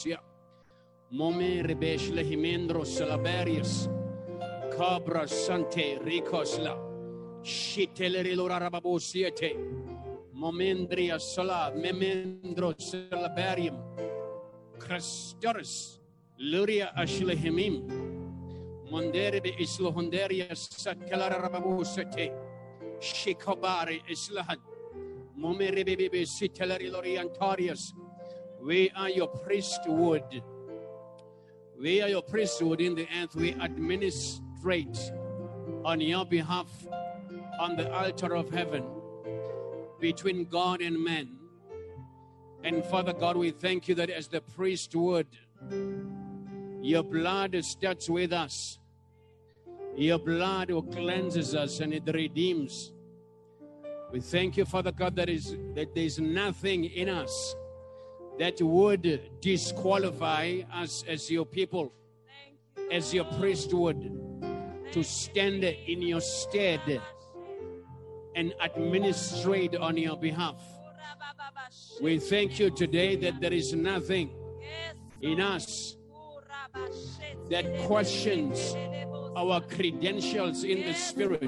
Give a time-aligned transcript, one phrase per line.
[0.00, 0.18] Rababusia.
[1.10, 3.88] Mome rebesh lehimendro salaberius.
[4.76, 6.76] Cabra sante ricosla.
[7.42, 9.54] Shiteleri lora rababusiete.
[10.34, 13.76] Momendria sala memendro salaberium.
[14.78, 15.98] Christorus.
[16.38, 18.08] Luria ashlehimim.
[18.90, 22.32] Mondere be islohonderia sakala rababusete.
[23.00, 24.58] Shikobari islahan.
[25.36, 27.92] Momere bebe sitelari loriantarius.
[28.62, 30.42] We are your priesthood.
[31.78, 33.34] We are your priesthood in the earth.
[33.34, 34.98] We administrate
[35.84, 36.68] on your behalf
[37.58, 38.84] on the altar of heaven
[39.98, 41.36] between God and man.
[42.62, 45.26] And Father God, we thank you that as the priesthood,
[46.82, 48.78] your blood starts with us.
[49.96, 52.92] Your blood cleanses us and it redeems.
[54.12, 57.54] We thank you, Father God, that is that there is nothing in us
[58.40, 61.92] that would disqualify us as your people,
[62.90, 64.18] as your priesthood,
[64.92, 67.02] to stand in your stead
[68.34, 70.58] and administrate on your behalf.
[72.00, 74.30] We thank you today that there is nothing
[75.20, 75.98] in us
[77.50, 78.74] that questions
[79.36, 81.46] our credentials in the spirit,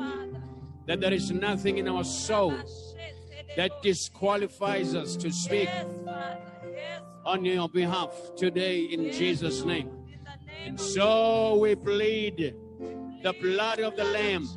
[0.87, 2.55] that there is nothing in our soul
[3.57, 5.71] that disqualifies us to speak
[7.25, 9.91] on your behalf today in Jesus' name.
[10.65, 12.55] And so we plead
[13.23, 14.49] the blood of the Lamb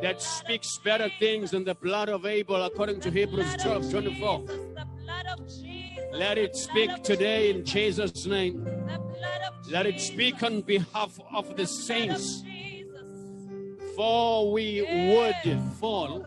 [0.00, 4.44] that speaks better things than the blood of Abel, according to Hebrews 12 24.
[6.12, 8.66] Let it speak today in Jesus' name.
[9.70, 12.42] Let it speak on behalf of the saints.
[13.96, 16.26] For we would fall,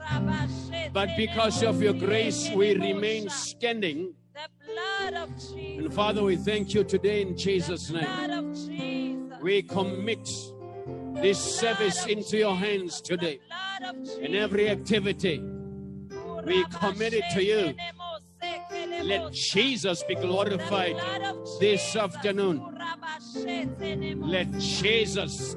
[0.93, 4.13] but because of your grace, we remain standing.
[4.37, 9.33] And Father, we thank you today in Jesus' name.
[9.41, 10.29] We commit
[11.15, 13.39] this service into your hands today.
[14.19, 15.39] In every activity,
[16.45, 17.75] we commit it to you.
[19.03, 20.97] Let Jesus be glorified
[21.59, 22.77] this afternoon.
[24.21, 25.55] Let Jesus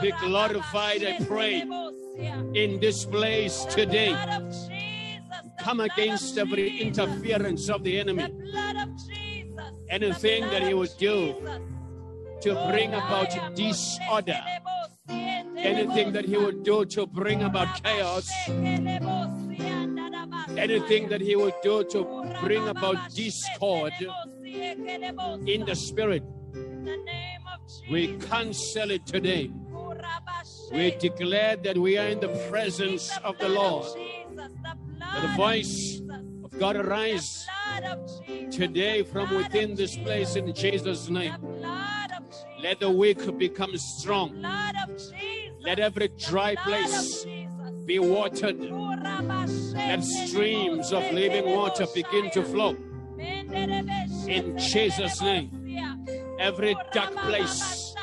[0.00, 1.60] be glorified, I pray,
[2.54, 4.16] in this place today.
[5.62, 8.26] Come against every interference of the enemy.
[9.88, 11.34] Anything that he would do
[12.40, 14.40] to bring about disorder.
[15.08, 18.28] Anything that he would do to bring about chaos.
[20.56, 22.04] Anything that he would do to
[22.42, 23.92] bring about discord
[24.44, 26.24] in the spirit.
[27.90, 29.50] We cancel it today.
[30.72, 33.86] We declare that we are in the presence of the Lord.
[35.20, 36.00] The voice
[36.44, 37.46] of God arise
[38.50, 41.34] today from within this place in Jesus' name.
[42.60, 44.40] Let the weak become strong.
[45.60, 47.24] Let every dry place
[47.84, 48.58] be watered.
[49.74, 52.76] Let streams of living water begin to flow.
[53.18, 55.58] In Jesus' name.
[56.38, 57.94] Every dark place,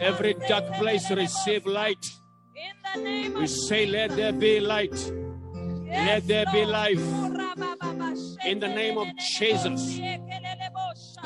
[0.00, 2.04] every dark place receive light.
[2.96, 5.12] We say, Let there be light.
[5.86, 7.00] Let there be life.
[8.44, 9.98] In the name of Jesus.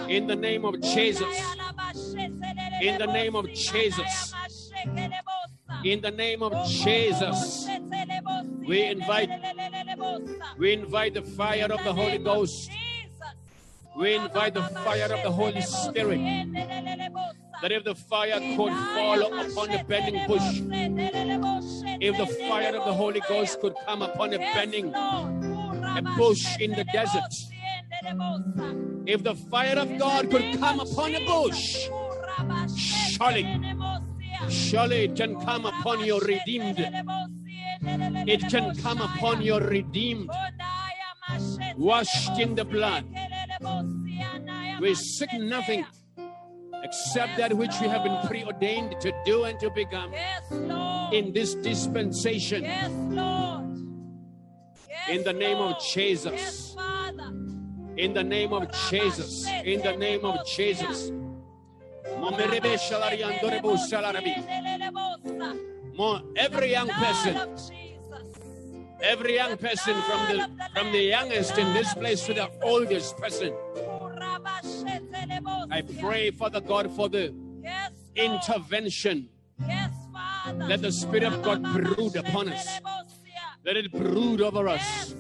[0.09, 1.43] In the name of Jesus.
[2.83, 4.35] In the name of Jesus.
[5.85, 7.67] In the name of Jesus.
[8.67, 9.31] We invite
[10.59, 12.71] we invite the fire of the Holy Ghost.
[13.97, 16.21] We invite the fire of the Holy Spirit.
[17.63, 20.61] That if the fire could fall upon a burning bush,
[22.01, 26.73] if the fire of the Holy Ghost could come upon a burning a bush in
[26.73, 27.33] the desert,
[29.07, 31.89] if the fire of God could come upon a bush,
[32.77, 33.45] surely,
[34.49, 36.79] surely it can come upon your redeemed.
[37.83, 40.31] It can come upon your redeemed,
[41.77, 43.05] washed in the blood.
[44.81, 45.85] We seek nothing
[46.91, 50.13] except that which we have been preordained to do and to become
[51.13, 52.65] in this dispensation.
[55.09, 56.75] In the name of Jesus.
[57.97, 59.47] In the name of Jesus.
[59.65, 61.13] In the name of Jesus.
[66.37, 67.35] Every young person,
[69.01, 73.55] every young person from the from the youngest in this place to the oldest person.
[75.71, 77.35] I pray, Father God, for the
[78.17, 79.29] intervention.
[80.57, 82.81] Let the Spirit of God brood upon us.
[83.65, 85.15] Let it brood over us.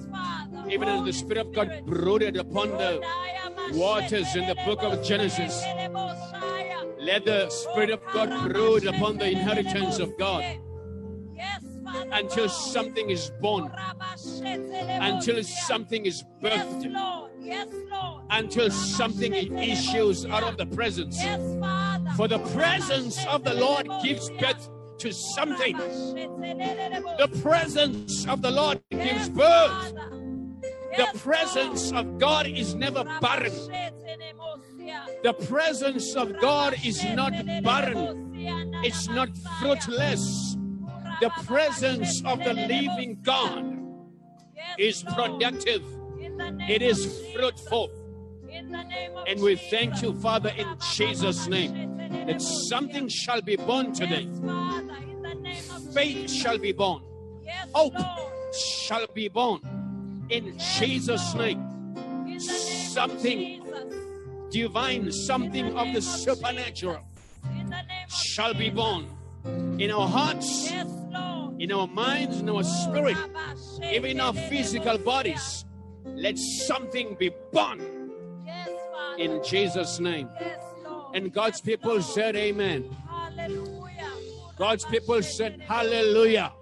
[0.68, 3.00] Even as the Spirit of God brooded upon the
[3.72, 5.62] waters in the book of Genesis.
[6.98, 10.69] Let the Spirit of God brood upon the inheritance of God Yes, Father.
[12.12, 13.70] Until something is born,
[14.86, 17.30] until something is birthed, Lord.
[17.40, 18.24] Yes, Lord.
[18.30, 21.18] until something issues out of the presence.
[22.16, 25.76] For the presence of the Lord gives birth to something.
[25.76, 29.94] The presence of the Lord gives birth.
[30.96, 33.52] The presence of God is never barren.
[35.22, 37.32] The presence of God is not
[37.62, 38.32] barren.
[38.84, 39.28] It's not
[39.60, 40.56] fruitless.
[41.20, 43.78] The presence of the living God
[44.78, 45.82] is productive.
[46.68, 47.90] It is fruitful.
[49.26, 51.96] And we thank you, Father, in Jesus' name,
[52.26, 54.28] that something shall be born today.
[55.92, 57.02] Faith shall be born.
[57.74, 57.94] Hope
[58.54, 59.60] shall be born.
[60.30, 63.62] In Jesus' name, something
[64.50, 67.04] divine, something of the supernatural
[68.08, 69.06] shall be born
[69.44, 70.88] in our hearts, Yes,
[71.58, 73.16] in our minds, in our spirit,
[73.84, 75.64] even in our physical bodies.
[76.04, 77.80] Let something be born
[78.46, 78.68] Yes,
[79.18, 80.28] in Jesus' name.
[80.40, 80.62] Yes,
[81.14, 82.84] And God's people said, Amen.
[83.08, 84.10] Hallelujah.
[84.56, 86.52] God's people said, Hallelujah.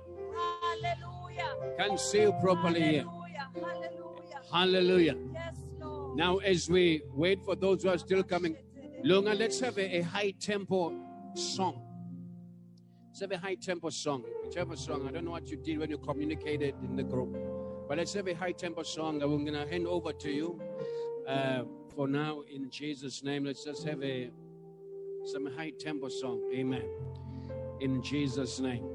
[0.62, 1.74] Hallelujah.
[1.78, 3.04] Can see you properly here.
[3.04, 3.48] Hallelujah.
[3.54, 4.40] Hallelujah.
[4.52, 5.16] Hallelujah.
[5.32, 6.16] Yes, Lord.
[6.16, 8.56] Now, as we wait for those who are still coming,
[9.04, 10.94] Lunga, let's have a, a high tempo
[11.34, 11.82] song.
[13.18, 14.22] Let's have a high tempo song.
[14.44, 15.08] Whichever song.
[15.08, 17.36] I don't know what you did when you communicated in the group,
[17.88, 19.20] but let's have a high tempo song.
[19.20, 20.62] I'm going to hand over to you
[21.26, 21.64] uh,
[21.96, 23.44] for now in Jesus' name.
[23.44, 24.30] Let's just have a
[25.24, 26.48] some high tempo song.
[26.54, 26.84] Amen.
[27.80, 28.88] In Jesus' name.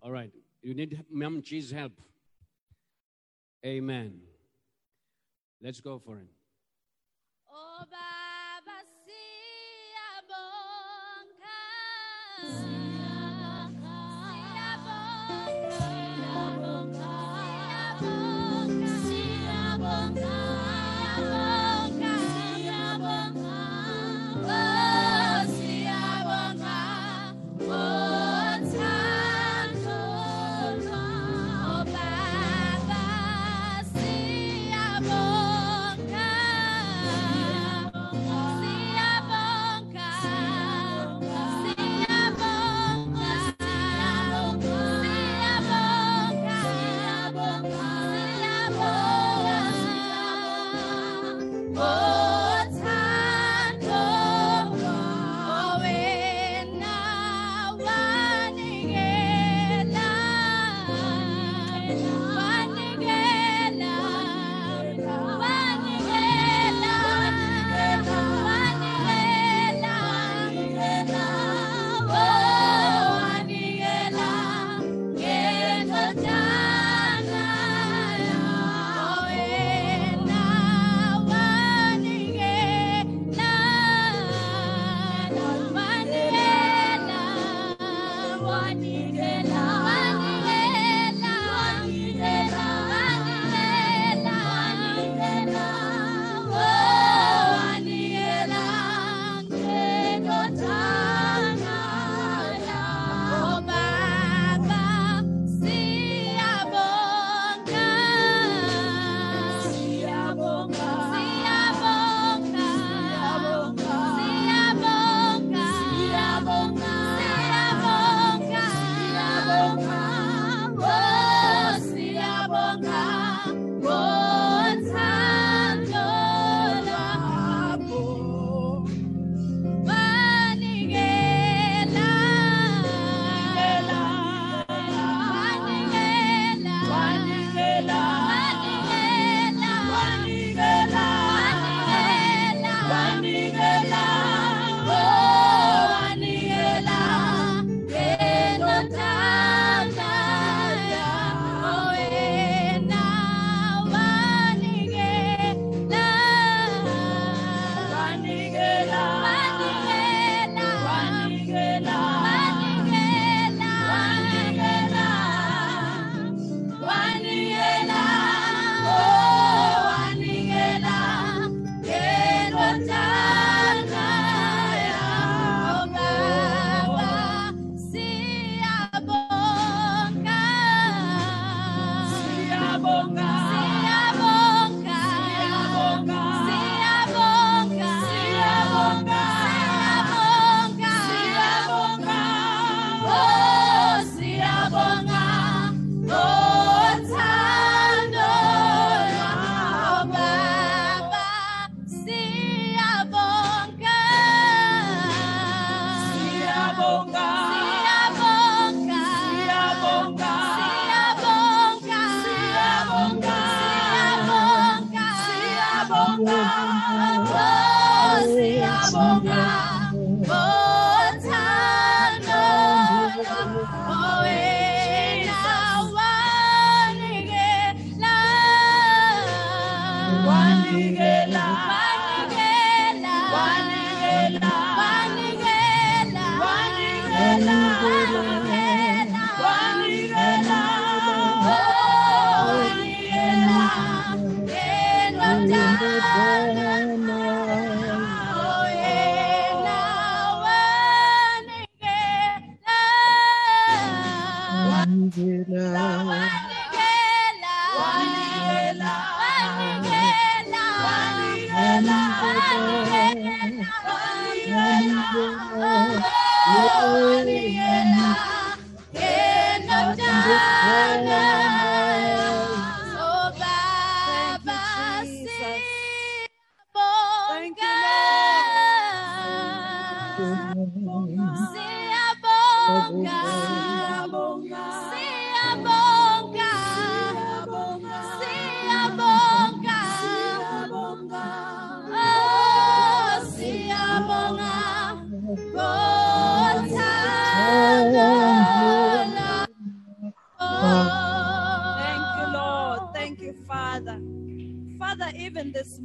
[0.00, 0.32] All right.
[0.62, 1.42] You need Mom
[1.74, 2.00] help.
[3.66, 4.20] Amen.
[5.60, 6.30] Let's go for it.
[7.52, 7.82] Oh
[12.40, 12.69] siyabonga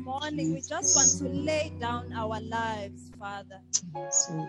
[0.06, 3.60] morning, we just want to lay down our lives, Father.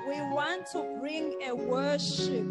[0.06, 2.46] We want to bring a worship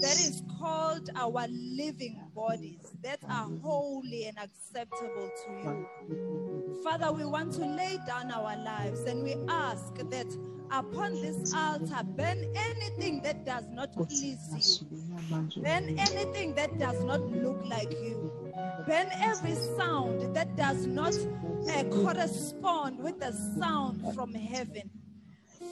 [0.00, 6.80] that is called our living bodies that are holy and acceptable to you.
[6.82, 10.26] Father, we want to lay down our lives and we ask that
[10.72, 15.62] upon this altar, burn anything that does not please you.
[15.62, 18.43] Burn anything that does not look like you.
[18.86, 24.90] Burn every sound that does not uh, correspond with the sound from heaven.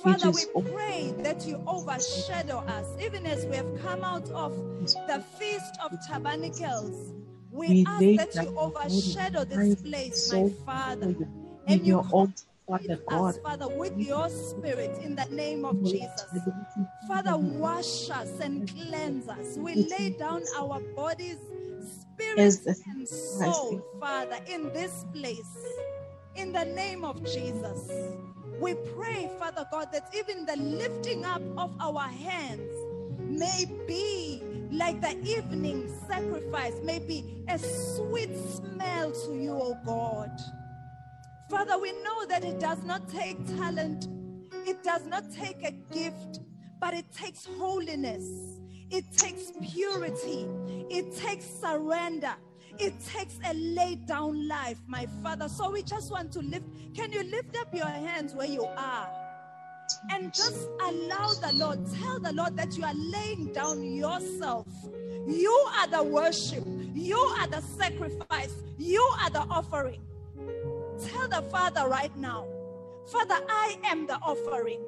[0.02, 5.22] Father, we pray that you overshadow us, even as we have come out of the
[5.38, 7.12] Feast of Tabernacles.
[7.52, 11.06] We, ask that you overshadow this place, my Father.
[11.06, 11.28] in
[11.68, 13.28] And you your altar, Feed Father God.
[13.28, 16.24] us, Father, with your spirit in the name of Jesus.
[17.06, 19.56] Father, wash us and cleanse us.
[19.58, 21.38] We lay down our bodies,
[22.30, 25.56] spirit, the and soul, Father, in this place.
[26.36, 27.90] In the name of Jesus.
[28.60, 32.72] We pray, Father God, that even the lifting up of our hands
[33.18, 40.30] may be like the evening sacrifice, may be a sweet smell to you, O God.
[41.50, 44.08] Father, we know that it does not take talent,
[44.66, 46.40] it does not take a gift,
[46.80, 48.60] but it takes holiness,
[48.92, 50.46] it takes purity,
[50.90, 52.34] it takes surrender.
[52.78, 55.46] It takes a laid down life, my Father.
[55.46, 56.64] So we just want to lift.
[56.94, 59.10] Can you lift up your hands where you are?
[60.10, 64.66] and just allow the Lord, tell the Lord that you are laying down yourself.
[65.26, 70.00] You are the worship, you are the sacrifice, you are the offering.
[71.04, 72.46] Tell the Father right now,
[73.10, 74.80] Father, I am the offering.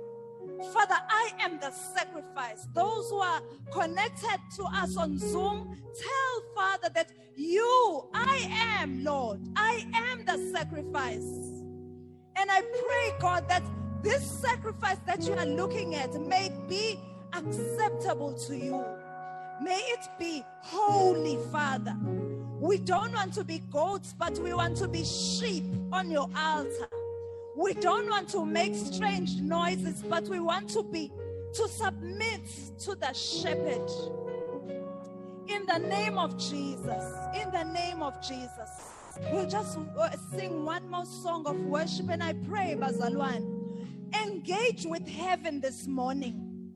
[0.72, 2.68] Father, I am the sacrifice.
[2.74, 3.40] Those who are
[3.72, 8.48] connected to us on Zoom, tell Father that you, I
[8.80, 11.24] am, Lord, I am the sacrifice.
[12.36, 13.62] And I pray, God, that
[14.02, 16.98] this sacrifice that you are looking at may be
[17.32, 18.84] acceptable to you.
[19.62, 21.96] May it be holy, Father.
[22.60, 26.88] We don't want to be goats, but we want to be sheep on your altar.
[27.56, 31.12] We don't want to make strange noises, but we want to be
[31.54, 32.46] to submit
[32.80, 33.88] to the shepherd.
[35.46, 38.70] In the name of Jesus, in the name of Jesus,
[39.30, 42.08] we'll just uh, sing one more song of worship.
[42.10, 43.46] And I pray, Bazalwan,
[44.20, 46.72] engage with heaven this morning.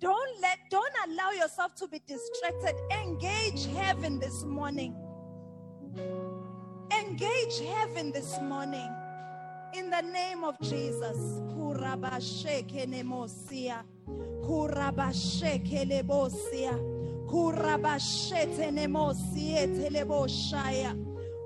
[0.00, 2.74] Don't let, don't allow yourself to be distracted.
[2.92, 4.94] Engage heaven this morning.
[6.92, 8.88] Engage heaven this morning.
[9.74, 11.40] In the name of Jesus.
[11.54, 13.82] Kurabasheke nemosia.
[14.42, 16.74] Kurabasheke lebosia.
[17.26, 20.96] Kurabashete nemosie teleboshaya.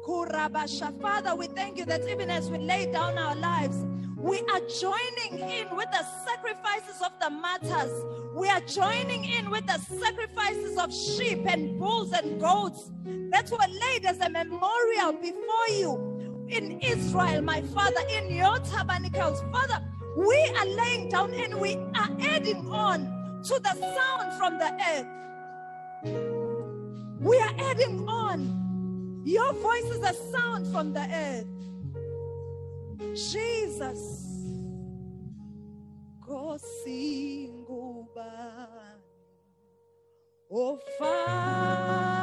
[0.07, 1.01] Kurabasha.
[1.01, 3.85] Father, we thank you that even as we lay down our lives,
[4.17, 7.93] we are joining in with the sacrifices of the martyrs.
[8.37, 12.91] We are joining in with the sacrifices of sheep and bulls and goats
[13.31, 16.12] that were laid as a memorial before you
[16.49, 19.43] in Israel, my Father, in your tabernacles.
[19.53, 19.83] Father,
[20.17, 25.07] we are laying down and we are adding on to the sound from the earth.
[27.21, 29.23] We are adding on.
[29.25, 31.47] Your voice is a sound from the earth.
[33.15, 34.29] Jesus.
[36.23, 39.03] Nkosi ngubani
[40.51, 42.22] ofana oh,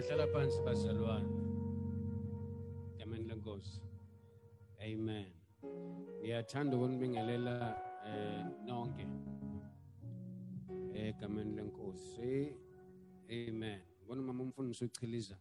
[0.00, 1.30] singahlala phansi bazalwane
[2.94, 3.80] egameni lenkosi
[4.84, 5.28] amen
[6.20, 7.54] ngiyathanda ukunibingelela
[8.08, 9.06] eh nonke
[10.94, 12.56] egameni lenkosi
[13.28, 13.80] amen.
[14.06, 15.36] Bona mama umfundisi uchiliza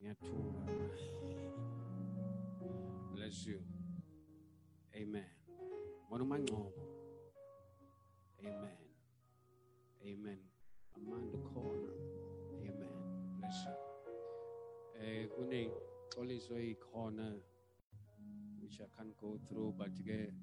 [0.00, 0.60] ngiyathuka
[3.14, 3.60] bless you.
[4.94, 5.30] Amen.
[6.10, 6.72] Bona umangcobo
[8.38, 8.78] amen.
[10.02, 10.40] Amen.
[10.96, 11.51] Amanda amen
[13.60, 13.74] you
[15.04, 17.28] eh kunexoliso eyikhona
[18.60, 19.90] which I can't go through but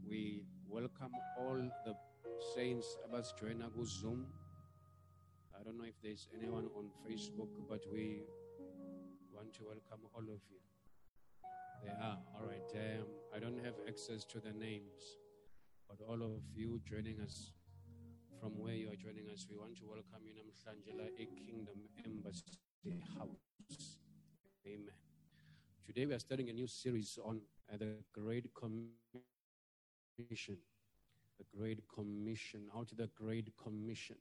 [0.08, 1.94] we welcome all the
[2.56, 4.26] saints abasijoyina ku Zoom.
[5.58, 8.24] I don't know if there's anyone on Facebook but we
[9.34, 10.60] want to welcome all of you.
[11.84, 12.20] They are.
[12.36, 15.18] All right um, I don't have access to the names
[15.90, 17.54] but all of you joining us
[18.40, 22.69] from where you are joining us, we want to welcome you namhlanje la eKingdom Embassy
[22.88, 23.98] House.
[24.66, 24.94] Amen.
[25.86, 28.94] Today we are starting a new series on uh, the Great Commission.
[31.38, 34.16] The Great Commission, out the Great Commission.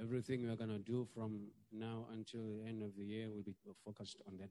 [0.00, 3.54] Everything we're going to do from now until the end of the year will be
[3.84, 4.50] focused on that,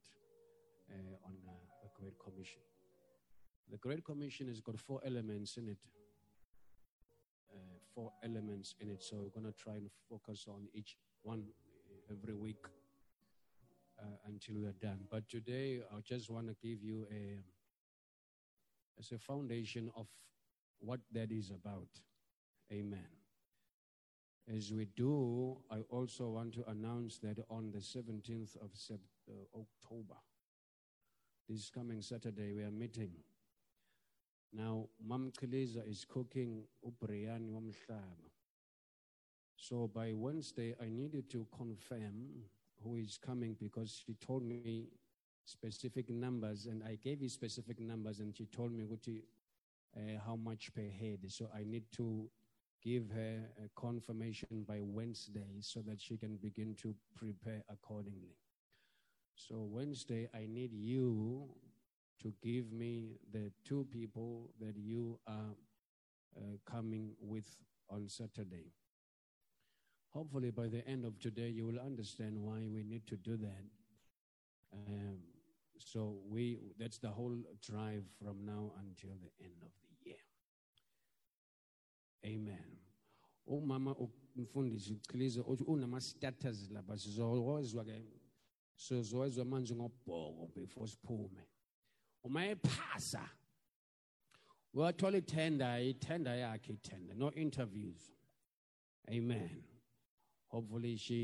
[0.92, 1.52] uh, on uh,
[1.84, 2.62] the Great Commission.
[3.72, 5.78] The Great Commission has got four elements in it
[7.54, 7.58] uh,
[7.96, 9.02] four elements in it.
[9.02, 11.44] So we're going to try and focus on each one
[12.10, 12.81] every week uh,
[14.28, 15.00] until we are done.
[15.10, 17.44] But today, I just want to give you a
[19.00, 20.08] as a foundation of
[20.80, 21.88] what that is about.
[22.72, 23.08] Amen.
[24.56, 29.34] As we do, I also want to announce that on the 17th of Sep- uh,
[29.60, 30.20] October,
[31.48, 33.12] this coming Saturday, we are meeting.
[34.54, 38.30] Now, Mam Kiliza is cooking ubriani wamhlaba.
[39.56, 42.44] So by Wednesday, I needed to confirm
[42.84, 44.90] who is coming because she told me
[45.46, 50.36] specific numbers, and I gave you specific numbers, and she told me what uh, how
[50.36, 51.20] much per head.
[51.28, 52.30] So I need to
[52.84, 58.36] give her a confirmation by Wednesday so that she can begin to prepare accordingly.
[59.36, 61.50] So Wednesday, I need you
[62.22, 65.56] to give me the two people that you are
[66.38, 67.46] uh, coming with
[67.90, 68.72] on Saturday.
[70.14, 73.64] Hopefully, by the end of today, you will understand why we need to do that.
[74.74, 75.18] Um,
[75.78, 80.18] so we that's the whole drive from now until the end of the year.
[82.26, 82.78] Amen.
[83.48, 83.96] Umama
[84.38, 88.02] umfundisi uChilize uthi unama status lapha sizowezwa ke
[88.76, 91.48] sizowezwa manje ngobhoko before siphume.
[92.24, 93.30] uma ephasa
[94.74, 98.12] wathola ithenda ithenda yakhe ithenda no interviews
[99.08, 99.64] amen
[100.52, 101.20] hopefully she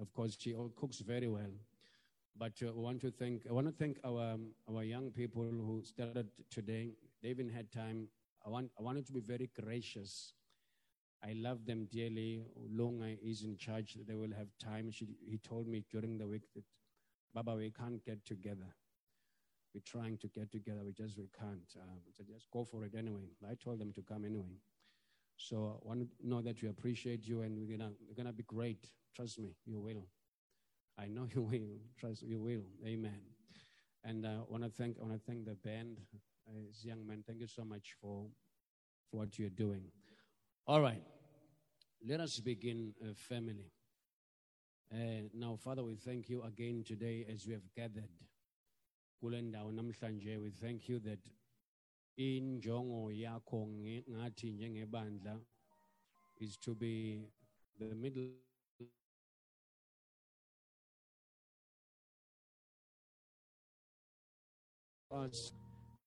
[0.00, 1.54] of course she cooks very well
[2.36, 4.36] but uh, we want to thank i want to thank our
[4.70, 6.90] our young people who started today
[7.22, 8.08] they even had time
[8.46, 10.34] i want i wanted to be very gracious
[11.22, 12.46] I love them dearly.
[12.72, 13.98] Longa is in charge.
[14.08, 14.90] They will have time.
[14.90, 16.64] She, he told me during the week that,
[17.34, 18.74] Baba, we can't get together
[19.74, 20.80] we're trying to get together.
[20.84, 21.70] We just we can't.
[21.80, 23.28] Um, so just go for it anyway.
[23.48, 24.58] I told them to come anyway.
[25.40, 28.42] So I want to know that we appreciate you, and we're gonna we're gonna be
[28.42, 28.90] great.
[29.16, 30.06] Trust me, you will.
[30.98, 31.78] I know you will.
[31.98, 32.64] Trust you will.
[32.86, 33.20] Amen.
[34.04, 35.98] And I uh, want to thank I want to thank the band,
[36.46, 37.24] uh, young man.
[37.26, 38.26] Thank you so much for
[39.10, 39.84] for what you're doing.
[40.66, 41.02] All right,
[42.06, 43.72] let us begin, uh, family.
[44.92, 48.10] Uh, now, Father, we thank you again today as we have gathered
[49.22, 51.18] we thank you that
[52.16, 53.66] injongo yakho
[54.10, 55.40] ngathi njengebandla
[56.36, 57.22] is to be
[57.78, 58.30] the middle
[65.10, 65.52] us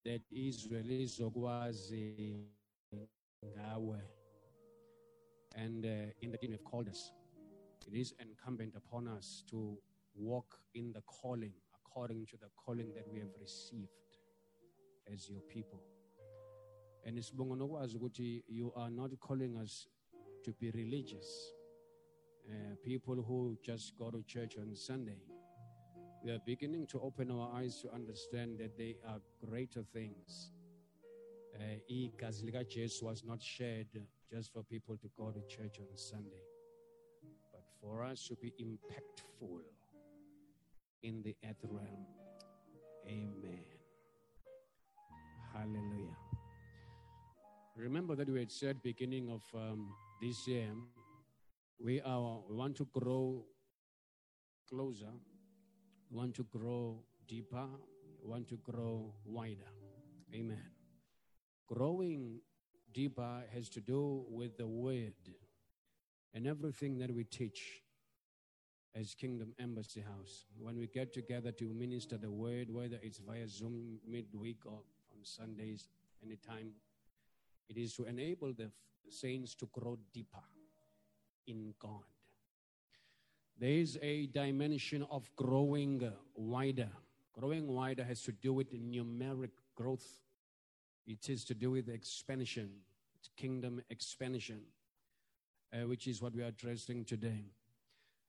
[0.03, 2.47] that Israel izokwazi
[3.45, 4.01] ngawe
[5.55, 7.11] and uh, in the kingdom you've called us
[7.87, 9.77] it is incumbent upon us to
[10.15, 13.89] walk in the calling according to the calling that we have received
[15.11, 15.79] as your people.
[17.05, 19.87] And isibonga nokwazi ukuthi you are not calling us
[20.43, 21.53] to be religious,
[22.49, 25.19] uh, people who just go to church on Sunday.
[26.23, 30.51] We are beginning to open our eyes to understand that there are greater things.
[31.55, 33.87] Uh, igazi likaJesu was not shared
[34.31, 36.43] just for people to go to church on Sunday,
[37.51, 39.61] but for us to be impactful
[41.03, 42.05] in the earth realm.
[43.05, 43.65] Amen.
[45.53, 46.32] Hallelujah.
[47.75, 49.89] Remember that we had said beginning of um,
[50.21, 50.69] this year,
[51.79, 53.43] we are we want to grow
[54.69, 55.12] closer.
[56.12, 57.65] We want to grow deeper.
[58.23, 59.71] We want to grow wider.
[60.33, 60.62] Amen.
[61.67, 62.41] Growing
[62.93, 65.13] deeper has to do with the word
[66.33, 67.81] and everything that we teach
[68.95, 70.45] as Kingdom Embassy House.
[70.59, 74.81] When we get together to minister the word, whether it's via Zoom midweek or
[75.12, 75.88] on Sundays,
[76.23, 76.73] anytime,
[77.69, 78.71] it is to enable the
[79.10, 80.43] saints to grow deeper
[81.47, 82.04] in God.
[83.60, 86.89] There is a dimension of growing wider.
[87.34, 90.19] Growing wider has to do with numeric growth.
[91.06, 92.69] It is to do with expansion,
[93.36, 94.62] kingdom expansion,
[95.73, 97.45] uh, which is what we are addressing today.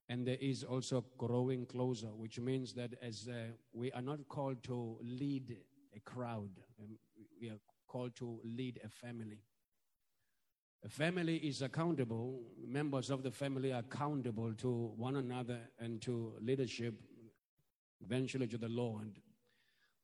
[0.09, 4.63] And there is also growing closer, which means that as uh, we are not called
[4.65, 5.57] to lead
[5.97, 6.99] a crowd, um,
[7.41, 7.61] we are
[7.95, 9.39] called to lead a family.
[10.85, 16.35] A family is accountable, members of the family are accountable to one another and to
[16.41, 16.95] leadership,
[18.01, 19.21] eventually to the Lord.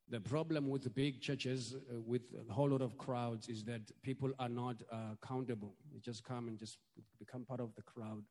[0.08, 4.30] The problem with big churches, uh, with a whole lot of crowds, is that people
[4.38, 5.74] are not uh, accountable.
[5.92, 6.78] They just come and just
[7.18, 8.22] become part of the crowd,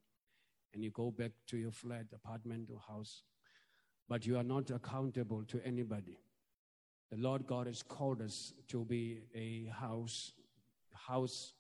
[0.74, 3.24] and you go back to your flat, apartment, or house,
[4.08, 6.18] but you are not accountable to anybody.
[7.12, 10.34] The Lord God has called us to be a house,
[10.94, 11.54] house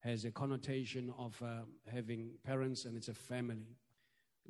[0.00, 3.76] has a connotation of uh, having parents and it's a family.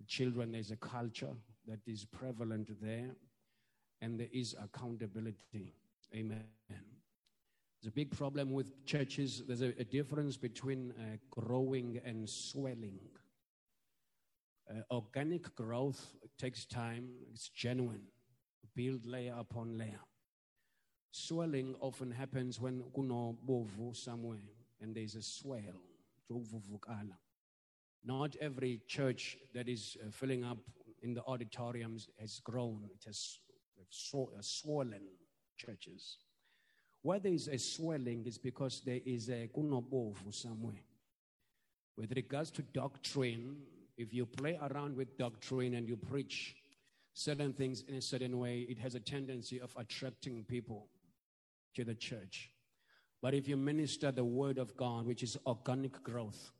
[0.06, 1.34] Children, there's a culture
[1.66, 3.16] that is prevalent there,
[4.02, 5.72] and there is accountability.
[6.14, 6.44] Amen.
[6.68, 9.42] There's a big problem with churches.
[9.46, 12.98] There's a, a difference between uh, growing and swelling.
[14.68, 18.02] Uh, organic growth takes time, it's genuine.
[18.74, 20.00] Build layer upon layer.
[21.18, 24.50] Swelling often happens when kuno bovu somewhere
[24.82, 25.80] and there's a swell.
[28.04, 30.58] Not every church that is uh, filling up
[31.02, 32.90] in the auditoriums has grown.
[32.94, 33.38] It has
[33.80, 35.08] uh, swollen
[35.56, 36.18] churches.
[37.00, 40.84] Where there is a swelling is because there is a kunobovu somewhere.
[41.96, 43.56] With regards to doctrine,
[43.96, 46.56] if you play around with doctrine and you preach
[47.14, 50.88] certain things in a certain way, it has a tendency of attracting people
[51.76, 52.50] to the church.
[53.22, 56.52] But if you minister the word of God, which is organic growth,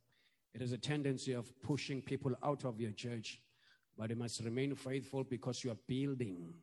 [0.54, 3.40] it has a tendency of pushing people out of your church.
[3.98, 6.54] But you must remain faithful because you are building.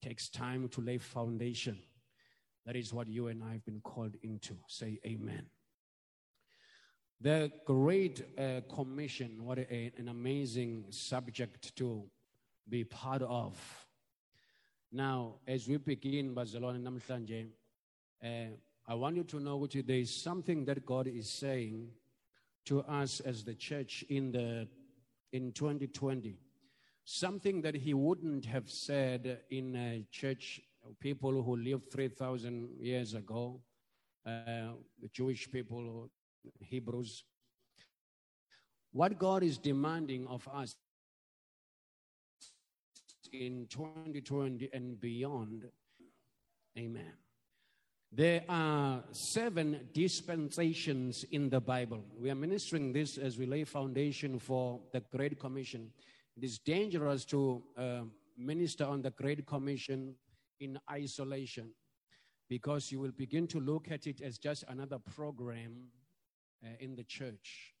[0.00, 1.78] It takes time to lay foundation.
[2.64, 4.56] That is what you and I have been called into.
[4.66, 5.46] Say amen.
[7.20, 12.04] The Great uh, Commission, what a, an amazing subject to
[12.68, 13.58] be part of.
[14.92, 17.48] Now, as we begin, namhlanje,
[18.24, 18.54] uh,
[18.86, 21.88] I want you to know which there is something that God is saying
[22.66, 24.66] to us as the church in the
[25.32, 26.38] in 2020.
[27.04, 30.60] Something that he wouldn't have said in a church
[31.00, 33.60] people who lived 3,000 years ago,
[34.26, 36.10] uh, the Jewish people,
[36.60, 37.24] Hebrews.
[38.92, 40.76] What God is demanding of us
[43.32, 45.64] in 2020 and beyond,
[46.78, 47.12] amen.
[48.10, 52.02] There are seven dispensations in the Bible.
[52.18, 55.92] We are ministering this as we lay foundation for the Great Commission.
[56.34, 58.00] It is dangerous to uh,
[58.36, 60.14] minister on the Great Commission
[60.58, 61.74] in isolation
[62.48, 65.88] because you will begin to look at it as just another program
[66.64, 67.74] uh, in the church.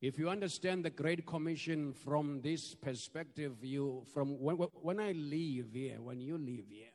[0.00, 5.70] If you understand the Great Commission from this perspective, you from when, when I leave
[5.72, 6.94] here, when you leave here,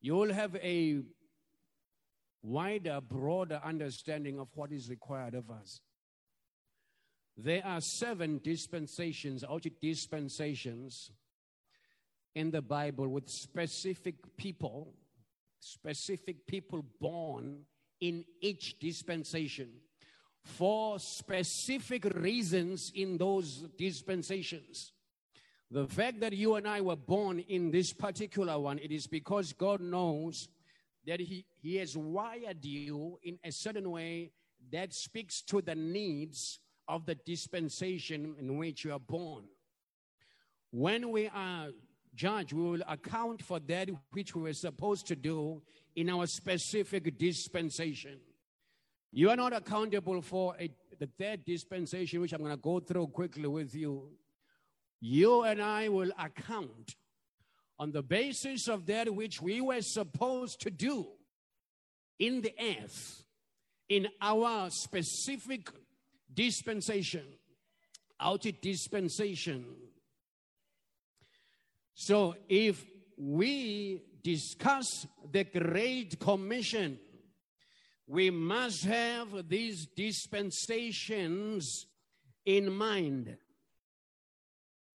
[0.00, 1.02] you will have a
[2.42, 5.80] wider, broader understanding of what is required of us.
[7.36, 11.10] There are seven dispensations, or dispensations
[12.34, 14.94] in the Bible with specific people,
[15.58, 17.60] specific people born
[18.00, 19.68] in each dispensation
[20.42, 24.92] for specific reasons in those dispensations.
[25.70, 29.52] The fact that you and I were born in this particular one, it is because
[29.52, 30.48] God knows
[31.06, 34.32] that he, he has wired you in a certain way
[34.72, 39.44] that speaks to the needs of the dispensation in which you are born.
[40.70, 41.68] When we are
[42.14, 45.62] judged, we will account for that which we were supposed to do
[45.96, 48.18] in our specific dispensation.
[49.12, 53.08] You are not accountable for a, the third dispensation, which I'm going to go through
[53.08, 54.10] quickly with you.
[55.00, 56.94] You and I will account
[57.80, 61.06] on the basis of that which we were supposed to do
[62.18, 63.24] in the earth
[63.88, 65.70] in our specific
[66.32, 67.24] dispensation,
[68.20, 69.64] out dispensation.
[71.94, 72.84] So if
[73.16, 76.98] we discuss the Great Commission,
[78.06, 81.86] we must have these dispensations
[82.44, 83.38] in mind.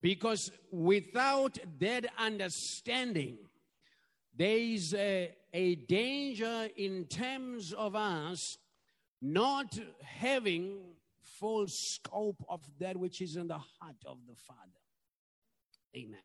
[0.05, 3.39] Because without that understanding,
[4.37, 8.59] there is a, a danger in terms of us
[9.19, 10.77] not having
[11.23, 14.59] full scope of that which is in the heart of the Father.
[15.97, 16.19] Amen.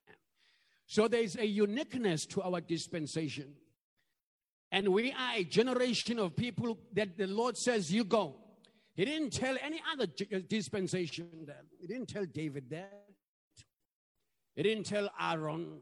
[0.85, 3.55] So there is a uniqueness to our dispensation.
[4.71, 8.37] And we are a generation of people that the Lord says, You go.
[8.93, 11.64] He didn't tell any other dispensation that.
[11.81, 13.10] He didn't tell David that.
[14.55, 15.81] He didn't tell Aaron.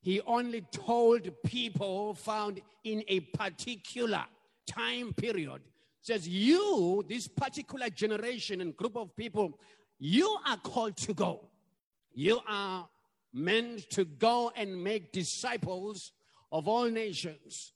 [0.00, 4.24] He only told people found in a particular
[4.66, 5.60] time period.
[6.00, 9.58] Says, You, this particular generation and group of people,
[9.98, 11.48] you are called to go.
[12.12, 12.88] You are
[13.32, 16.12] meant to go and make disciples
[16.50, 17.72] of all nations.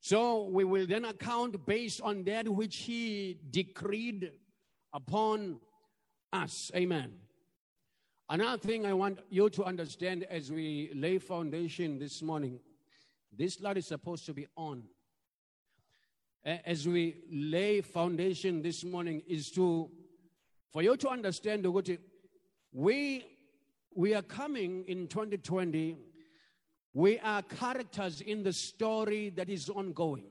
[0.00, 4.32] So we will then account based on that which he decreed
[4.92, 5.60] upon
[6.32, 6.72] us.
[6.74, 7.12] Amen.
[8.32, 12.60] Another thing I want you to understand as we lay foundation this morning,
[13.36, 14.84] this light is supposed to be on.
[16.44, 19.90] As we lay foundation this morning is to,
[20.72, 22.00] for you to understand it-
[22.72, 23.26] we,
[23.96, 25.98] we are coming in 2020
[26.92, 30.26] we are characters in the story that is ongoing,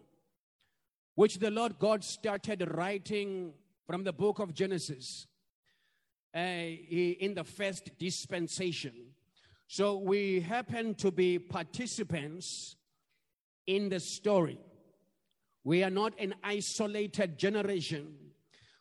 [1.15, 3.53] which the Lord God started writing
[3.88, 5.27] from the book of Genesis
[6.35, 8.93] uh, in the first dispensation.
[9.67, 12.75] So we happen to be participants
[13.67, 14.59] in the story.
[15.63, 18.15] We are not an isolated generation.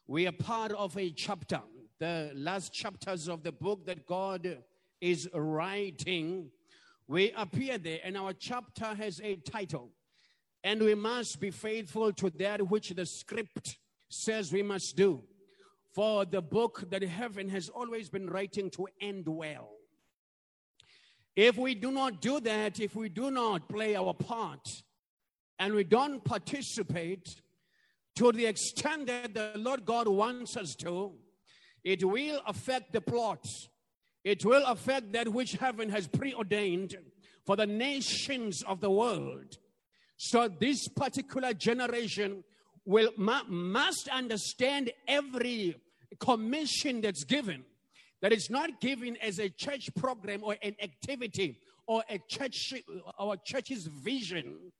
[0.06, 1.60] We are part of a chapter,
[1.98, 4.62] the last chapters of the book that God
[5.00, 6.50] is writing.
[7.06, 9.90] We appear there, and our chapter has a title.
[10.64, 13.76] And we must be faithful to that which the script
[14.08, 15.22] says we must do.
[15.94, 19.70] For the book that heaven has always been writing to end well.
[21.34, 24.68] If we do not do that, if we do not play our part,
[25.58, 27.40] and we don't participate
[28.16, 31.12] to the extent that the Lord God wants us to,
[31.84, 33.46] it will affect the plot.
[34.24, 36.96] It will affect that which heaven has preordained
[37.46, 39.56] for the nations of the world.
[40.16, 42.44] So this particular generation
[42.88, 45.76] will mu- must understand every
[46.18, 47.62] commission that's given
[48.22, 52.72] that is not given as a church program or an activity or a church
[53.18, 54.72] or church's vision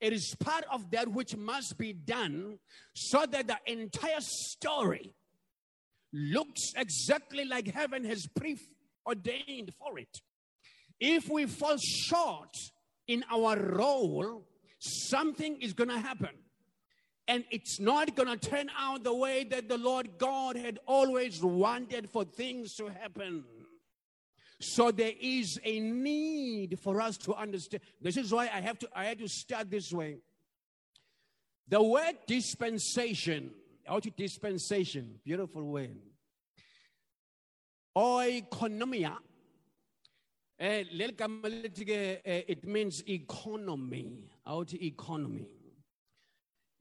[0.00, 2.58] it is part of that which must be done
[2.92, 5.14] so that the entire story
[6.12, 10.20] looks exactly like heaven has preordained for it.
[10.98, 12.54] If we fall short
[13.06, 14.44] in our role,
[14.80, 16.30] something is going to happen.
[17.28, 21.42] And it's not going to turn out the way that the Lord God had always
[21.42, 23.44] wanted for things to happen.
[24.60, 27.82] So there is a need for us to understand.
[28.00, 30.18] This is why I have to I had to start this way.
[31.68, 33.50] The word dispensation,
[33.88, 35.96] of dispensation, beautiful word.
[37.96, 39.16] Oikonomia.
[40.58, 40.84] Eh,
[42.24, 44.12] eh, it means economy,
[44.46, 45.46] out economy.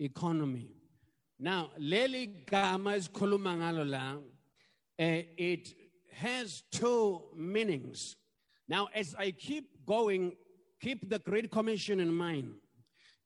[0.01, 0.69] Economy.
[1.39, 4.21] Now, leli gama esikhuluma
[4.99, 5.73] eh, it
[6.13, 8.15] has two meanings.
[8.67, 10.33] Now, as I keep going,
[10.81, 12.53] keep the Great Commission in mind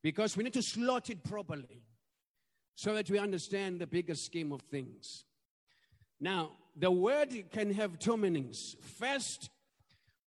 [0.02, 1.82] because we need to slot it properly
[2.74, 5.24] so that we understand the bigger scheme of things.
[6.20, 8.76] Now, the word can have two meanings.
[8.98, 9.50] First,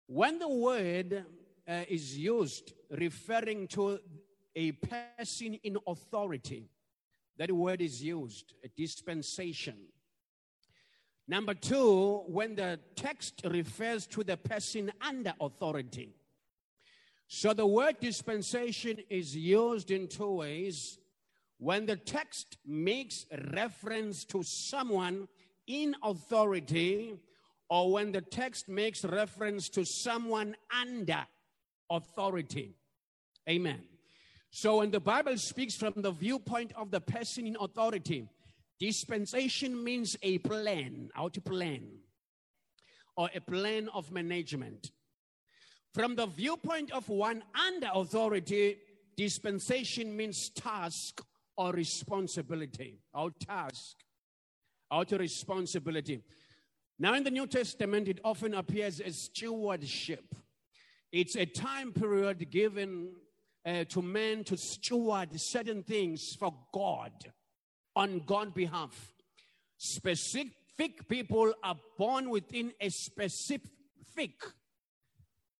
[0.07, 1.25] when the word
[1.67, 3.99] uh, is used referring to
[4.57, 6.69] a person in authority,
[7.39, 9.77] that word is used, a dispensation.
[11.27, 16.15] Number two, when the text refers to the person under authority.
[17.29, 20.99] So the word dispensation is used in two ways.
[21.59, 25.29] When the text makes reference to someone
[25.67, 27.17] in authority,
[27.71, 31.27] or when the text makes reference to someone under
[31.91, 32.77] authority.
[33.49, 33.81] Amen.
[34.57, 38.29] So when the Bible speaks from the viewpoint of the person in authority,
[38.79, 41.89] dispensation means a plan, to plan,
[43.17, 44.93] or a plan of management.
[45.93, 48.77] From the viewpoint of one under authority,
[49.17, 51.21] dispensation means task
[51.57, 53.97] or responsibility, or task,
[54.89, 56.23] or responsibility.
[57.01, 60.33] Now, in the New Testament, it often appears as stewardship.
[61.11, 63.15] It's a time period given
[63.65, 67.13] uh, to men to steward certain things for God
[67.97, 69.13] on God's behalf.
[69.79, 73.73] Specific people are born within a specific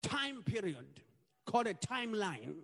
[0.03, 1.01] time period
[1.45, 2.55] called a timeline.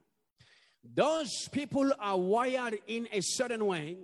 [0.83, 3.97] Those people are wired in a certain way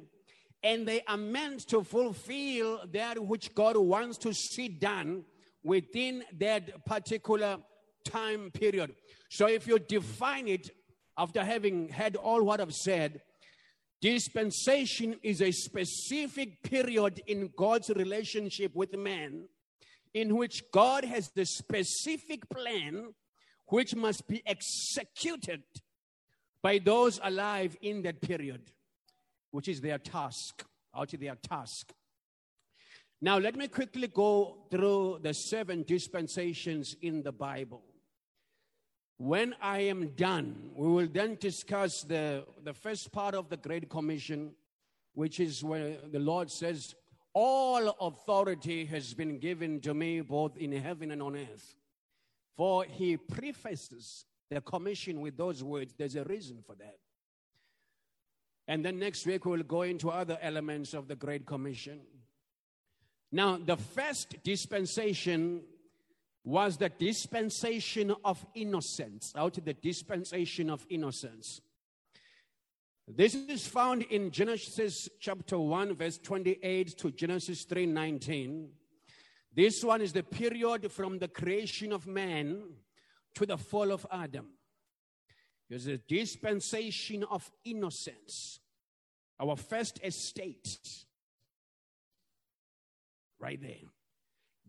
[0.63, 5.23] and they are meant to fulfill that which God wants to see done
[5.63, 7.57] within that particular
[8.03, 8.95] time period.
[9.29, 10.71] So if you define it
[11.18, 13.22] after having had all what I've said,
[14.01, 19.47] dispensation is a specific period in God's relationship with man
[20.13, 23.13] in which God has the specific plan
[23.68, 25.63] which must be executed
[26.61, 28.72] by those alive in that period,
[29.51, 30.65] which is their task,
[30.95, 31.93] out of their task.
[33.22, 37.84] Now, let me quickly go through the seven dispensations in the Bible.
[39.18, 43.89] When I am done, we will then discuss the, the first part of the Great
[43.89, 44.51] Commission,
[45.15, 46.93] which is where the Lord says,
[47.34, 51.76] All authority has been given to me both in heaven and on earth.
[52.55, 55.95] For he prefaces the commission with those words.
[55.97, 56.97] There's a reason for that.
[58.68, 62.01] And then next week we'll go into other elements of the Great Commission.
[63.32, 65.63] Now, the first dispensation
[66.47, 71.59] was the dispensation of innocence, out of the dispensation of innocence.
[73.05, 78.69] This is found in Genesis chapter 1, verse 28 to Genesis 3 19.
[79.53, 82.61] This one is the period from the creation of man
[83.35, 84.47] to the fall of Adam.
[85.69, 88.61] There's a dispensation of innocence,
[89.37, 90.79] our first estate,
[93.37, 93.96] right there.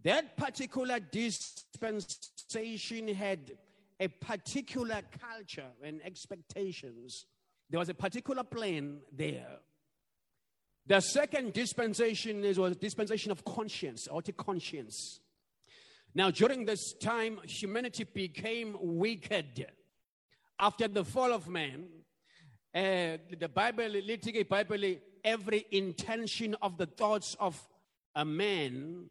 [0.08, 3.52] That particular dispensation had
[4.00, 7.26] a particular culture and expectations.
[7.68, 9.58] There was a particular plan there.
[10.86, 15.20] The second dispensation is was dispensation of conscience, or the conscience.
[16.14, 19.66] Now, during this time, humanity became wicked.
[20.58, 21.84] After the fall of man,
[22.74, 27.62] uh, the Bible, literally, Bible, every intention of the thoughts of
[28.14, 29.10] a man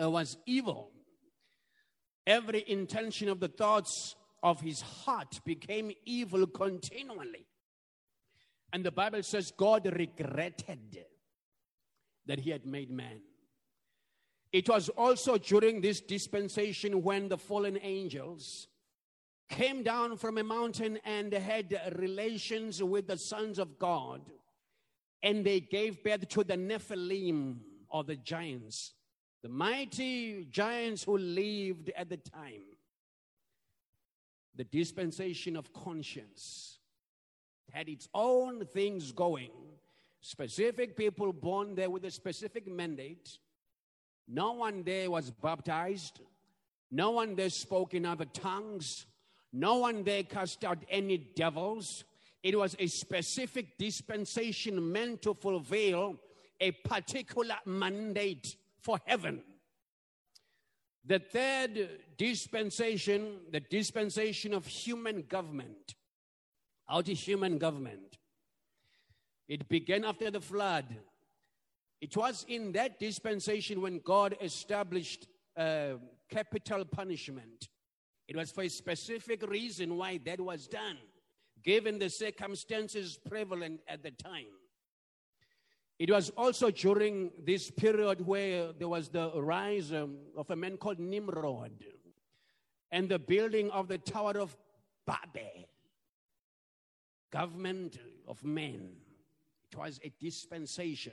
[0.00, 0.90] uh, was evil.
[2.26, 7.46] Every intention of the thoughts of his heart became evil continually.
[8.72, 11.04] And the Bible says God regretted
[12.26, 13.20] that he had made man.
[14.52, 18.68] It was also during this dispensation when the fallen angels
[19.48, 24.20] came down from a mountain and had relations with the sons of God,
[25.22, 28.94] and they gave birth to the Nephilim or the giants,
[29.42, 32.76] the mighty giants who lived at the time.
[34.56, 36.78] The dispensation of conscience
[37.72, 39.50] had its own things going.
[40.20, 43.38] Specific people born there with a specific mandate.
[44.28, 46.20] No one there was baptized.
[46.90, 49.06] No one there spoke in other tongues.
[49.52, 52.04] No one there cast out any devils.
[52.42, 56.16] It was a specific dispensation meant to fulfill
[56.60, 59.42] a particular mandate for heaven.
[61.04, 65.94] The third dispensation, the dispensation of human government,
[66.88, 68.18] out of human government.
[69.48, 70.84] It began after the flood.
[72.00, 75.26] It was in that dispensation when God established
[75.56, 75.94] uh,
[76.28, 77.68] capital punishment.
[78.28, 80.98] It was for a specific reason why that was done,
[81.64, 84.59] given the circumstances prevalent at the time.
[86.00, 90.78] It was also during this period where there was the rise um, of a man
[90.78, 91.84] called Nimrod
[92.90, 94.56] and the building of the Tower of
[95.06, 95.68] Babel
[97.30, 98.92] government of men.
[99.70, 101.12] It was a dispensation.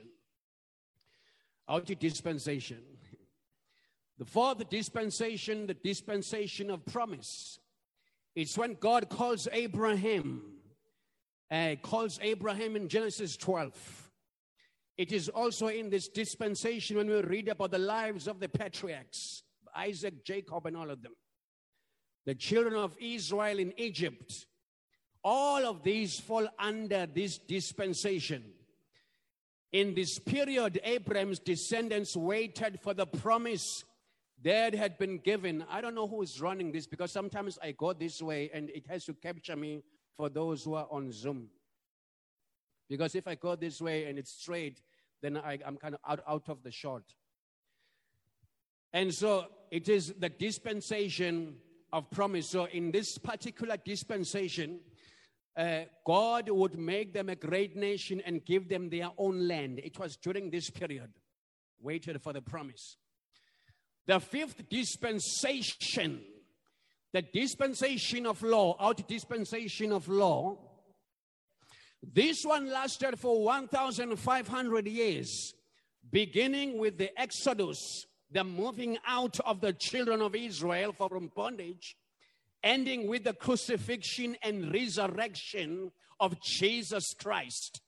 [1.68, 2.82] Out dispensation.
[4.16, 7.58] The fourth dispensation, the dispensation of promise.
[8.34, 10.44] It's when God calls Abraham,
[11.50, 14.07] uh, calls Abraham in Genesis 12.
[14.98, 19.44] It is also in this dispensation when we read about the lives of the patriarchs,
[19.74, 21.12] Isaac, Jacob, and all of them.
[22.26, 24.46] The children of Israel in Egypt,
[25.22, 28.42] all of these fall under this dispensation.
[29.72, 33.84] In this period, Abraham's descendants waited for the promise
[34.42, 35.64] that had been given.
[35.70, 38.86] I don't know who is running this because sometimes I go this way and it
[38.88, 39.82] has to capture me
[40.16, 41.50] for those who are on Zoom.
[42.88, 44.80] Because if I go this way and it's straight,
[45.22, 47.02] then I, am kind of out, out of the shot.
[48.92, 51.56] And so it is the dispensation
[51.92, 52.50] of promise.
[52.50, 54.80] So, in this particular dispensation,
[55.56, 59.80] uh, God would make them a great nation and give them their own land.
[59.82, 61.10] It was during this period,
[61.80, 62.96] waited for the promise.
[64.06, 66.20] The fifth dispensation,
[67.12, 70.56] the dispensation of law, out dispensation of law,
[72.02, 75.54] this one lasted for 1,500 years,
[76.10, 81.96] beginning with the Exodus, the moving out of the children of Israel from bondage,
[82.62, 85.90] ending with the crucifixion and resurrection
[86.20, 87.80] of Jesus Christ.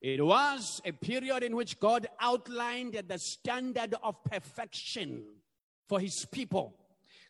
[0.00, 5.24] It was a period in which God outlined the standard of perfection
[5.88, 6.74] for his people.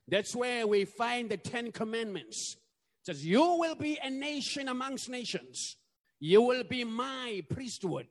[0.07, 2.57] That's where we find the Ten Commandments.
[3.01, 5.77] It says, You will be a nation amongst nations.
[6.21, 8.09] You will be my priesthood.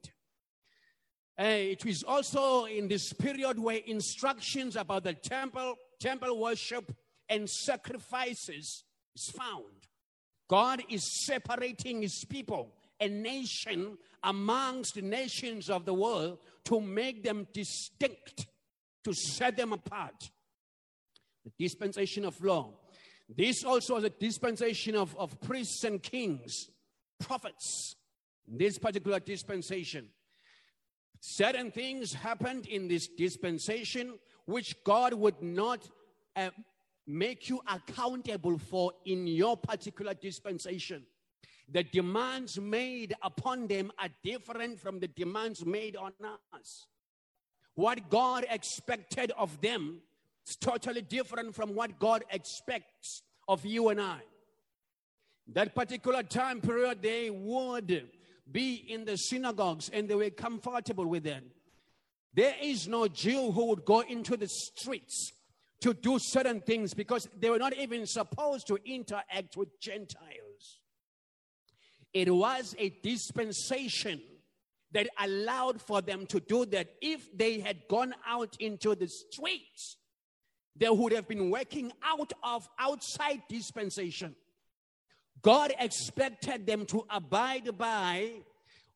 [1.39, 6.91] Uh, it is also in this period where instructions about the temple, temple worship,
[7.29, 8.83] and sacrifices
[9.15, 9.87] is found.
[10.49, 17.23] God is separating his people, a nation amongst the nations of the world, to make
[17.23, 18.47] them distinct,
[19.03, 20.31] to set them apart.
[21.45, 22.73] The dispensation of law.
[23.29, 26.69] This also is a dispensation of, of priests and kings,
[27.19, 27.95] prophets.
[28.51, 30.09] This particular dispensation.
[31.19, 35.87] Certain things happened in this dispensation which God would not
[36.35, 36.49] uh,
[37.05, 41.05] make you accountable for in your particular dispensation.
[41.71, 46.13] The demands made upon them are different from the demands made on
[46.53, 46.87] us.
[47.75, 50.01] What God expected of them
[50.47, 54.19] is totally different from what God expects of you and I.
[55.53, 58.09] That particular time period, they would
[58.51, 61.43] be in the synagogues and they were comfortable with that.
[62.33, 65.31] There is no Jew who would go into the streets
[65.81, 70.79] to do certain things because they were not even supposed to interact with Gentiles.
[72.13, 74.21] It was a dispensation
[74.91, 76.87] that allowed for them to do that.
[77.01, 79.97] If they had gone out into the streets,
[80.75, 84.35] they would have been working out of outside dispensation.
[85.41, 88.31] God expected them to abide by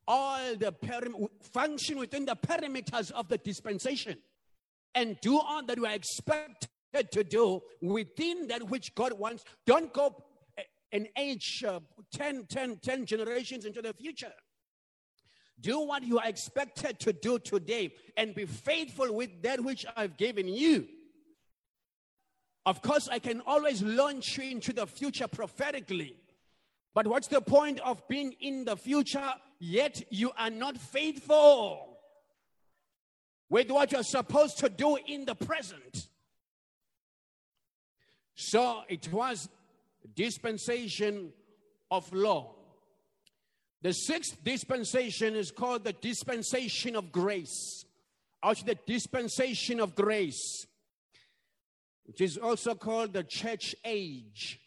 [0.08, 4.18] all the perim- function within the perimeters of the dispensation
[4.96, 9.44] and do all that we are expected to do within that which God wants.
[9.66, 10.24] Don't go
[10.92, 11.80] an age uh,
[12.14, 14.32] 10, 10, 10 generations into the future.
[15.60, 20.18] Do what you are expected to do today and be faithful with that which I've
[20.18, 20.88] given you.
[22.66, 26.18] Of course, I can always launch you into the future prophetically.
[26.94, 31.98] But what's the point of being in the future yet you are not faithful
[33.50, 36.08] with what you're supposed to do in the present?
[38.36, 39.50] So it was
[40.16, 41.32] dispensation
[41.90, 42.56] of law.
[43.82, 47.86] The sixth dispensation is called the dispensation of grace,
[48.42, 50.68] or the dispensation of grace,
[52.06, 54.60] which is also called the church age.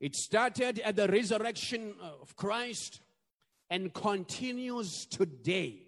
[0.00, 3.00] It started at the resurrection of Christ
[3.68, 5.82] and continues today.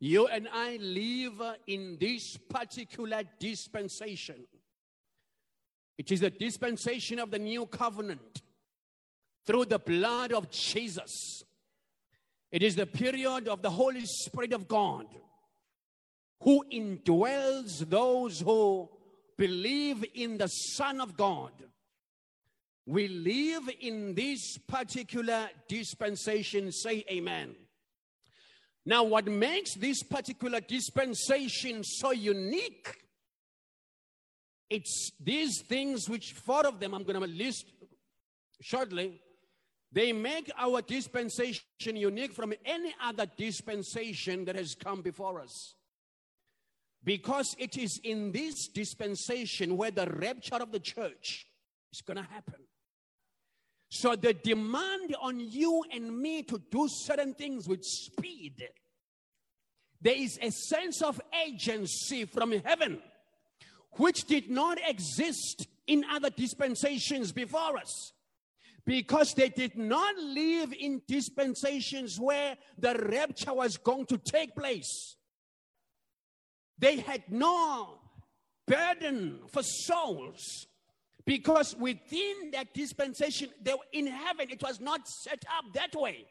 [0.00, 4.44] You and I live in this particular dispensation.
[5.96, 8.42] It is the dispensation of the new covenant
[9.44, 11.42] through the blood of Jesus.
[12.52, 15.06] It is the period of the Holy Spirit of God
[16.42, 18.88] who indwells those who
[19.36, 21.50] believe in the Son of God
[22.88, 26.72] we live in this particular dispensation.
[26.72, 27.54] Say amen.
[28.86, 32.96] Now, what makes this particular dispensation so unique?
[34.70, 37.66] It's these things, which four of them I'm going to list
[38.62, 39.20] shortly.
[39.92, 45.74] They make our dispensation unique from any other dispensation that has come before us.
[47.04, 51.46] Because it is in this dispensation where the rapture of the church
[51.92, 52.67] is going to happen.
[53.90, 58.68] So the demand on you and me to do certain things with speed,
[60.00, 63.00] there is a sense of agency from heaven
[63.92, 68.12] which did not exist in other dispensations before us
[68.84, 75.16] because they did not live in dispensations where the rapture was going to take place.
[76.78, 77.98] They had no
[78.66, 80.67] burden for souls
[81.28, 86.24] because within that dispensation, they were in heaven, it was not set up that way.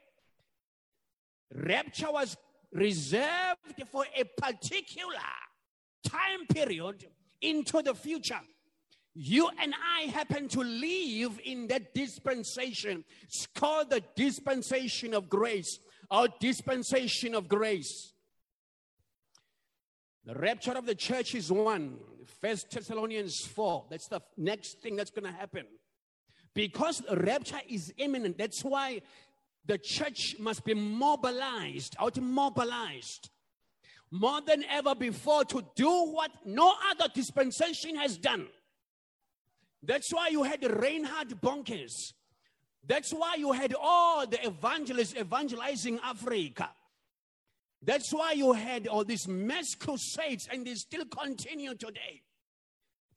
[1.54, 2.36] Rapture was
[2.72, 5.20] reserved for a particular
[6.04, 7.06] time period
[7.42, 8.40] into the future.
[9.14, 13.04] You and I happen to live in that dispensation.
[13.22, 15.78] It's called the dispensation of grace
[16.10, 18.14] or dispensation of grace.
[20.28, 21.96] The rapture of the church is one.
[22.42, 23.86] First Thessalonians 4.
[23.90, 25.66] That's the next thing that's going to happen.
[26.54, 29.02] Because rapture is imminent, that's why
[29.66, 33.30] the church must be mobilized, out mobilized
[34.12, 38.48] more than ever before to do what no other dispensation has done.
[39.82, 42.14] That's why you had Reinhard Bonnke's.
[42.86, 46.70] That's why you had all the evangelists evangelizing Africa.
[47.84, 52.22] That's why you had all these mass crusades and they still continue today.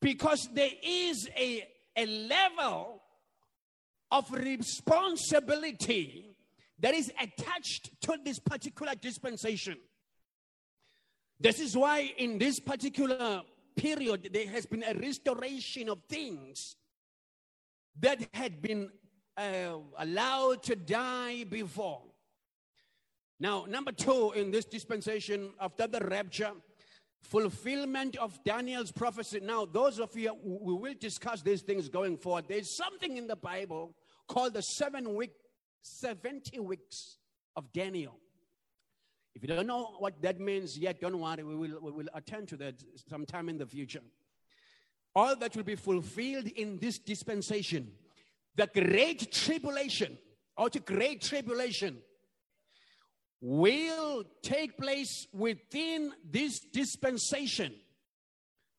[0.01, 3.03] Because there is a, a level
[4.11, 6.37] of responsibility
[6.79, 9.77] that is attached to this particular dispensation.
[11.39, 13.43] This is why in this particular
[13.77, 16.77] period there has been a restoration of things
[17.99, 18.91] that had been
[19.37, 22.03] uh, allowed to die before.
[23.41, 26.53] Now, number two, in this dispensation, after the rapture,
[27.23, 29.41] fulfillment of Daniel's prophecy.
[29.41, 32.45] Now, those of you, we will discuss these things going forward.
[32.49, 33.95] There's something in the Bible
[34.29, 35.33] called the seven week,
[35.81, 37.17] 70 weeks
[37.57, 38.17] of Daniel.
[39.35, 42.49] If you don't know what that means yet, don't worry, we will, we will attend
[42.49, 42.75] to that
[43.09, 44.03] sometime in the future.
[45.15, 47.93] All that will be fulfilled in this dispensation.
[48.57, 50.19] The great tribulation,
[50.57, 51.99] or the great tribulation,
[53.41, 57.75] will take place within this dispensation.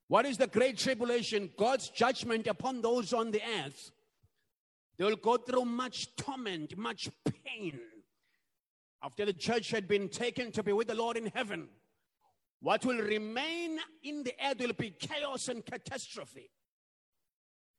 [0.08, 1.50] What is the great tribulation?
[1.58, 3.90] God's judgment upon those on the earth.
[4.98, 7.08] They will go through much torment, much
[7.44, 7.80] pain.
[9.02, 11.68] After the church had been taken to be with the Lord in heaven,
[12.60, 16.50] what will remain in the earth will be chaos and catastrophe.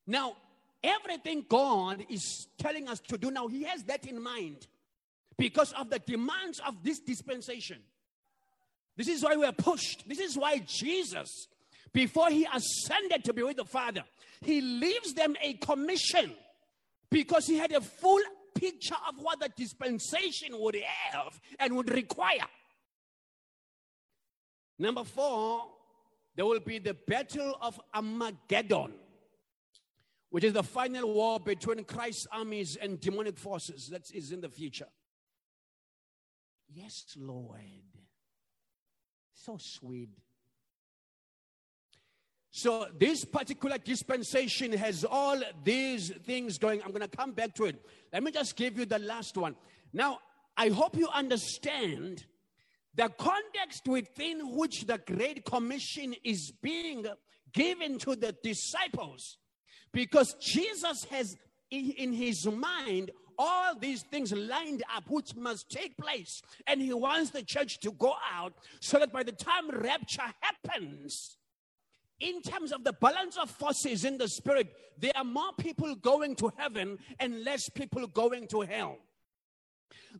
[0.05, 0.35] Now,
[0.83, 4.67] everything God is telling us to do now, He has that in mind
[5.43, 7.77] because of the demands of this dispensation.
[8.95, 10.07] This is why we are pushed.
[10.07, 11.49] This is why Jesus,
[11.91, 14.05] before he ascended to be with the Father,
[14.39, 16.31] he leaves them a commission
[17.11, 18.21] because he had a full
[18.55, 20.77] picture of what the dispensation would
[21.11, 22.47] have and would require.
[24.79, 25.65] Number four,
[26.37, 28.93] there will be the Battle of Armageddon,
[30.29, 34.47] which is the final war between Christ's armies and demonic forces that is in the
[34.47, 34.87] future.
[36.73, 37.59] Yes, Lord.
[39.33, 40.09] So sweet.
[42.55, 46.83] So, this particular dispensation has all these things going.
[46.83, 47.83] I'm going to come back to it.
[48.11, 49.55] Let me just give you the last one.
[49.91, 50.19] Now,
[50.55, 52.25] I hope you understand
[52.93, 57.07] the context within which the Great Commission is being
[57.53, 59.37] given to the disciples.
[59.91, 61.35] Because Jesus has
[61.71, 66.41] in his mind all these things lined up which must take place.
[66.67, 71.37] And he wants the church to go out so that by the time rapture happens,
[72.19, 74.67] in terms of the balance of forces in the spirit,
[74.97, 78.97] there are more people going to heaven and less people going to hell.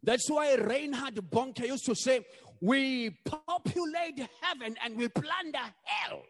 [0.02, 2.26] That's why Reinhard Bonnke used to say,
[2.62, 6.24] We populate heaven and we plunder hell.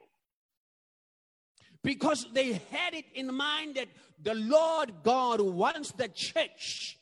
[1.82, 3.90] Because they had it in mind that
[4.24, 6.98] the Lord God wants the church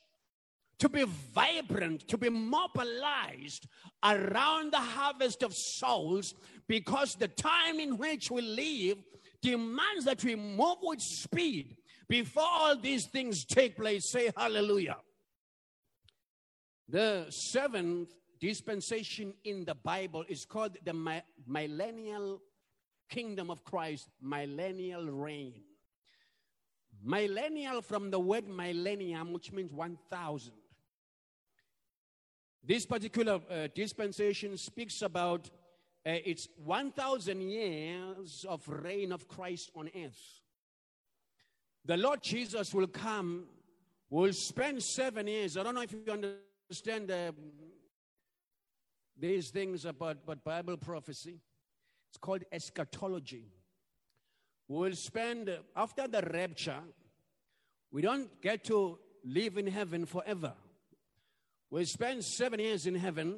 [0.80, 3.68] to be vibrant, to be mobilized
[4.04, 6.34] around the harvest of souls
[6.68, 8.98] because the time in which we live
[9.42, 11.78] demands that we move with speed
[12.10, 14.12] before all these things take place.
[14.12, 14.98] Say hallelujah.
[16.90, 18.10] The seventh
[18.40, 22.42] dispensation in the Bible is called the millennial
[23.10, 25.62] kingdom of Christ, millennial reign.
[27.04, 30.54] Millennial from the word millennium, which means 1,000.
[32.64, 35.50] This particular uh, dispensation speaks about
[36.06, 40.42] uh, it's 1,000 years of reign of Christ on earth.
[41.86, 43.46] The Lord Jesus will come,
[44.10, 45.58] will spend seven years.
[45.58, 47.32] I don't know if you understand uh,
[49.18, 51.40] these things about, about Bible prophecy.
[52.10, 53.46] It's called eschatology.
[54.72, 56.80] We'll spend, uh, after the rapture,
[57.92, 60.54] we don't get to live in heaven forever.
[61.70, 63.36] We spend seven years in heaven.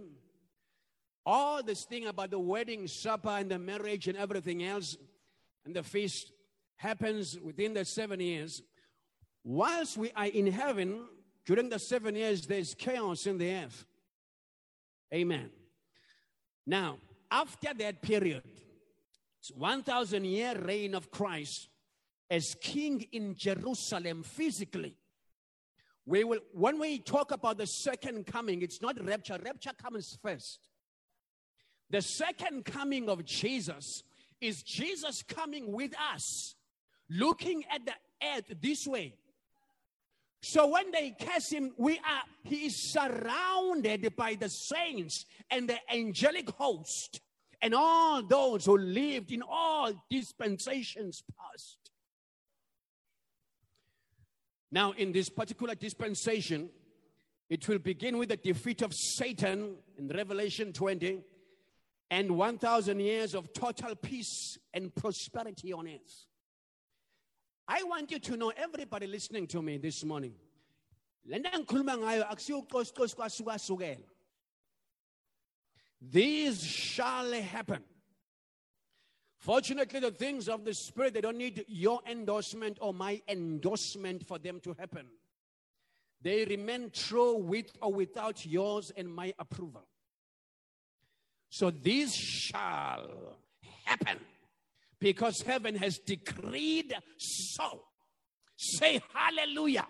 [1.25, 4.95] All this thing about the wedding supper and the marriage and everything else
[5.65, 6.31] and the feast
[6.75, 8.61] happens within the seven years.
[9.43, 11.03] Whilst we are in heaven,
[11.47, 13.85] during the seven years, there's chaos in the earth.
[15.11, 15.49] Amen.
[16.67, 16.97] Now,
[17.31, 18.43] after that period,
[19.51, 21.69] 1,000 year reign of Christ.
[22.29, 24.97] as king in Jerusalem physically.
[26.05, 29.39] We will, when we talk about the second coming, it's not rapture.
[29.43, 30.67] Rapture comes first.
[31.89, 34.03] The second coming of Jesus
[34.41, 36.55] is Jesus coming with us,
[37.09, 37.93] looking at the
[38.35, 39.13] earth this way.
[40.41, 45.77] So when they cast him, we are he is surrounded by the saints and the
[45.89, 47.21] angelic host
[47.63, 51.77] and all those who lived in all dispensations past.
[54.69, 56.69] Now, in this particular dispensation,
[57.49, 61.21] it will begin with the defeat of Satan in Revelation 20
[62.11, 66.25] and 1,000 years of total peace and prosperity on earth.
[67.65, 70.33] I want you to know, everybody listening to me this morning,
[76.11, 77.83] these shall happen
[79.37, 84.37] fortunately the things of the spirit they don't need your endorsement or my endorsement for
[84.37, 85.05] them to happen
[86.21, 89.85] they remain true with or without yours and my approval
[91.49, 93.37] so these shall
[93.85, 94.17] happen
[94.99, 97.83] because heaven has decreed so.
[98.55, 99.85] Say hallelujah.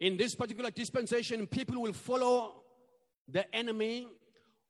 [0.00, 2.61] In this particular dispensation, people will follow
[3.32, 4.06] the enemy.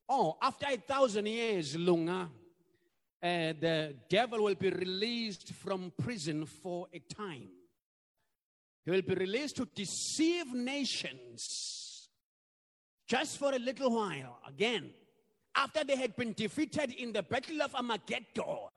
[0.09, 2.29] Oh, after a thousand years, Lunga,
[3.23, 3.29] uh,
[3.61, 7.49] the devil will be released from prison for a time.
[8.85, 12.09] He will be released to deceive nations
[13.07, 14.39] just for a little while.
[14.49, 14.91] Again,
[15.55, 18.69] after they had been defeated in the Battle of Armageddon.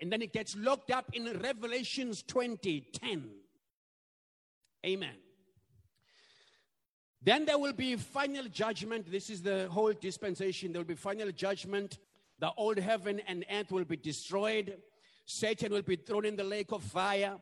[0.00, 3.30] And then it gets locked up in Revelations 20 10.
[4.84, 5.16] Amen.
[7.26, 9.10] Then there will be final judgment.
[9.10, 10.72] This is the whole dispensation.
[10.72, 11.98] There will be final judgment.
[12.38, 14.78] The old heaven and earth will be destroyed.
[15.24, 17.34] Satan will be thrown in the lake of fire.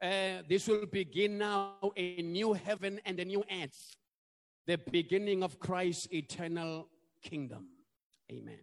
[0.00, 3.96] Uh, this will begin now a new heaven and a new earth.
[4.66, 6.88] The beginning of Christ's eternal
[7.22, 7.66] kingdom.
[8.32, 8.60] Amen.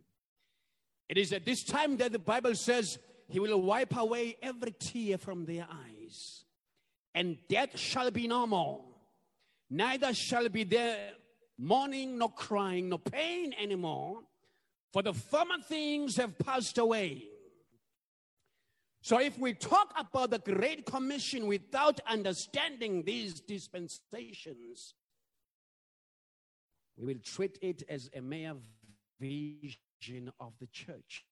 [1.07, 2.97] It is at this time that the Bible says
[3.27, 6.43] he will wipe away every tear from their eyes,
[7.13, 8.94] and death shall be no more.
[9.75, 11.11] Neither shall be there
[11.57, 14.21] mourning, nor crying, nor pain anymore,
[14.93, 17.25] for the former things have passed away.
[19.01, 24.93] So, if we talk about the Great Commission without understanding these dispensations,
[26.95, 28.53] we will treat it as a mere
[29.19, 31.25] vision of the church.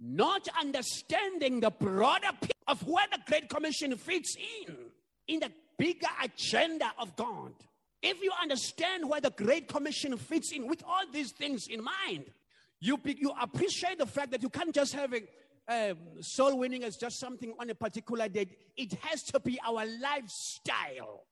[0.00, 2.32] Not understanding the broader
[2.70, 4.76] of where the Great Commission fits in,
[5.26, 7.52] in the bigger agenda of God.
[8.00, 12.26] If you understand where the Great Commission fits in with all these things in mind,
[12.80, 15.12] you, you appreciate the fact that you can't just have
[15.68, 18.46] a soul winning as just something on a particular day.
[18.76, 21.24] It has to be our lifestyle.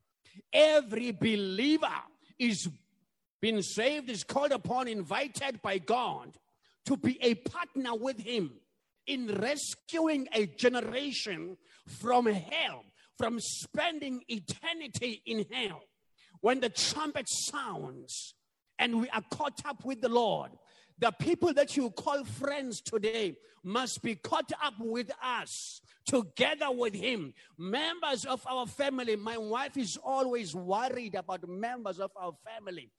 [0.53, 1.87] Every believer
[2.39, 2.69] is
[3.41, 6.37] being saved, is called upon, invited by God
[6.87, 8.51] to be a partner with Him
[9.09, 11.57] in rescuing a generation
[11.87, 12.85] from hell,
[13.17, 15.81] from spending eternity in hell.
[16.41, 18.35] When the trumpet sounds
[18.79, 20.53] and we are caught up with the Lord,
[21.01, 26.95] the people that you call friends today must be caught up with us together with
[26.95, 27.35] him.
[27.57, 32.91] Members of our family, my wife is always worried about members of our family,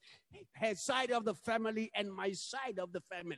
[0.53, 3.38] her side of the family and my side of the family.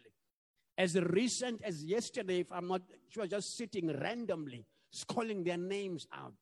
[0.77, 4.65] As recent as yesterday, if I'm not, she was just sitting randomly,
[5.07, 6.33] calling their names out.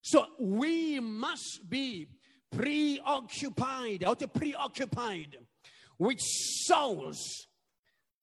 [0.00, 2.08] So we must be
[2.50, 5.36] preoccupied, out preoccupied
[5.98, 7.46] with souls.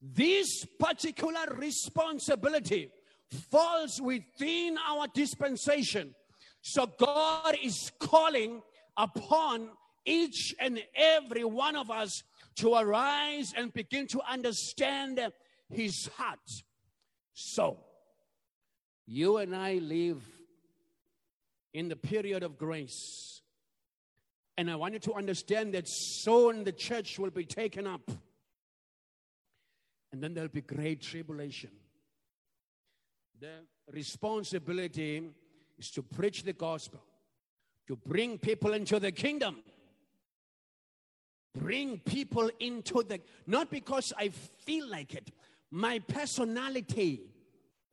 [0.02, 2.92] This particular responsibility
[3.50, 6.14] falls within our dispensation.
[6.62, 8.62] So God is calling
[8.98, 9.70] upon
[10.06, 12.24] each and every one of us
[12.56, 15.20] to arise and begin to understand
[15.70, 16.39] his heart.
[17.34, 17.80] So,
[19.08, 20.22] you and I live
[21.74, 23.41] in the period of grace.
[24.58, 28.12] And I want you to understand that soon the church will be taken up.
[30.12, 31.72] And then there'll be great tribulation.
[33.39, 35.24] The responsibility
[35.80, 37.02] is to preach the gospel,
[37.88, 39.64] to bring people into the kingdom.
[41.54, 44.30] Bring people into the, not because I
[44.66, 45.32] feel like it,
[45.70, 47.24] my personality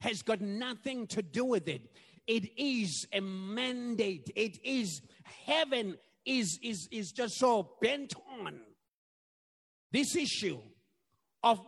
[0.01, 1.83] has got nothing to do with it.
[2.27, 4.31] It is a mandate.
[4.37, 5.01] It is
[5.47, 8.13] heaven is is is just so bent
[8.45, 8.61] on
[9.91, 10.59] this issue
[11.43, 11.61] of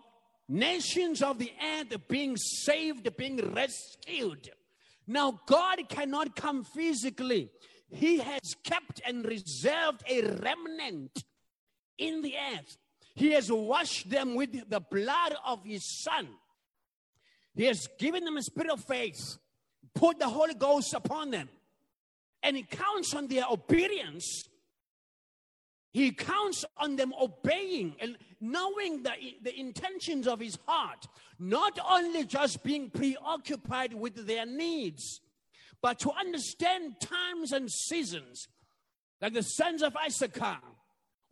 [0.48, 4.50] nations of the earth being saved, being rescued.
[5.06, 7.50] Now, God cannot come physically.
[7.88, 11.24] He has kept and reserved a remnant
[12.00, 12.76] in the earth.
[13.14, 16.28] He has washed them with the blood of His Son.
[17.54, 19.36] He has given them a spirit of faith,
[19.94, 21.48] put the Holy Ghost upon them,
[22.42, 24.48] and He counts on their obedience.
[25.92, 31.06] He counts on them obeying and knowing the, the intentions of His heart,
[31.38, 35.20] not only just being preoccupied with their needs,
[35.82, 38.46] but to understand times and seasons,
[39.20, 40.60] like the sons of Issachar,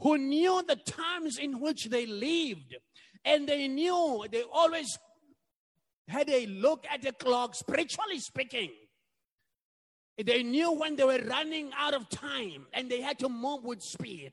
[0.01, 2.77] who knew the times in which they lived,
[3.25, 4.99] and they knew they always
[6.07, 8.71] had a look at the clock, spiritually speaking.
[10.25, 13.83] They knew when they were running out of time and they had to move with
[13.83, 14.33] speed.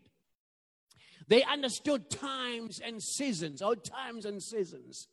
[1.28, 5.08] They understood times and seasons, all times and seasons.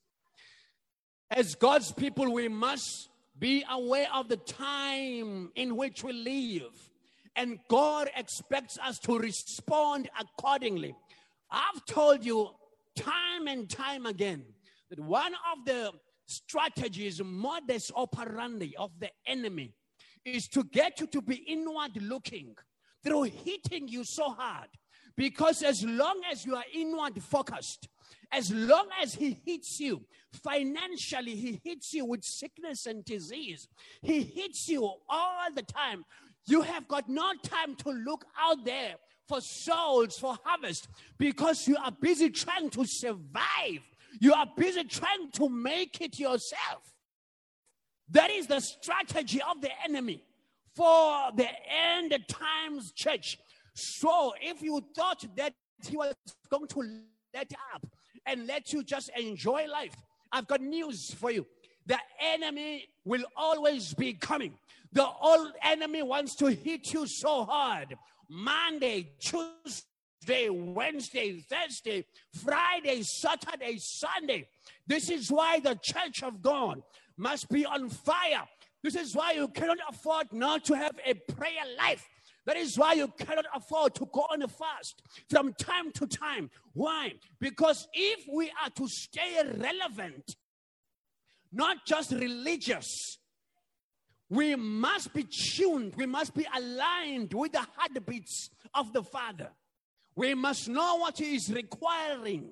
[1.31, 6.92] As God's people, we must be aware of the time in which we live.
[7.37, 10.95] And God expects us to respond accordingly.
[11.51, 12.51] I've told you
[12.97, 14.45] time and time again
[14.91, 15.93] that one of the
[16.27, 19.75] strategies, modus operandi of the enemy
[20.25, 22.55] is to get you to be inward looking
[23.03, 24.69] through hitting you so hard.
[25.17, 27.89] Because as long as you are inward focused,
[28.31, 33.69] as long as he hits you financially, he hits you with sickness and disease,
[34.01, 36.05] he hits you all the time.
[36.47, 38.95] You have got no time to look out there
[39.29, 40.89] for souls, for harvest,
[41.19, 43.81] because you are busy trying to survive.
[44.21, 46.95] You are busy trying to make it yourself.
[48.11, 50.23] That is the strategy of the enemy
[50.75, 53.39] for the end times church.
[53.75, 55.55] So if you thought that
[55.89, 56.15] he was
[56.51, 57.01] going to
[57.35, 57.87] let up
[58.27, 59.95] and let you just enjoy life,
[60.31, 61.47] I've got news for you.
[61.87, 64.55] The enemy will always be coming.
[64.93, 67.97] The old enemy wants to hit you so hard.
[68.29, 72.05] Monday, Tuesday, Wednesday, Thursday,
[72.45, 74.49] Friday, Saturday, Sunday.
[74.87, 76.83] This is why the church of God
[77.17, 78.47] must be on fire.
[78.83, 82.07] This is why you cannot afford not to have a prayer life.
[82.45, 86.51] That is why you cannot afford to go on a fast from time to time.
[86.73, 87.15] Why?
[87.41, 90.37] Because if we are to stay relevant,
[91.53, 93.19] not just religious,
[94.33, 99.51] we must be tuned, we must be aligned with the heartbeats of the Father.
[100.17, 102.49] We must know what He is requiring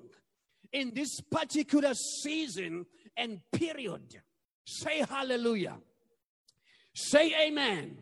[0.71, 2.85] in this particular season
[3.17, 4.21] and period.
[4.63, 5.75] Say hallelujah.
[6.93, 7.97] Say amen.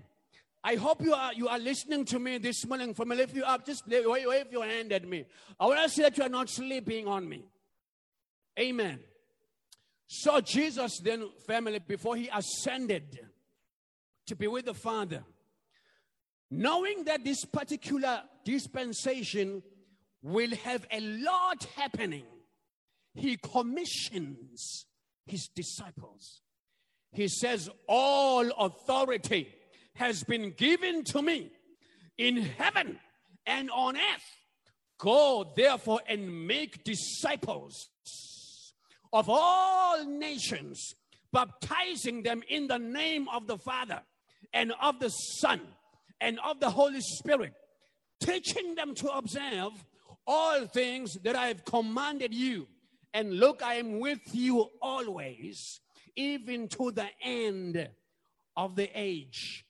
[0.61, 2.93] I hope you are you are listening to me this morning.
[2.93, 5.23] From lift you up, just wave, your hand at me.
[5.57, 7.45] I want to say that you are not sleeping on me.
[8.59, 8.99] Amen.
[10.05, 13.19] So Jesus then, family, before he ascended
[14.29, 15.23] to be with the Father,
[16.51, 19.63] knowing that this particular dispensation
[20.21, 22.25] will have a lot happening,
[23.15, 24.85] he commissions
[25.25, 26.41] his disciples.
[27.11, 29.49] He says, All authority
[29.95, 31.51] has been given to me
[32.19, 32.99] in heaven
[33.47, 34.37] and on earth.
[34.99, 37.89] Go therefore and make disciples
[39.11, 40.93] of all nations,
[41.33, 44.01] baptizing them in the name of the Father
[44.53, 45.61] and of the Son
[46.21, 47.53] and of the Holy Spirit,
[48.19, 49.71] teaching them to observe
[50.27, 52.67] all things that I have commanded you.
[53.13, 55.81] And look, I am with you always,
[56.15, 57.89] even to the end
[58.55, 59.65] of the age.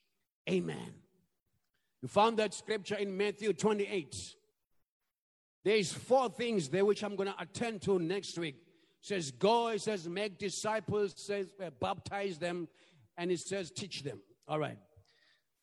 [0.49, 0.93] Amen.
[2.01, 4.15] You found that scripture in Matthew 28.
[5.63, 8.55] There's four things there which I'm going to attend to next week.
[9.01, 12.67] It says go, it says make disciples, says uh, baptize them,
[13.17, 14.19] and it says teach them.
[14.49, 14.79] All right.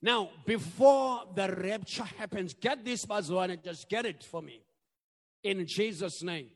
[0.00, 4.62] Now, before the rapture happens, get this Bazwana, just get it for me.
[5.42, 6.50] In Jesus' name.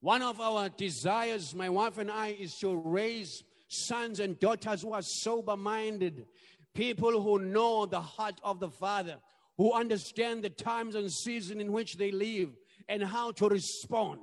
[0.00, 4.92] One of our desires, my wife and I, is to raise sons and daughters who
[4.92, 6.26] are sober minded,
[6.74, 9.16] people who know the heart of the Father,
[9.56, 12.50] who understand the times and season in which they live
[12.90, 14.20] and how to respond.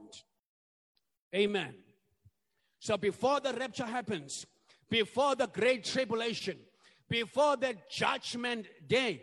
[1.33, 1.73] Amen.
[2.79, 4.45] So before the rapture happens,
[4.89, 6.57] before the great tribulation,
[7.09, 9.21] before the judgment day,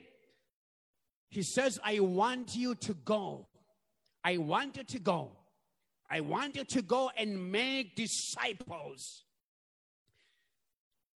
[1.29, 3.49] he says, I want you to go.
[4.23, 5.33] I want you to go.
[6.11, 9.25] I want you to go and make disciples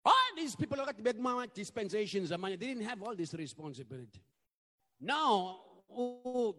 [0.04, 2.56] all these people look at the dispensations, of money.
[2.56, 4.22] they didn't have all this responsibility.
[5.00, 5.60] Now,
[5.90, 6.54] oh,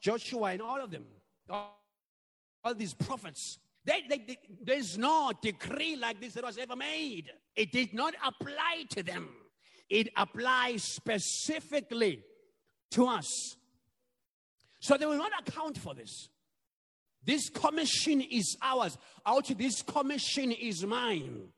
[0.00, 1.04] Joshua and all of them,
[1.48, 1.78] all
[2.64, 3.58] all these prophets.
[3.84, 7.30] They, they, they- there's no decree like this that was ever made.
[7.56, 9.28] It did not apply to them.
[9.90, 12.22] It applies specifically
[12.92, 13.56] to us.
[14.80, 16.28] So they will not account for this.
[17.24, 18.98] This commission is ours.
[19.24, 21.48] Out this commission is mine.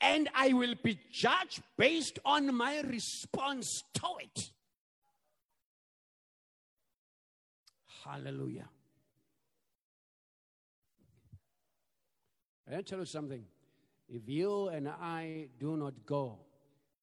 [0.00, 4.50] And I will be judged based on my response to it.
[8.04, 8.68] Hallelujah.
[12.76, 13.44] I tell you something.
[14.08, 16.38] If you and I do not go,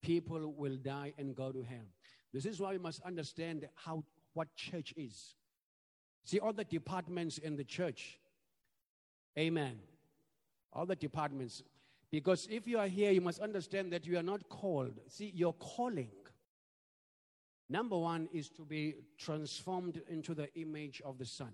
[0.02, 1.88] people will die and go to hell.
[2.34, 4.04] This is why we must understand how
[4.34, 5.36] what church is.
[6.24, 8.20] See all the departments in the church.
[9.38, 9.80] Amen.
[10.74, 11.64] All the departments.
[12.12, 15.00] Because if you are here, you must understand that you are not called.
[15.08, 16.12] See, your calling.
[17.70, 21.52] Number one is to be transformed into the image of the Son.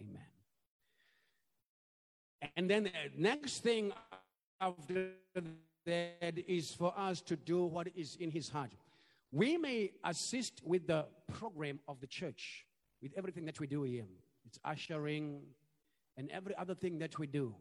[0.00, 0.31] Amen.
[2.56, 3.92] And then the next thing
[4.60, 5.10] after
[5.86, 8.70] that is for us to do what is in his heart.
[9.30, 11.06] We may assist with the
[11.38, 12.66] program of the church,
[13.00, 14.04] with everything that we do here.
[14.44, 15.40] It's ushering
[16.16, 17.54] and every other thing that we do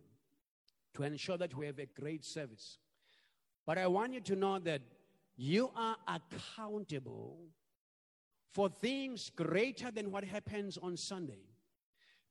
[0.94, 2.78] to ensure that we have a great service.
[3.66, 4.82] But I want you to know that
[5.38, 7.38] you are accountable
[8.54, 11.51] for things greater than what happens on Sunday.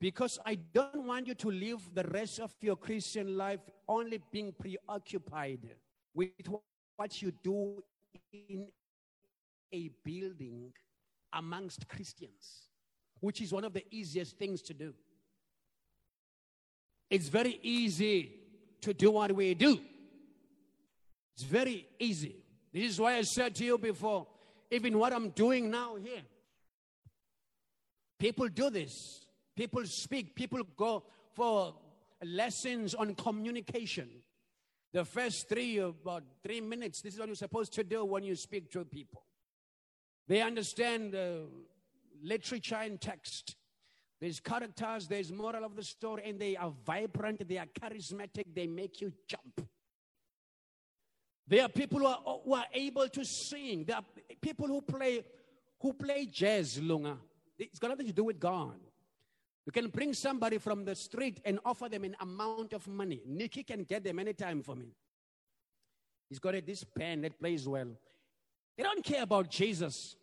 [0.01, 4.53] Because I don't want you to live the rest of your Christian life only being
[4.59, 5.61] preoccupied
[6.15, 6.31] with
[6.97, 7.83] what you do
[8.33, 8.69] in
[9.73, 10.73] a building
[11.35, 12.71] amongst Christians,
[13.21, 14.95] which is one of the easiest things to do.
[17.11, 18.33] It's very easy
[18.81, 19.81] to do what we do.
[21.35, 22.37] It's very easy.
[22.73, 24.27] This is why I said to you before,
[24.71, 26.23] even what I'm doing now here.
[28.19, 29.27] People do this.
[29.57, 30.35] People speak.
[30.35, 31.75] People go for
[32.23, 34.09] lessons on communication.
[34.93, 38.35] The first three, about three minutes, this is what you're supposed to do when you
[38.35, 39.23] speak to people.
[40.27, 41.47] They understand uh,
[42.23, 43.57] literature and text.
[44.21, 48.67] There's characters, there's moral of the story, and they are vibrant, they are charismatic, they
[48.67, 49.67] make you jump.
[51.47, 53.85] There are people who are, who are able to sing.
[53.85, 54.05] There are
[54.41, 55.25] people who play
[55.81, 57.17] who play jazz, Lunga.
[57.59, 58.79] It's got nothing to do with God.
[59.71, 63.21] You can bring somebody from the street and offer them an amount of money.
[63.25, 64.87] Nikki can get them anytime for me.
[66.29, 67.87] He's got a, this band that plays well.
[68.77, 70.17] They don't care about Jesus.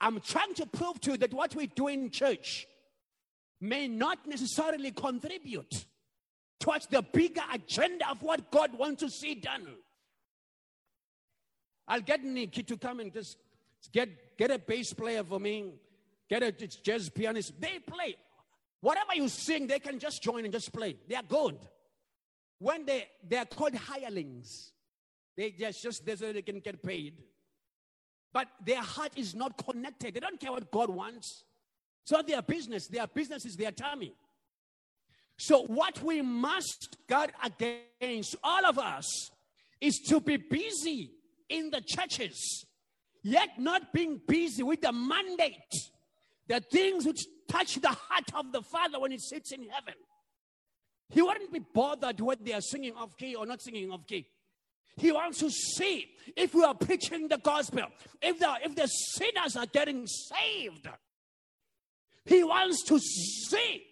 [0.00, 2.66] I'm trying to prove to you that what we do in church
[3.60, 5.84] may not necessarily contribute
[6.58, 9.66] towards the bigger agenda of what God wants to see done.
[11.86, 13.36] I'll get Nikki to come and just
[13.92, 15.74] get, get a bass player for me,
[16.30, 17.60] get a jazz pianist.
[17.60, 18.16] They play.
[18.80, 20.96] Whatever you sing, they can just join and just play.
[21.08, 21.58] They are good.
[22.58, 24.72] When they, they are called hirelings,
[25.36, 27.14] they just, just they so they can get paid.
[28.32, 30.14] But their heart is not connected.
[30.14, 31.44] They don't care what God wants.
[32.04, 34.14] So their business, their business is their tummy.
[35.38, 39.30] So what we must guard against, all of us,
[39.80, 41.12] is to be busy
[41.48, 42.64] in the churches,
[43.22, 45.74] yet not being busy with the mandate,
[46.46, 49.94] the things which touch the heart of the Father when He sits in heaven.
[51.10, 54.26] He wouldn't be bothered whether they are singing off key or not singing off key.
[54.96, 57.84] He wants to see if we are preaching the gospel,
[58.22, 60.88] if the, if the sinners are getting saved.
[62.24, 63.84] He wants to see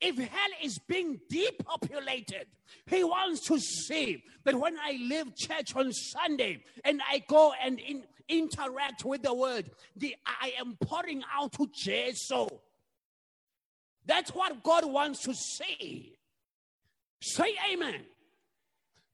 [0.00, 2.46] if hell is being depopulated.
[2.86, 7.80] He wants to see that when I leave church on Sunday and I go and
[7.80, 12.30] in, interact with the word, the, I am pouring out to Jesus.
[14.06, 16.12] That's what God wants to say.
[17.20, 18.02] Say amen.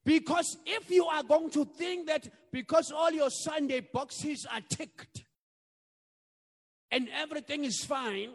[0.05, 5.24] Because if you are going to think that because all your Sunday boxes are ticked
[6.90, 8.30] and everything is fine,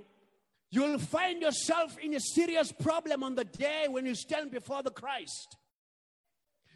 [0.72, 4.92] you'll find yourself in a serious problem on the day when you stand before the
[4.92, 5.58] Christ.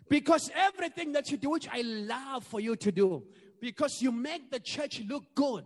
[0.09, 3.23] Because everything that you do, which I love for you to do,
[3.61, 5.63] because you make the church look good.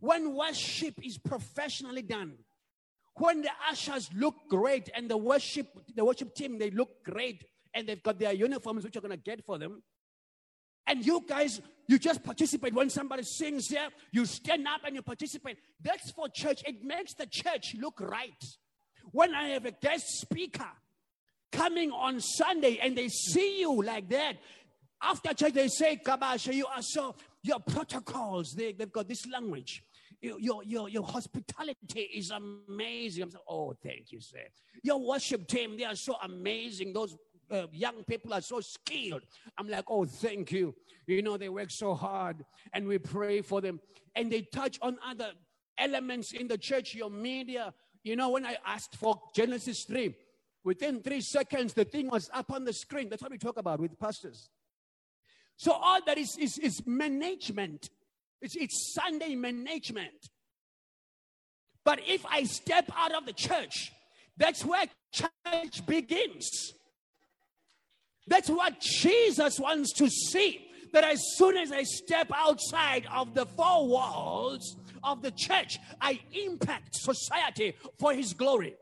[0.00, 2.34] When worship is professionally done,
[3.18, 7.44] when the ushers look great and the worship, the worship team, they look great
[7.74, 9.82] and they've got their uniforms which you're going to get for them.
[10.86, 12.74] And you guys, you just participate.
[12.74, 15.58] When somebody sings here, you stand up and you participate.
[15.82, 16.62] That's for church.
[16.66, 18.44] It makes the church look right.
[19.10, 20.70] When I have a guest speaker
[21.50, 24.36] coming on Sunday and they see you like that,
[25.02, 29.82] after church they say, Kabasha, you are so, your protocols, they, they've got this language.
[30.20, 33.24] Your, your, your, hospitality is amazing.
[33.24, 34.38] I'm oh, thank you, sir.
[34.82, 36.92] Your worship team, they are so amazing.
[36.92, 37.16] Those
[37.50, 39.22] uh, young people are so skilled.
[39.58, 40.74] I'm like, oh, thank you.
[41.06, 43.80] You know, they work so hard and we pray for them.
[44.14, 45.32] And they touch on other
[45.78, 47.72] elements in the church, your media.
[48.02, 50.14] You know, when I asked for Genesis 3,
[50.64, 53.08] within three seconds, the thing was up on the screen.
[53.08, 54.48] That's what we talk about with pastors.
[55.56, 57.90] So all that is, is, is management.
[58.46, 60.28] It's, it's Sunday management.
[61.84, 63.90] But if I step out of the church,
[64.36, 66.48] that's where church begins.
[68.28, 70.64] That's what Jesus wants to see.
[70.92, 76.20] That as soon as I step outside of the four walls of the church, I
[76.32, 78.76] impact society for his glory.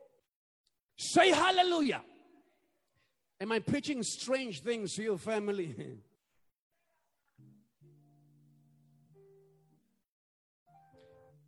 [0.98, 2.02] Say hallelujah.
[3.40, 5.74] Am I preaching strange things to your family?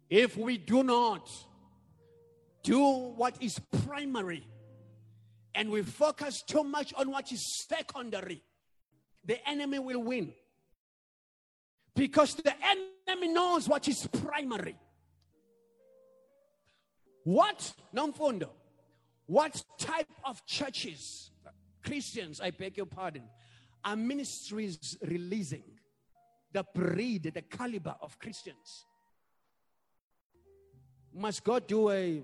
[0.08, 1.28] if we do not
[2.62, 2.80] do
[3.16, 4.46] what is primary
[5.54, 8.42] and we focus too much on what is secondary,
[9.24, 10.32] the enemy will win.
[11.94, 12.54] Because the
[13.08, 14.76] enemy knows what is primary.
[17.24, 18.50] What, Namfundo,
[19.26, 21.30] what type of churches,
[21.84, 23.24] Christians, I beg your pardon,
[23.84, 25.64] are ministries releasing
[26.52, 28.85] the breed, the caliber of Christians?
[31.16, 32.22] Must God do a,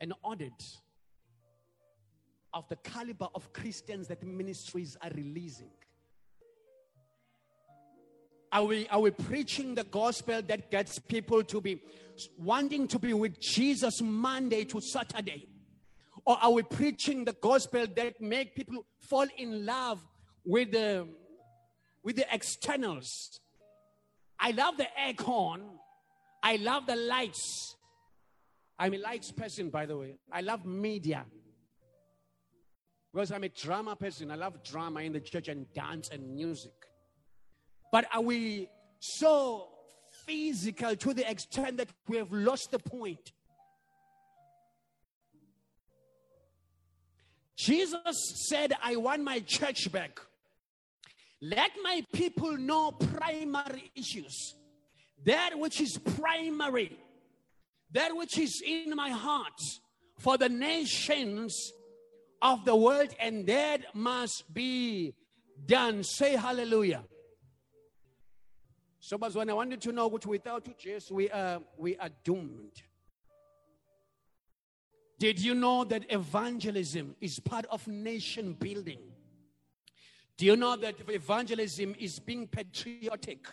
[0.00, 0.62] an audit
[2.54, 5.70] of the caliber of Christians that ministries are releasing?
[8.52, 11.82] Are we, are we preaching the gospel that gets people to be
[12.38, 15.48] wanting to be with Jesus Monday to Saturday?
[16.24, 20.00] Or are we preaching the gospel that make people fall in love
[20.44, 21.08] with the,
[22.04, 23.40] with the externals?
[24.38, 25.62] I love the aircon.
[26.48, 27.76] I love the lights.
[28.78, 30.14] I'm a lights person, by the way.
[30.32, 31.26] I love media.
[33.12, 34.30] Because I'm a drama person.
[34.30, 36.72] I love drama in the church and dance and music.
[37.92, 39.68] But are we so
[40.24, 43.32] physical to the extent that we have lost the point?
[47.58, 50.18] Jesus said, I want my church back.
[51.42, 54.54] Let my people know primary issues.
[55.24, 56.98] That which is primary,
[57.92, 59.60] that which is in my heart
[60.18, 61.72] for the nations
[62.40, 65.14] of the world, and that must be
[65.66, 66.02] done.
[66.02, 67.04] Say hallelujah.
[69.00, 72.82] So, but when I wanted to know which without Jesus, we are we are doomed.
[75.18, 79.00] Did you know that evangelism is part of nation building?
[80.36, 83.48] Do you know that evangelism is being patriotic?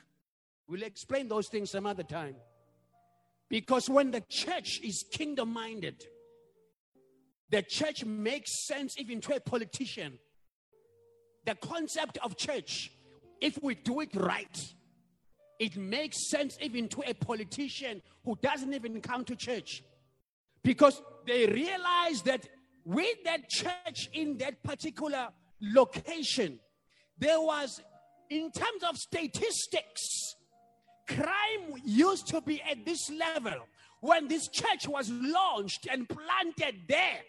[0.68, 2.36] We'll explain those things some other time.
[3.50, 6.04] Because when the church is kingdom minded,
[7.52, 10.18] the church makes sense even to a politician.
[11.46, 12.92] The concept of church,
[13.40, 14.74] if we do it right,
[15.60, 19.84] it makes sense even to a politician who doesn't even come to church
[20.64, 22.48] because they realize that
[22.84, 25.30] with that church in that particular
[25.62, 26.60] location,
[27.18, 27.80] there was,
[28.30, 30.35] in terms of statistics,
[31.08, 33.68] crime used to be at this level
[34.02, 37.22] when this church was launched and planted there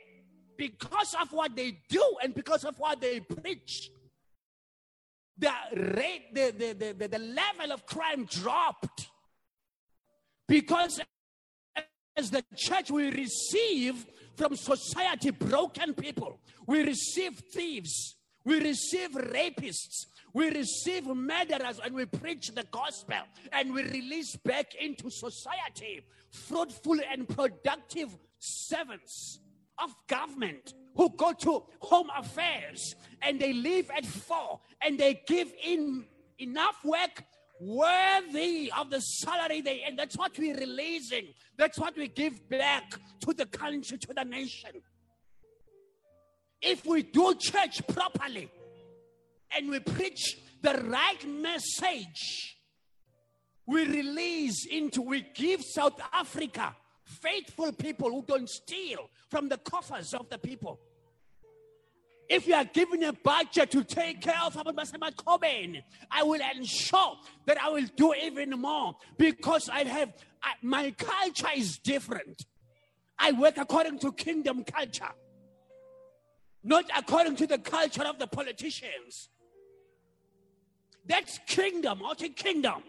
[0.56, 3.90] because of what they do and because of what they preach.
[5.38, 9.08] The rate the, the, the, the, level of crime dropped
[10.48, 11.00] because
[12.16, 16.40] as the church we receive from society broken people.
[16.66, 18.16] We receive thieves.
[18.44, 23.16] We receive rapists we receive murderers and we preach the gospel
[23.52, 29.40] and we release back into society fruitful and productive servants
[29.82, 35.50] of government who go to home affairs and they leave at four and they give
[35.64, 36.04] in
[36.38, 37.24] enough work
[37.58, 41.28] worthy of the salary they and that's what we're releasing.
[41.56, 42.90] That's what we give back
[43.20, 44.82] to the country to the nation.
[46.60, 48.50] If we do church properly
[49.54, 52.56] and we preach the right message
[53.66, 56.74] we release into we give south africa
[57.04, 60.80] faithful people who don't steal from the coffers of the people
[62.28, 67.16] if you are given a budget to take care of Coben, I will ensure
[67.46, 70.12] that I will do even more because I have
[70.42, 72.44] I, my culture is different.
[73.18, 75.12] I work according to kingdom culture,
[76.62, 79.28] not according to the culture of the politicians.
[81.06, 82.82] That's kingdom, a kingdom.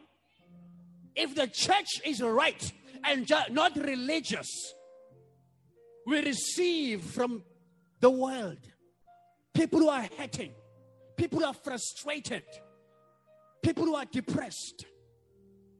[1.15, 2.71] If the church is right
[3.03, 4.47] and ju- not religious,
[6.05, 7.43] we receive from
[7.99, 8.59] the world
[9.53, 10.51] people who are hurting,
[11.15, 12.43] people who are frustrated,
[13.63, 14.85] people who are depressed,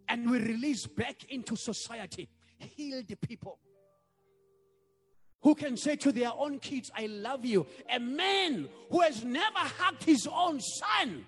[0.09, 3.59] and we release back into society healed people
[5.41, 7.67] who can say to their own kids, I love you.
[7.93, 11.25] A man who has never hugged his own son.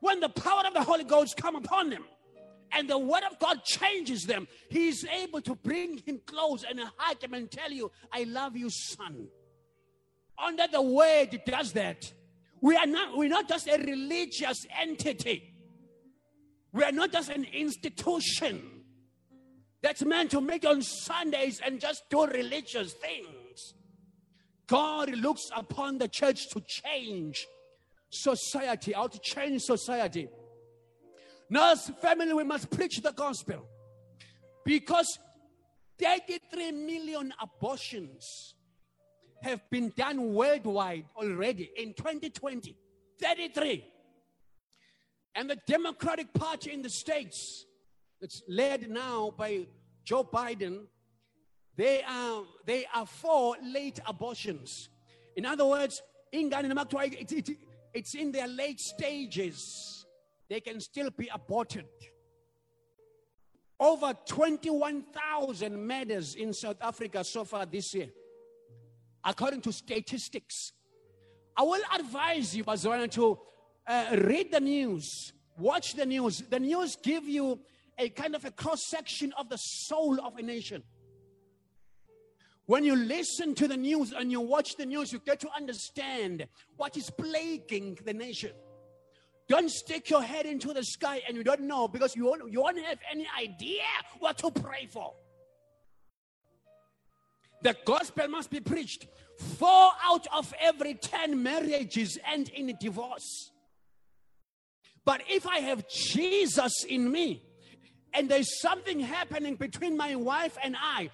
[0.00, 2.04] When the power of the Holy Ghost come upon them
[2.72, 6.80] and the word of God changes them, he is able to bring him close and
[6.96, 9.28] hug him and tell you, I love you, son.
[10.38, 12.12] Under the word it does that.
[12.60, 15.54] We are not, we're not just a religious entity.
[16.72, 18.62] We are not just an institution
[19.80, 23.74] that's meant to meet on Sundays and just do religious things.
[24.66, 27.46] God looks upon the church to change
[28.10, 30.28] society, how to change society.
[31.50, 33.66] Now, as family, we must preach the gospel
[34.64, 35.18] because
[35.98, 38.54] 33 million abortions
[39.42, 42.76] have been done worldwide already in 2020.
[43.20, 43.84] 33.
[45.34, 47.64] And the Democratic Party in the States,
[48.20, 49.66] that's led now by
[50.04, 50.86] Joe Biden,
[51.76, 54.88] they are, they are for late abortions.
[55.36, 56.02] In other words,
[56.32, 57.58] it- it-
[57.98, 60.06] it's in their late stages.
[60.48, 61.86] They can still be aborted.
[63.80, 68.08] Over 21,000 murders in South Africa so far this year,
[69.24, 70.72] according to statistics.
[71.56, 73.38] I will advise you, Bazwana, to
[73.86, 76.42] uh, read the news, watch the news.
[76.48, 77.58] The news give you
[77.98, 80.84] a kind of a cross section of the soul of a nation.
[82.68, 86.46] When you listen to the news and you watch the news, you get to understand
[86.76, 88.50] what is plaguing the nation.
[89.48, 92.60] Don't stick your head into the sky and you don't know because you won't, you
[92.60, 93.80] won't have any idea
[94.18, 95.14] what to pray for.
[97.62, 99.06] The gospel must be preached.
[99.56, 103.50] Four out of every 10 marriages end in divorce.
[105.06, 107.42] But if I have Jesus in me
[108.12, 111.08] and there's something happening between my wife and I,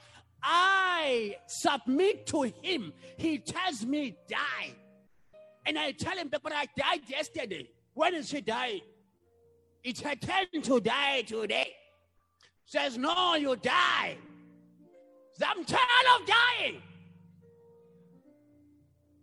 [0.45, 2.93] I submit to him.
[3.17, 4.75] He tells me, die.
[5.67, 7.69] And I tell him, but I died yesterday.
[7.95, 8.83] When is she dying?
[9.83, 11.73] It's her turn to die today.
[12.67, 14.17] Says, no, you die.
[15.43, 16.83] I'm tired of dying.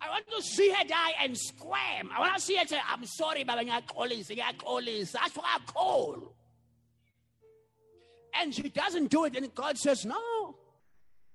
[0.02, 2.10] I want to see her die and scream.
[2.16, 5.12] I want to see her say, I'm sorry, Baba, ngiyaxolisa, ngiyaxolisa.
[5.12, 6.34] That's what I call.
[8.40, 10.56] And she doesn't do it, and God says, No.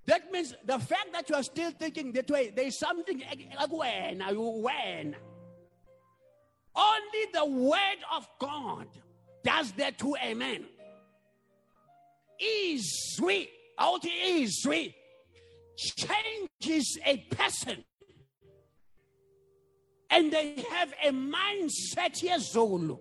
[0.07, 3.21] That means the fact that you are still thinking that way, there's something
[3.59, 5.15] like when, are you when?
[6.73, 8.87] Only the word of God
[9.43, 10.63] does that to a man.
[12.41, 14.93] Izwi, out izwi,
[15.75, 17.83] changes a person.
[20.09, 22.97] And they have a mindset yezulu.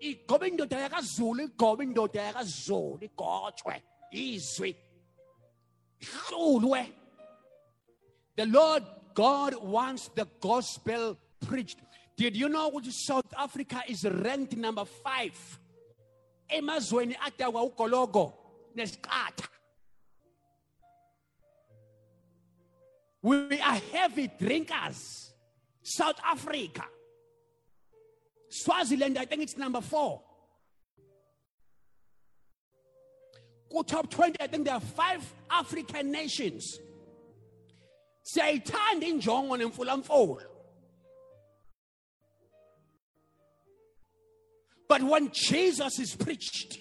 [0.00, 3.82] Igoba indoda yakaZulu, igoba indoda yakaZulu, igotshwe,
[4.14, 4.76] izwi.
[8.36, 8.82] The Lord
[9.14, 11.78] God wants the gospel preached.
[12.16, 15.58] Did you know South Africa is ranked number five?
[23.22, 25.32] We are heavy drinkers.
[25.82, 26.84] South Africa.
[28.50, 30.22] Swaziland, I think it's number four.
[33.80, 35.20] Top 20, I think there are five
[35.50, 36.78] African nations.
[38.24, 40.42] Siyayithanda injongo nemfulamfulo.
[44.88, 46.78] But when Jesus is preached,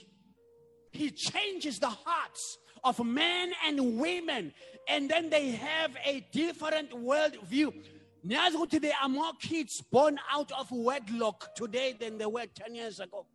[0.92, 4.54] he changes the hearts of men and women,
[4.90, 7.74] and then they have a different worldview.
[8.28, 12.76] Nyazi ukuthi there are more kids born out of wedlock today than there were 10
[12.76, 13.26] years ago.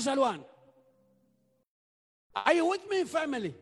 [0.00, 0.44] Hey, bazalwane.
[2.34, 3.54] Are you with me, family?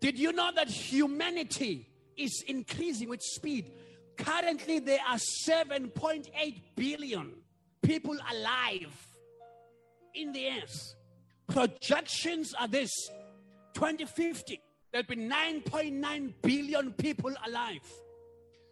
[0.00, 3.70] Did you know that humanity is increasing with speed?
[4.16, 7.32] Currently, there are 7.8 billion
[7.82, 9.06] people alive
[10.14, 10.94] in the earth.
[11.48, 12.90] Projections are this
[13.74, 14.60] 2050,
[14.90, 17.80] there'll be 9.9 billion people alive.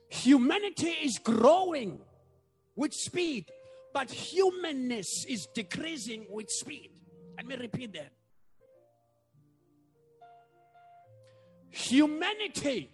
[0.09, 2.01] Humanity is growing
[2.77, 3.47] with speed,
[3.93, 6.91] but humanness is decreasing with speed.
[7.37, 8.12] Let me repeat that.
[11.71, 12.91] Humanity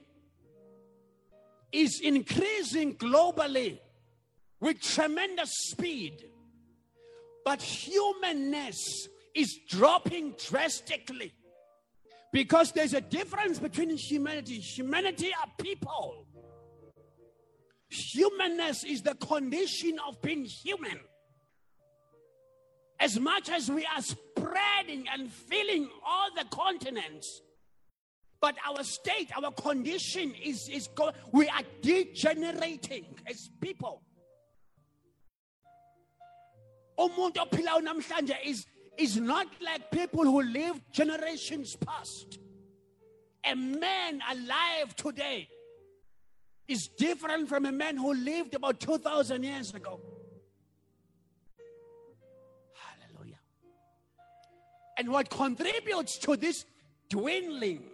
[1.73, 3.79] is increasing globally
[4.61, 6.25] with tremendous speed,
[7.45, 11.33] But humanness is dropping drastically.
[12.33, 14.59] Because there's a difference between humanity.
[14.59, 16.26] Humanity are people.
[17.89, 21.01] Humanness is the condition of being human.
[22.99, 27.43] As much as we are spreading and filling all the continents,
[28.41, 34.03] but our state, our condition is, is go- we are degenerating as people.
[36.99, 42.39] Umuntu ophilayo namhlanje is is not like people who lived generations past.
[43.45, 45.49] A man alive today
[46.69, 50.01] is different from a man who lived about 2,000 years ago.
[52.75, 53.39] Hallelujah.
[54.99, 56.65] And what contributes to this
[57.09, 57.85] dwindling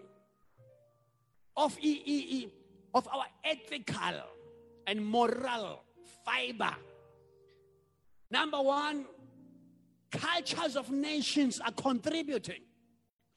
[1.57, 2.53] of, e- e- e-
[2.95, 4.23] of our ethical
[4.87, 5.83] and moral
[6.25, 6.75] fiber.
[8.31, 9.05] Number one,
[10.11, 12.63] cultures of nations are contributing.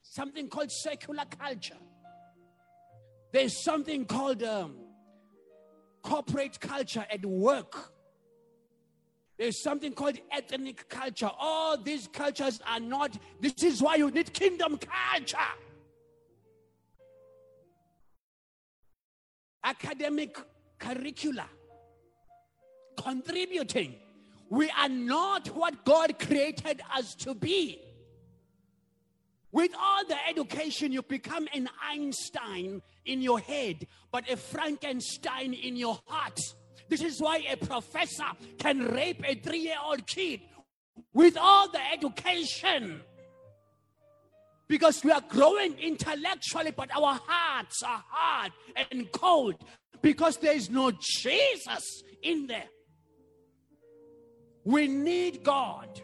[0.02, 1.76] Something called secular culture.
[3.32, 4.76] There's something called um,
[6.06, 7.92] corporate culture at work.
[9.36, 11.30] There's something called ethnic culture.
[11.38, 15.38] All these cultures are not, this is why you need kingdom culture.
[19.64, 20.38] Academic
[20.78, 21.46] curricula
[22.96, 23.96] contributing.
[24.48, 27.80] We are not what God created us to be.
[29.52, 35.76] With all the education, you become an Einstein in your head, but a Frankenstein in
[35.76, 36.38] your heart.
[36.88, 38.26] This is why a professor
[38.58, 40.40] can rape a three year old kid
[41.12, 43.00] with all the education.
[44.68, 48.52] Because we are growing intellectually, but our hearts are hard
[48.90, 49.54] and cold
[50.02, 52.68] because there is no Jesus in there.
[54.64, 56.02] We need God.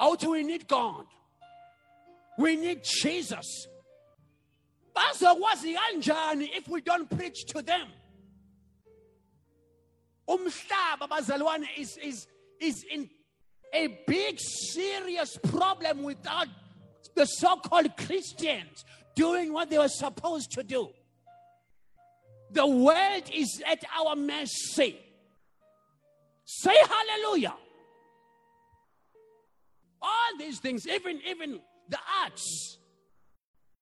[0.00, 1.04] How do we need God?
[2.38, 3.68] We need Jesus.
[4.96, 7.86] Bazokwazi kanjani if we don't preach to them?
[10.26, 12.26] Umhlaba bazalwane is is
[12.58, 13.10] is in
[13.74, 16.48] a big serious problem without
[17.14, 20.88] the so-called Christians doing what they were supposed to do.
[22.52, 24.98] The world is at our mercy.
[26.46, 27.54] Say hallelujah.
[30.02, 32.78] All these things, even even the arts,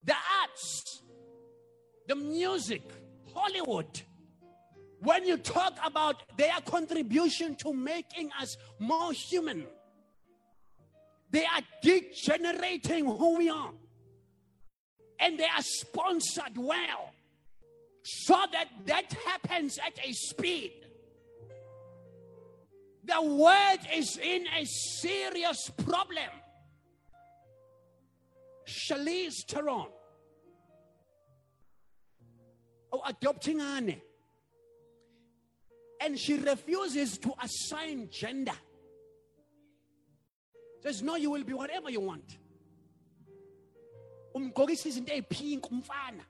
[0.04, 1.02] the arts,
[2.06, 2.82] the music,
[3.34, 4.02] Hollywood.
[5.00, 9.64] When you talk about their contribution to making us more human,
[11.30, 13.70] they are degenerating who we are.
[15.20, 17.12] And they are sponsored well
[18.02, 20.72] so that that happens at a speed.
[23.08, 26.30] The world is in a serious problem.
[28.66, 29.86] Charlize Theron.
[32.92, 34.02] Oh, adopting Anne.
[36.02, 38.52] And she refuses to assign gender.
[40.82, 42.38] Says, no, you will be whatever you want.
[44.34, 46.24] umgqokisa izinto ey'pink umfana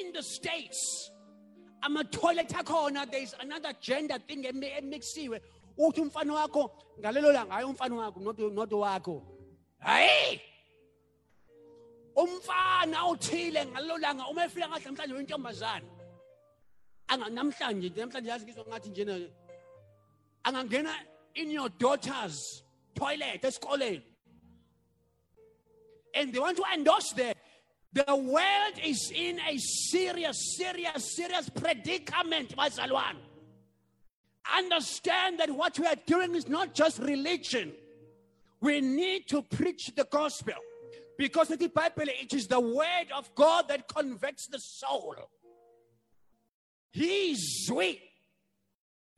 [0.00, 1.10] in the states
[1.82, 4.44] ama-toilet akhona there is another gender thing
[5.86, 6.70] uthi umfana wakho
[7.00, 9.22] ngalelo langa hayi umfana wakho not, not wakho.
[9.86, 10.40] Hayi!
[12.16, 15.86] Umfana othile ngalelo langa uma efika ngahle namhlanje uyintombazane.
[17.08, 19.14] Anga- namhlanje nje namhlanje yazi ngizwa ngathi njena
[20.44, 20.94] angangena
[21.34, 22.62] in your daughter's
[22.94, 24.02] toilet esikoleni.
[26.14, 27.36] And they want to endorse that
[27.92, 33.18] the world is in a serious serious serious predicament bazalwane
[34.56, 37.72] understand that what we are doing is not just religion.
[38.60, 40.54] We need to preach the gospel.
[41.16, 45.16] Because the bible it is the word of god that convicts the soul.
[46.94, 48.00] Izwi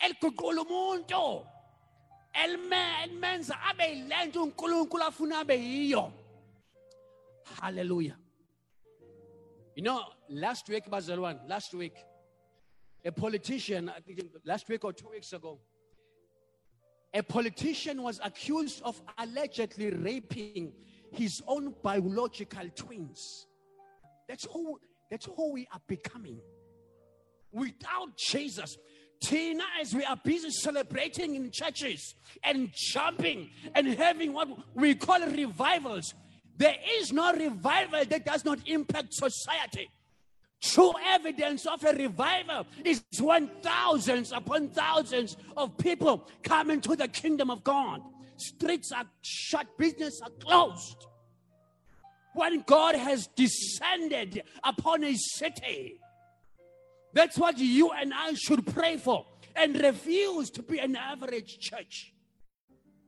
[0.00, 1.46] eliguqula umuntu
[5.40, 6.12] abe
[7.60, 8.16] hallelujah.
[9.76, 11.94] You know last week bazalwane last week
[13.04, 13.90] a politician
[14.44, 15.58] last week or two weeks ago
[17.14, 20.72] a politician was accused of allegedly raping
[21.10, 23.46] his own biological twins
[24.28, 24.78] that's who
[25.10, 26.38] that's who we are becoming
[27.52, 28.76] without Jesus.
[29.20, 35.20] Tina, as we are busy celebrating in churches and jumping and having what we call
[35.20, 36.14] revivals,
[36.56, 39.88] there is no revival that does not impact society.
[40.62, 47.08] True evidence of a revival is when thousands upon thousands of people come into the
[47.08, 48.00] kingdom of God.
[48.36, 51.06] Streets are shut, business are closed.
[52.34, 55.98] When God has descended upon a city,
[57.12, 59.26] that's what you and I should pray for
[59.56, 62.14] and refuse to be an average church.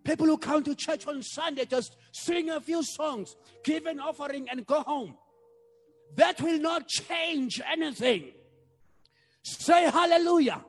[0.03, 4.49] People who come to church on Sunday just sing a few songs, give an offering,
[4.51, 5.17] and go home.
[6.17, 8.33] That will not change anything.
[9.43, 10.65] Say hallelujah.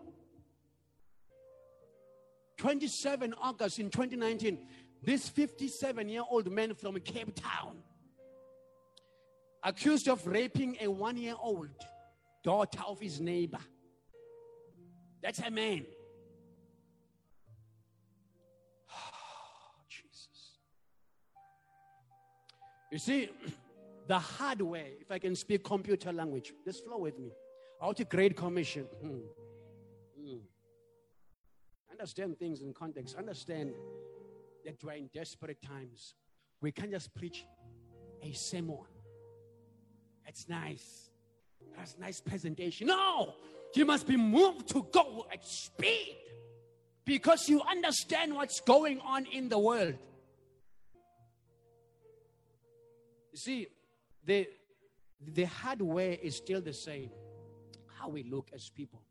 [2.58, 4.58] 27 August in 2019,
[5.04, 7.78] this 57 year old man from Cape Town,
[9.64, 11.70] accused of raping a one year old
[12.44, 13.60] daughter of his neighbor.
[15.22, 15.86] That's a man.
[19.90, 20.60] Jesus.
[22.92, 23.30] You see,
[24.08, 27.32] the hard way, if I can speak computer language, just flow with me.
[27.82, 28.84] Out of Great Commission.
[29.02, 29.20] Hmm.
[30.20, 30.38] Hmm.
[31.92, 33.16] Understand things in context.
[33.16, 33.74] Understand
[34.66, 36.16] that we're in desperate times.
[36.62, 37.46] We can't just preach
[38.22, 38.80] a sermon.
[40.26, 41.10] That's nice.
[41.78, 42.88] That's nice presentation.
[42.88, 43.34] No,
[43.76, 46.18] you must be moved to go at speed
[47.06, 49.96] because you understand what's going on in the world.
[53.32, 53.68] You see,
[54.26, 54.48] the,
[55.34, 57.10] the hardware is still the same,
[58.00, 59.02] how we look as people.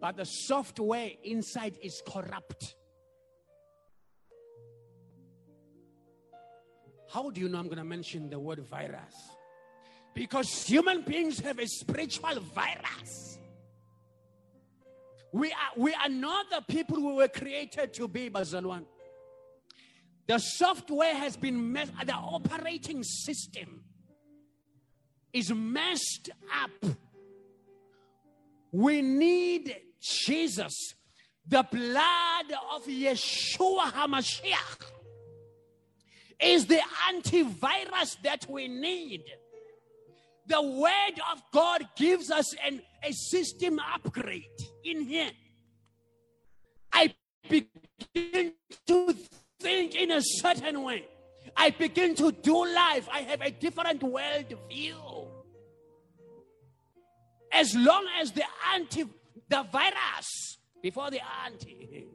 [0.00, 2.76] But the software inside is corrupt.
[7.08, 9.14] How do you know I'm going to mention the word virus?
[10.14, 13.38] Because human beings have a spiritual virus.
[15.32, 18.84] We are, we are not the people we were created to be, Bazalwan.
[20.26, 23.84] The software has been messed, the operating system
[25.36, 26.30] is messed
[26.62, 26.70] up.
[28.72, 30.94] We need Jesus.
[31.46, 34.90] The blood of Yeshua HaMashiach
[36.40, 36.80] is the
[37.12, 39.24] antivirus that we need.
[40.46, 44.44] The word of God gives us an, a system upgrade
[44.84, 45.30] in here.
[46.92, 47.14] I
[47.48, 48.52] begin
[48.86, 49.14] to
[49.60, 51.04] think in a certain way.
[51.56, 53.08] I begin to do life.
[53.12, 54.96] I have a different world view.
[57.56, 59.04] As long as the anti,
[59.48, 62.06] the virus, before the anti,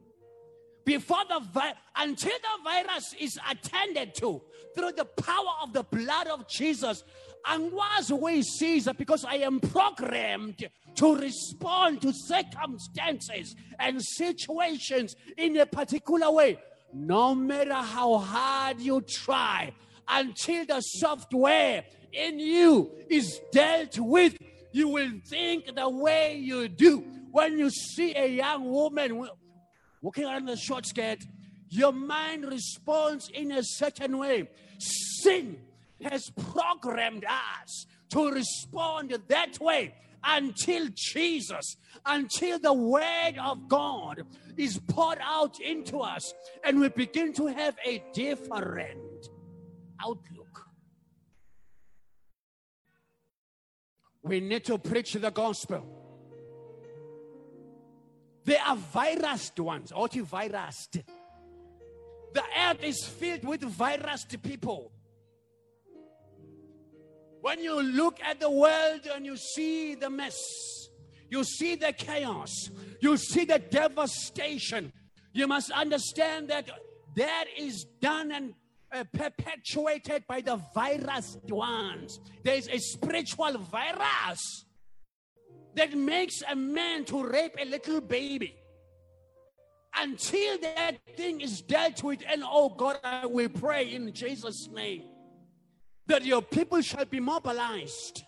[0.86, 4.42] before the vi- until the virus is attended to
[4.76, 7.04] through the power of the blood of Jesus,
[7.46, 16.30] angikwazi ukuyisiza because I am programmed to respond to circumstances and situations in a particular
[16.32, 16.60] way.
[16.94, 19.74] No matter how hard you try,
[20.08, 24.38] until the software in you is dealt with,
[24.72, 27.04] you will think the way you do.
[27.32, 29.28] When you see a young woman
[30.02, 31.20] walking around the short skirt,
[31.70, 34.50] your mind responds in a certain way.
[34.80, 35.58] Sin
[36.02, 39.94] has programmed us to respond that way
[40.24, 44.24] until Jesus, until the Word of God
[44.58, 46.34] is poured out into us
[46.64, 49.30] and we begin to have a different
[50.04, 50.41] outlook.
[54.24, 55.86] We need to preach the gospel.
[58.44, 61.04] They are virused ones, antivirused.
[62.34, 64.92] The earth is filled with virused people.
[67.42, 70.40] When you look at the world and you see the mess,
[71.30, 72.70] you see the chaos,
[73.00, 74.94] you see the devastation,
[75.34, 76.70] you must understand that
[77.16, 78.54] that is done and
[78.94, 82.20] uh, perpetuated by the virus ones.
[82.44, 84.66] There is a spiritual virus
[85.76, 88.56] that makes a man to rape a little baby.
[89.96, 95.04] Until that thing is dealt with, and oh God, I will pray in Jesus' name
[96.08, 98.24] that your people shall be mobilized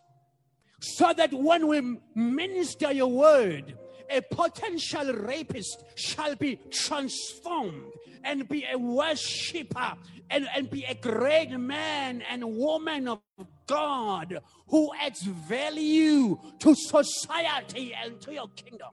[0.80, 3.78] so that when we minister your word,
[4.10, 7.92] a potential rapist shall be transformed
[8.24, 9.94] and be a worshiper
[10.30, 13.22] and, and be a great man and woman of
[13.68, 18.90] God who adds value to society and to your kingdom.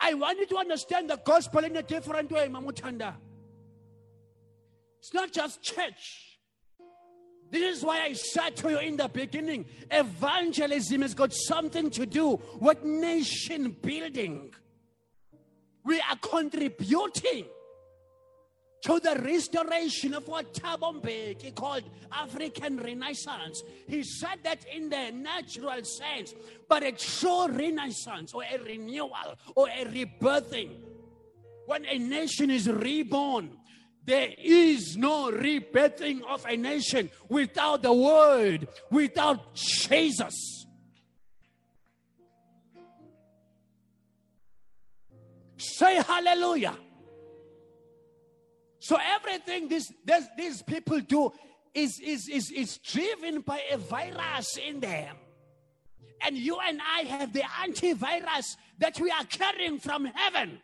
[0.00, 3.14] I want you to understand the gospel in a different way, Mamutanda.
[5.00, 6.38] It's not just church.
[7.50, 12.06] This is why I said to you in the beginning evangelism has got something to
[12.06, 14.54] do with nation building.
[15.84, 17.46] We are contributing
[18.82, 23.62] to the restoration of what Thabo Mbeki called African Renaissance.
[23.86, 26.34] He said that in the natural sense,
[26.68, 29.10] but a true renaissance or a renewal
[29.54, 30.70] or a rebirthing.
[31.66, 33.50] When a nation is reborn,
[34.06, 40.66] there is no rebirthing of a nation without the word, without Jesus.
[45.58, 46.76] Say hallelujah.
[48.80, 51.32] So everything this, this, these people do
[51.74, 55.16] is, is, is, is driven by a virus in them.
[56.22, 60.60] And you and I have the antivirus that we are carrying from heaven.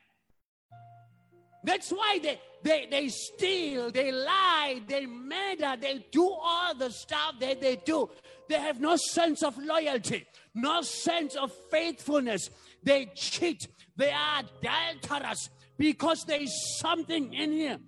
[1.63, 7.35] That's why they, they, they steal, they lie, they murder, they do all the stuff
[7.41, 8.09] that they do.
[8.49, 12.51] They have no sense of loyalty, no sense of faithfulness.
[12.83, 17.79] They cheat, they are adulterous because there is something in here.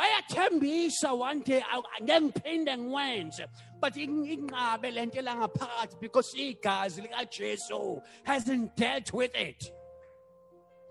[0.00, 3.46] Bayathembisa one day angeke ngiphinde ngiwenze
[3.80, 9.72] but in- inqabe le nto elangaphakathi because igazi likajesu hasn't dealt with it.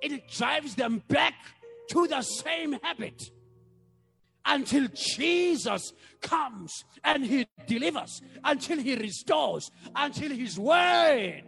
[0.02, 1.34] It drives them back
[1.90, 3.32] to the same habit.
[4.46, 11.44] Until Jesus comes and he delivers, until he restores, until his word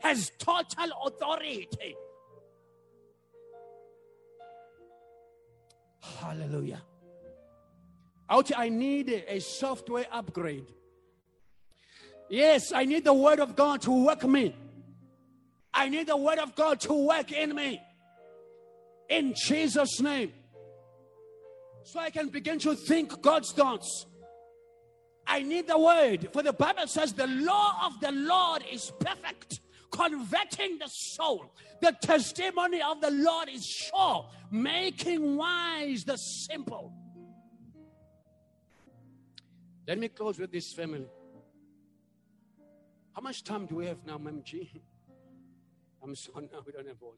[0.00, 1.94] has total authority.
[6.00, 6.82] Hallelujah.
[8.56, 10.66] I need a software upgrade.
[12.28, 14.54] Yes, I need the word of God to work me.
[15.74, 17.82] I need the word of God to work in me.
[19.08, 20.32] In Jesus' name.
[21.82, 24.06] So I can begin to think God's thoughts.
[25.26, 26.28] I need the word.
[26.32, 29.60] For the Bible says the law of the Lord is perfect,
[29.90, 31.52] converting the soul.
[31.80, 36.92] The testimony of the Lord is sure, making wise the simple.
[39.86, 41.06] Let me close with this family.
[43.12, 44.70] How much time do we have now, Ma'am G?
[46.02, 47.16] I'm sorry, now we don't have all.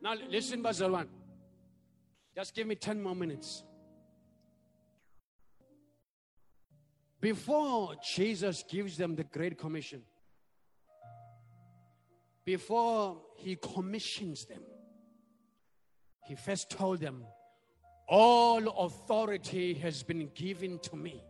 [0.00, 1.06] Now listen, Bazalwan.
[2.34, 3.62] Just give me 10 more minutes.
[7.20, 10.02] Before Jesus gives them the Great Commission,
[12.46, 14.62] before he commissions them,
[16.24, 17.24] he first told them,
[18.08, 21.22] All authority has been given to me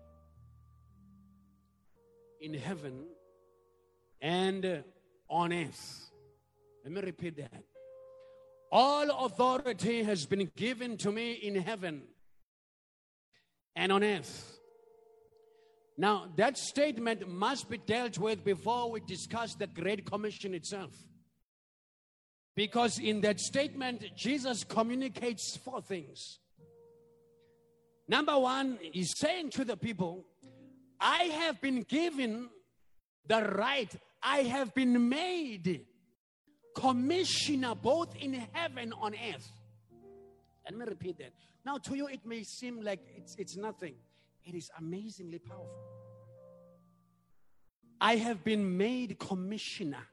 [2.41, 3.07] in heaven
[4.21, 4.85] and
[5.29, 6.11] on earth.
[6.85, 7.65] Let me repeat that.
[8.71, 12.03] All authority has been given to me in heaven
[13.75, 14.56] and on earth.
[15.99, 20.93] Now, that statement must be dealt with before we discuss the Great Commission itself.
[22.55, 26.39] Because in that statement, Jesus communicates four things.
[28.09, 30.27] Number one, he's saying to the people,
[31.01, 32.49] I have been given
[33.27, 35.87] the right, I have been made
[36.77, 39.51] commissioner both in heaven on earth.
[40.65, 41.33] Let me repeat that.
[41.65, 43.95] Now, to you, it may seem like it's, it's nothing.
[44.47, 45.69] It is amazingly powerful.
[48.01, 50.07] I have been made commissioner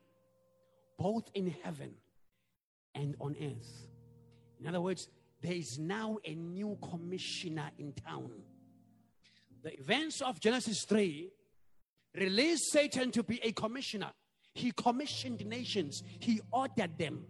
[0.97, 1.93] both in heaven
[2.95, 3.87] and on earth.
[4.59, 5.07] In other words,
[5.41, 8.31] there is now a new commissioner in town.
[9.63, 11.29] The events of Genesis 3
[12.15, 14.11] released Satan to be a commissioner.
[14.53, 17.25] He commissioned nations, he ordered them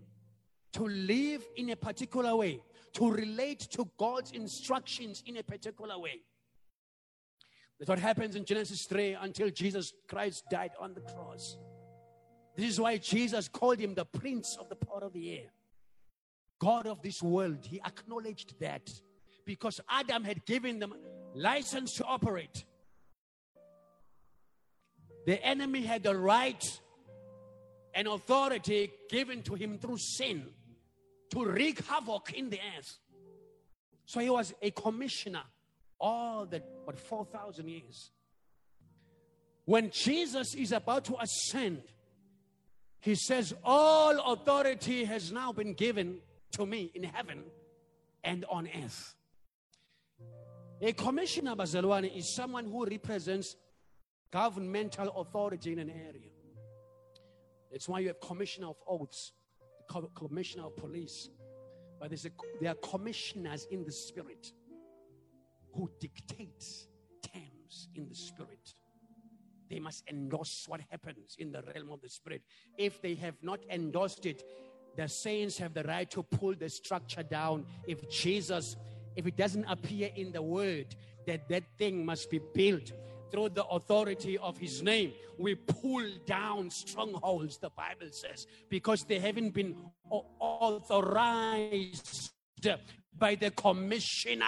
[0.73, 2.61] to live in a particular way,
[2.93, 6.21] to relate to God's instructions in a particular way.
[7.83, 11.57] That's what happens in Genesis 3 until Jesus Christ died on the cross.
[12.55, 15.51] This is why Jesus called him the prince of the power of the air.
[16.59, 17.65] God of this world.
[17.65, 18.89] He acknowledged that
[19.45, 20.93] because Adam had given them
[21.35, 22.63] license to operate.
[25.25, 26.63] The enemy had the right
[27.93, 30.45] and authority given to him through sin
[31.31, 32.97] to wreak havoc in the earth.
[34.05, 35.43] So he was a commissioner
[35.99, 38.11] all that but 4,000 years.
[39.65, 41.83] When Jesus is about to ascend,
[42.99, 46.19] he says, All authority has now been given
[46.53, 47.43] to me in heaven
[48.23, 49.15] and on earth.
[50.81, 53.55] A commissioner, Bazalwane, is someone who represents
[54.31, 56.29] governmental authority in an area.
[57.71, 59.31] That's why you have commissioner of oaths,
[60.15, 61.29] commissioner of police.
[61.99, 64.51] But a, there are commissioners in the spirit
[65.73, 66.65] who dictate
[67.21, 68.73] terms in the spirit.
[69.69, 72.43] They must endorse what happens in the realm of the spirit.
[72.77, 74.43] If they have not endorsed it,
[74.95, 78.75] the saints have the right to pull the structure down if Jesus
[79.15, 80.95] if it doesn't appear in the word
[81.27, 82.91] that that thing must be built
[83.31, 85.13] through the authority of his name.
[85.37, 89.75] We pull down strongholds, the Bible says, because they haven't been
[90.39, 92.31] authorized
[93.17, 94.45] by the commissioner.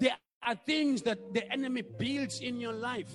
[0.00, 3.12] There are things that the enemy builds in your life.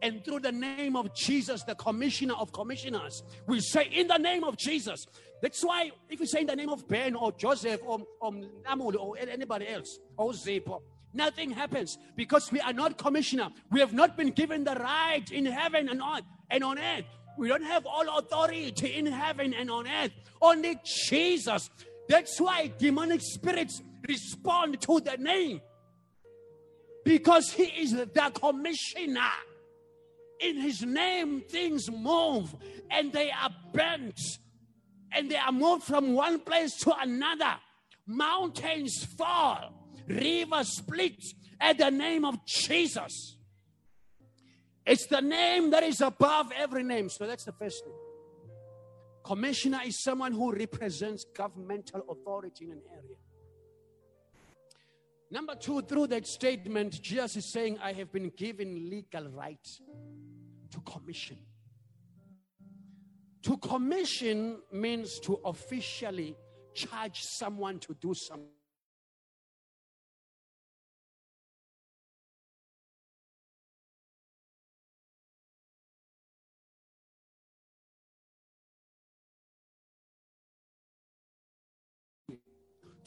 [0.00, 4.44] And through the name of Jesus, the commissioner of commissioners, we say, In the name
[4.44, 5.04] of Jesus.
[5.42, 8.96] That's why if you say in the name of Ben or Joseph or, or Namul
[8.96, 10.82] or anybody else or Zippo,
[11.14, 13.48] nothing happens because we are not commissioner.
[13.70, 17.04] We have not been given the right in heaven and on and on earth.
[17.36, 20.10] We don't have all authority in heaven and on earth.
[20.42, 21.70] Only Jesus.
[22.08, 25.60] That's why demonic spirits respond to the name
[27.08, 29.32] because he is the commissioner.
[30.40, 32.54] In his name, things move
[32.90, 34.20] and they are bent
[35.12, 37.56] and they are moved from one place to another.
[38.06, 39.72] Mountains fall,
[40.06, 41.24] rivers split
[41.58, 43.38] at the name of Jesus.
[44.84, 47.08] It's the name that is above every name.
[47.08, 47.94] So that's the first thing.
[49.24, 53.16] Commissioner is someone who represents governmental authority in an area.
[55.30, 59.66] Number two, through that statement, Jesus is saying, I have been given legal right
[60.70, 61.38] to commission.
[63.42, 66.34] To commission means to officially
[66.74, 68.48] charge someone to do something.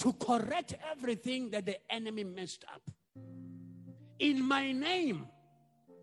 [0.02, 2.82] To correct everything that the enemy messed up.
[4.19, 5.28] In my name,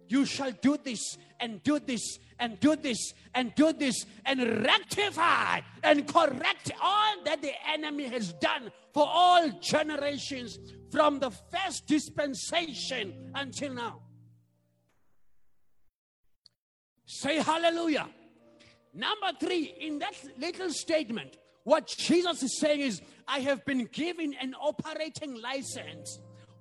[0.09, 5.61] you shall do this and do this and do this and do this and rectify
[5.83, 10.59] and correct all that the enemy has done for all generations
[10.91, 14.01] from the first dispensation until now.
[17.05, 18.09] Say hallelujah.
[18.95, 24.34] Number three, in that little statement, what Jesus is saying is, I have been given
[24.40, 26.18] an operating license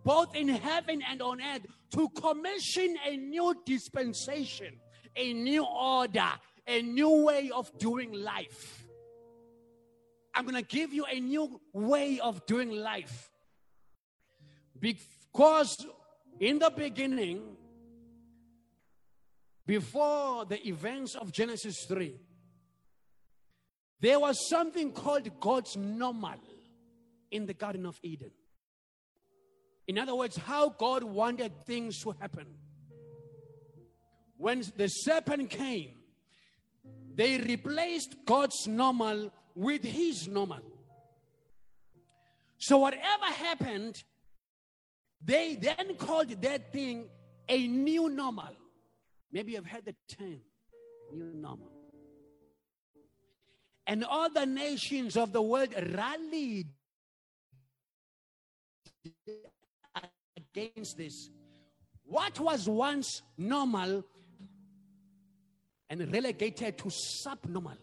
[0.08, 4.80] both in heaven and on earth, to commission a new dispensation,
[5.18, 6.32] a new order,
[6.66, 8.88] a new way of doing life.
[10.34, 13.30] I'm going to give you a new way of doing life.
[14.80, 15.86] Because
[16.40, 17.58] in the beginning,
[19.66, 22.16] before the events of Genesis 3,
[24.00, 26.40] there was something called God's normal
[27.32, 28.32] in the Garden of Eden.
[29.88, 32.48] In other words, how God wanted things to happen.
[34.38, 35.92] When the serpent came,
[37.16, 40.62] they replaced God's normal with his normal.
[42.60, 44.04] So, whatever happened,
[45.24, 47.06] they then called that thing
[47.50, 48.56] a new normal.
[49.32, 50.42] Maybe you've heard the term
[51.14, 51.72] new normal.
[53.86, 56.68] And all the nations of the world rallied
[60.36, 61.30] against this.
[62.06, 64.04] What was once normal
[65.90, 67.78] and relegated to subnormal.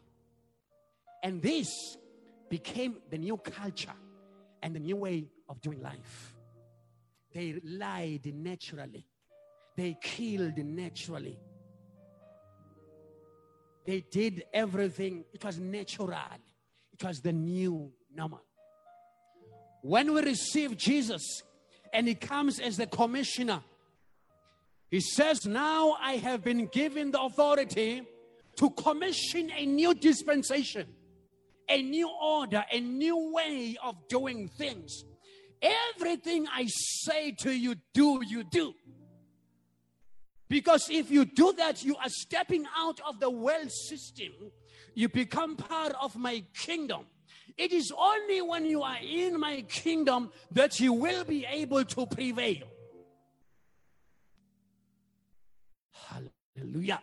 [1.23, 1.97] And this
[2.51, 3.95] became the new culture
[4.63, 6.35] and the new way of doing life.
[7.33, 9.07] They lied naturally,
[9.77, 11.39] they killed naturally.
[13.87, 16.15] They did everything, it was natural,
[16.93, 18.41] it was the new normal.
[19.85, 21.43] When we receive Jesus
[21.93, 23.63] and He comes as the commissioner,
[24.91, 28.03] He says, Now I have been given the authority
[28.57, 30.87] to commission a new dispensation,
[31.69, 35.05] a new order, a new way of doing things.
[35.61, 36.65] Everything I
[37.03, 38.73] say to you, do, you do.
[40.49, 44.33] Because if you do that, you are stepping out of the world system.
[44.95, 47.05] You become part of my kingdom.
[47.57, 52.07] It is only when you are in my kingdom that you will be able to
[52.07, 52.65] prevail.
[56.57, 57.01] Hallelujah.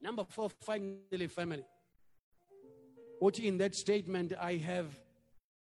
[0.00, 1.64] Number four, finally, family.
[3.18, 4.86] What in that statement, I have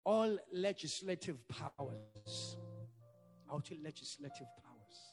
[0.05, 2.57] all legislative powers.
[3.53, 5.13] Out legislative powers.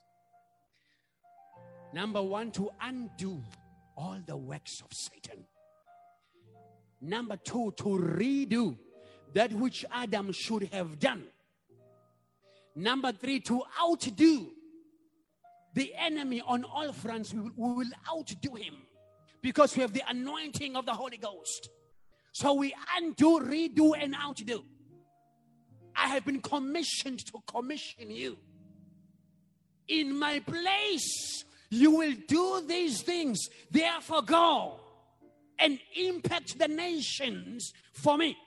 [1.93, 3.41] Number one, to undo
[3.95, 5.45] all the works of Satan.
[7.03, 8.77] Number two, to redo
[9.33, 11.23] that which Adam should have done.
[12.75, 14.47] Number three, to outdo
[15.73, 17.33] the enemy on all fronts.
[17.33, 18.75] We will, outdo him
[19.41, 21.69] because we have the anointing of the Holy Ghost.
[22.31, 24.63] So we undo, redo, and outdo.
[25.95, 28.37] I have been commissioned to commission you.
[29.89, 33.49] In my place, you will do these things.
[33.69, 34.79] Therefore, go
[35.59, 38.37] and impact the nations for me.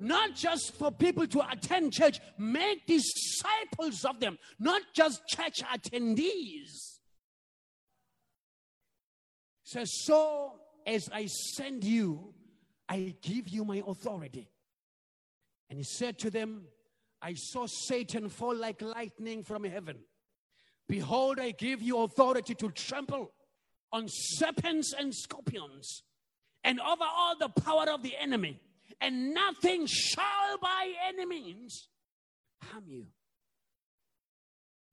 [0.00, 6.98] Not just for people to attend church, make disciples of them, not just church attendees.
[9.62, 10.54] Says, so
[10.86, 12.34] as I send you,
[12.88, 14.50] I give you my authority.
[15.70, 16.64] And he said to them,
[17.22, 19.98] I saw Satan fall like lightning from heaven.
[20.88, 23.30] Behold, I give you authority to trample
[23.92, 26.02] on serpents and scorpions
[26.64, 28.60] and over all the power of the enemy,
[29.00, 31.88] and nothing shall by any means
[32.62, 33.06] harm you.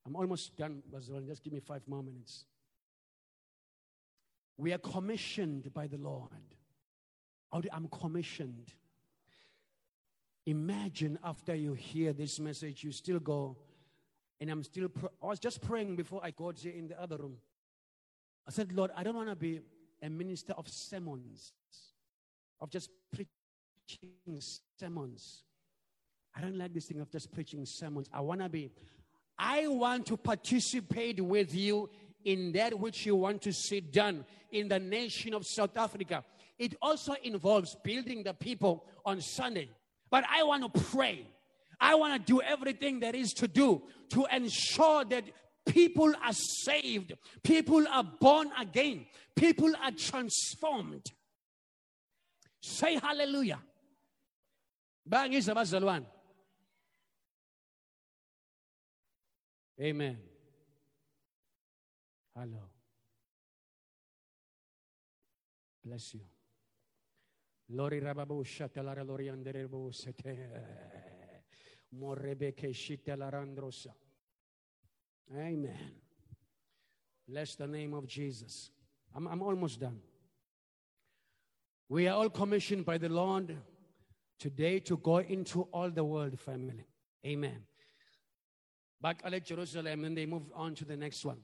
[0.06, 1.22] I'm almost done, Basil.
[1.22, 2.46] Just give me five more minutes.
[4.58, 6.30] We are commissioned by the Lord.
[7.52, 8.74] I'm commissioned.
[10.46, 13.58] Imagine after you hear this message, you still go,
[14.42, 17.18] and I'm still, pr- I was just praying before I got here in the other
[17.18, 17.38] room.
[18.48, 19.62] I said, Lord, I don't want to be
[20.02, 21.54] a minister of sermons,
[22.62, 24.40] of just preaching
[24.80, 25.44] sermons.
[26.36, 28.08] I don't like this thing of just preaching sermons.
[28.14, 28.72] I want to be,
[29.38, 31.90] I want to participate with you
[32.26, 36.24] in that which you want to see done in the nation of South Africa.
[36.58, 39.70] It also involves building the people on Sunday.
[40.10, 41.26] But I want to pray.
[41.80, 45.24] I want to do everything there is to do to ensure that
[45.66, 47.14] people are saved,
[47.44, 49.06] people are born again,
[49.36, 51.06] people are transformed.
[52.62, 53.60] Say hallelujah.
[55.06, 56.06] Bang is Bangisa bazalwane.
[59.82, 60.18] Amen.
[62.36, 62.70] Hello.
[65.84, 66.22] Bless you.
[67.70, 70.50] Lori rababu shatalara lori anderebo sete.
[71.96, 73.94] Morebeke shitalarandrosa.
[75.34, 75.92] Amen.
[77.28, 78.72] Bless the name of Jesus.
[79.16, 80.00] I'm, I'm almost done.
[81.90, 83.58] We are all commissioned by the Lord
[84.38, 86.86] today to go into all the world, family.
[87.26, 87.64] Amen.
[89.02, 91.40] Back at Jerusalem, and they move on to the next one.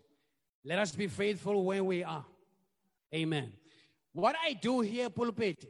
[0.63, 2.25] Let us be faithful where we are.
[3.13, 3.53] Amen.
[4.13, 5.65] What I do here, pulpit,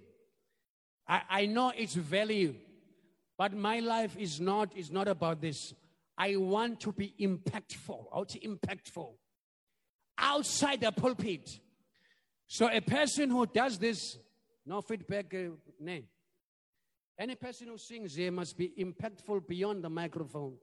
[1.08, 2.56] I, I know its value,
[3.38, 5.74] but my life is not, is not about this.
[6.18, 8.08] I want to be impactful.
[8.14, 9.14] Out impactful.
[10.18, 11.60] Outside the pulpit.
[12.48, 14.18] So a person who does this,
[14.66, 16.06] no feedback uh, name.
[17.18, 20.56] Any person who sings here must be impactful beyond the microphone.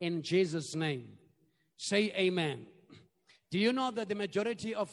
[0.00, 1.08] In Jesus' name.
[1.76, 2.66] Say amen.
[3.50, 4.90] Do you know that the majority of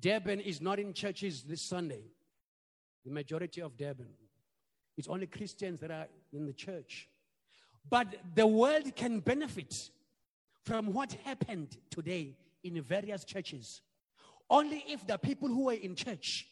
[0.00, 2.02] Durban is not in churches this Sunday?
[3.04, 4.08] The majority of Durban.
[4.96, 7.08] It's only Christians that are in the church.
[7.88, 9.90] But the world can benefit
[10.64, 13.82] from what happened today in various churches.
[14.48, 16.48] Only if the people who are in church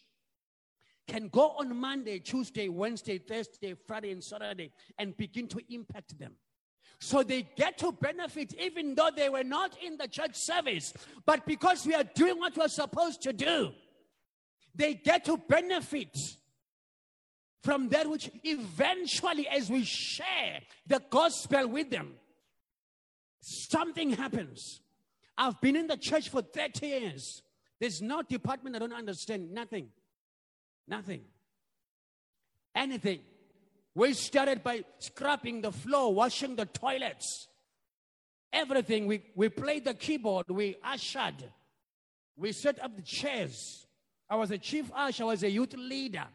[1.08, 6.32] can go on Monday, Tuesday, Wednesday, Thursday, Friday, and Saturday and begin to impact them.
[7.00, 10.92] So they get to benefit even though they were not in the church service.
[11.26, 13.72] But because we are doing what we're supposed to do,
[14.74, 16.16] they get to benefit
[17.62, 22.14] from that which eventually, as we share the gospel with them,
[23.40, 24.80] something happens.
[25.36, 27.42] I've been in the church for 30 years.
[27.80, 29.52] There's no department I don't understand.
[29.52, 29.88] Nothing.
[30.88, 31.22] Nothing.
[32.74, 33.20] Anything.
[33.94, 37.48] We started by scrubbing the floor, washing the toilets.
[38.52, 39.06] Everything.
[39.06, 40.46] We, we played the keyboard.
[40.48, 41.50] We ushered.
[42.36, 43.86] We set up the chairs.
[44.28, 45.24] I was a chief usher.
[45.24, 46.26] I was a youth leader.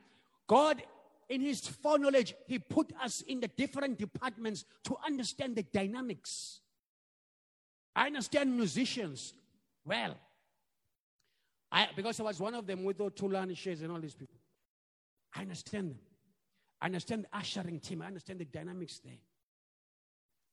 [0.48, 0.82] God
[1.30, 6.62] in his foreknowledge, he put us in the different departments to understand the dynamics.
[7.96, 9.34] I understand musicians
[9.84, 10.16] well.
[11.72, 14.38] I, because I was one of them with the Tulani shares and all these people.
[15.36, 16.00] I understand them.
[16.82, 18.02] I understand the ushering team.
[18.02, 19.18] I understand the dynamics there.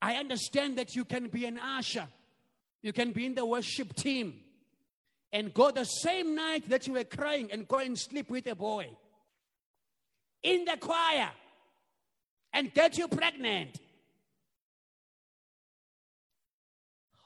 [0.03, 2.09] I understand that you can be an usher.
[2.83, 4.41] You can be in the worship team
[5.33, 8.55] and go the same night that you were crying and go and sleep with a
[8.55, 8.89] boy
[10.43, 11.31] in the choir
[12.53, 13.81] and get you pregnant.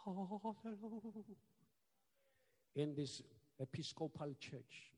[0.06, 0.56] Oh,
[2.76, 3.20] In this
[3.60, 4.92] Episcopal church.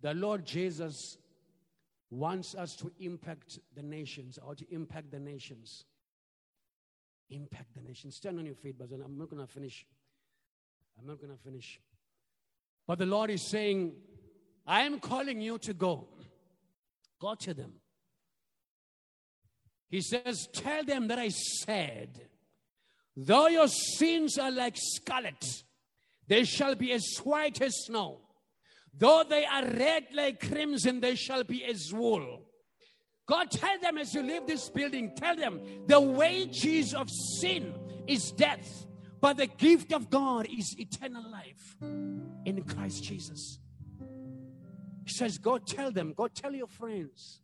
[0.00, 1.18] The Lord Jesus
[2.10, 5.84] wants us to impact the nations or to impact the nations.
[7.30, 8.16] Impact the nations.
[8.16, 9.84] Stand on your feet, but I'm not going to finish.
[10.98, 11.80] I'm not going to finish.
[12.86, 13.92] But the Lord is saying,
[14.66, 16.08] I am calling you to go.
[17.20, 17.72] Go to them.
[19.88, 22.28] He says, Tell them that I said,
[23.16, 25.44] Though your sins are like scarlet,
[26.28, 28.20] they shall be as white as snow.
[28.98, 32.42] Though they are red like crimson, they shall be as wool.
[33.26, 37.08] God, tell them as you leave this building, tell them the wages of
[37.40, 37.74] sin
[38.06, 38.86] is death,
[39.20, 41.76] but the gift of God is eternal life
[42.44, 43.58] in Christ Jesus.
[45.04, 47.40] He says, Go tell them, go tell your friends,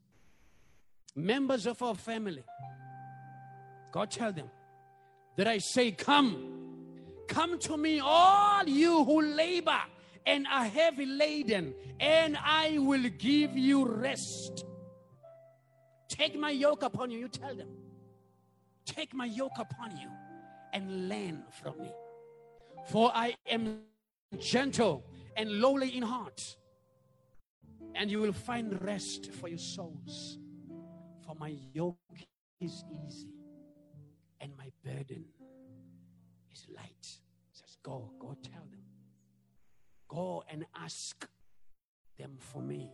[1.16, 2.44] members of our family,
[3.90, 4.50] go tell them
[5.36, 6.36] that I say, Come,
[7.28, 9.80] come to me, all you who labor
[10.26, 14.64] and are heavy laden, and I will give you rest.
[16.08, 17.18] Take my yoke upon you.
[17.18, 17.68] You tell them.
[18.84, 20.08] Take my yoke upon you
[20.72, 21.90] and learn from me.
[22.88, 23.80] For I am
[24.38, 25.04] gentle
[25.36, 26.56] and lowly in heart,
[27.94, 30.38] and you will find rest for your souls.
[31.24, 31.96] For my yoke
[32.60, 33.41] is easy
[34.84, 35.24] burden
[36.52, 37.18] is light.
[37.52, 38.80] Says, Go, go tell them.
[40.08, 41.26] Go and ask
[42.18, 42.90] them for me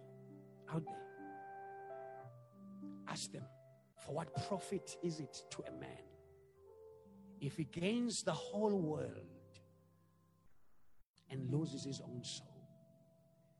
[0.72, 0.94] out there.
[3.08, 3.44] Ask them,
[3.96, 6.04] for what profit is it to a man
[7.40, 9.26] if he gains the whole world
[11.30, 12.46] and loses his own soul?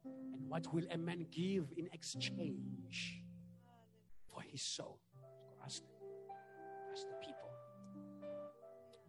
[0.05, 3.23] And what will a man give in exchange
[4.33, 5.01] for his soul?
[5.65, 5.83] Ask.
[6.93, 7.48] Ask the people.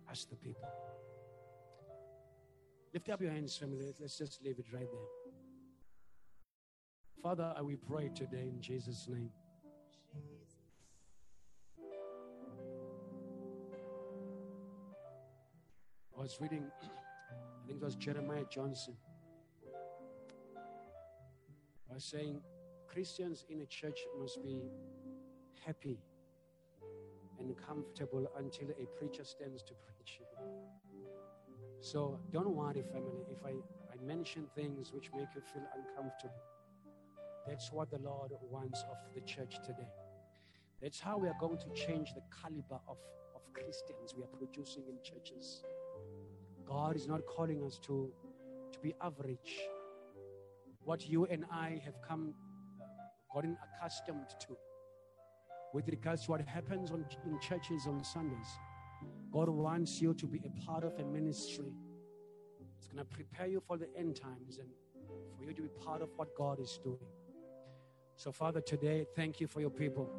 [0.10, 0.68] Ask the people.
[2.94, 3.94] Lift up your hands, family.
[4.00, 5.34] Let's just leave it right there.
[7.22, 9.30] Father, I will pray today in Jesus' name.
[16.18, 18.96] I was reading, I think it was Jeremiah Johnson.
[21.90, 22.42] I was saying
[22.88, 24.64] Christians in a church must be
[25.66, 26.00] happy
[27.40, 30.20] and comfortable until a preacher stands to preach.
[31.82, 36.44] So don't worry, family, if I, I mention things which make you feel uncomfortable.
[37.48, 39.88] That's what the Lord wants of the church today.
[40.82, 42.98] That's how we are going to change the caliber of,
[43.36, 45.64] of Christians we are producing in churches.
[46.66, 48.12] God is not calling us to,
[48.72, 49.62] to be average.
[50.84, 52.34] What you and I have come,
[52.82, 52.86] uh,
[53.34, 54.58] gotten accustomed to
[55.74, 58.60] with regards to what happens on, in churches on Sundays.
[59.32, 61.72] God wants you to be a part of a ministry.
[62.78, 64.70] It's going to prepare you for the end times and
[65.38, 66.98] for you to be part of what God is doing.
[68.16, 70.10] So, Father, today, thank you for your people.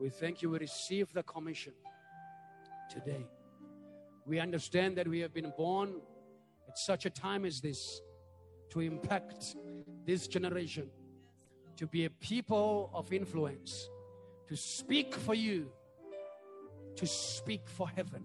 [0.00, 0.50] We thank you.
[0.50, 1.72] We receive the commission
[2.90, 3.26] today.
[4.24, 6.00] We understand that we have been born
[6.68, 8.00] at such a time as this
[8.70, 9.54] to impact
[10.04, 10.90] this generation,
[11.76, 13.88] to be a people of influence,
[14.48, 15.70] to speak for you,
[16.96, 18.22] to speak for heaven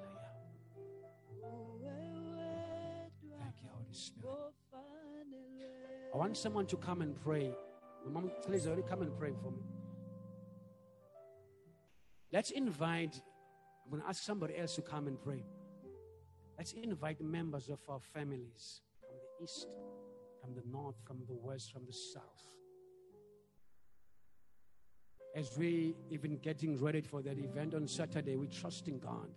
[3.38, 4.54] Thank you, Holy Spirit.
[6.12, 7.52] I want someone to come and pray.
[8.06, 9.62] Mom, please, already come and pray for me.
[12.32, 13.20] Let's invite,
[13.84, 15.44] I'm going to ask somebody else to come and pray.
[16.58, 19.66] Let's invite members of our families from the east,
[20.44, 22.48] from the north, from the west, from the south.
[25.34, 29.30] As we even getting ready for that event on Saturday, we trust in God.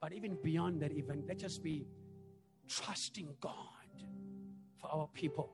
[0.00, 1.86] But even beyond that event, let us be
[2.68, 3.54] trusting God
[4.80, 5.50] for our people.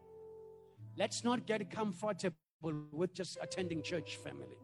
[0.99, 2.35] Let's not get comfortable
[2.91, 4.59] with just attending church family.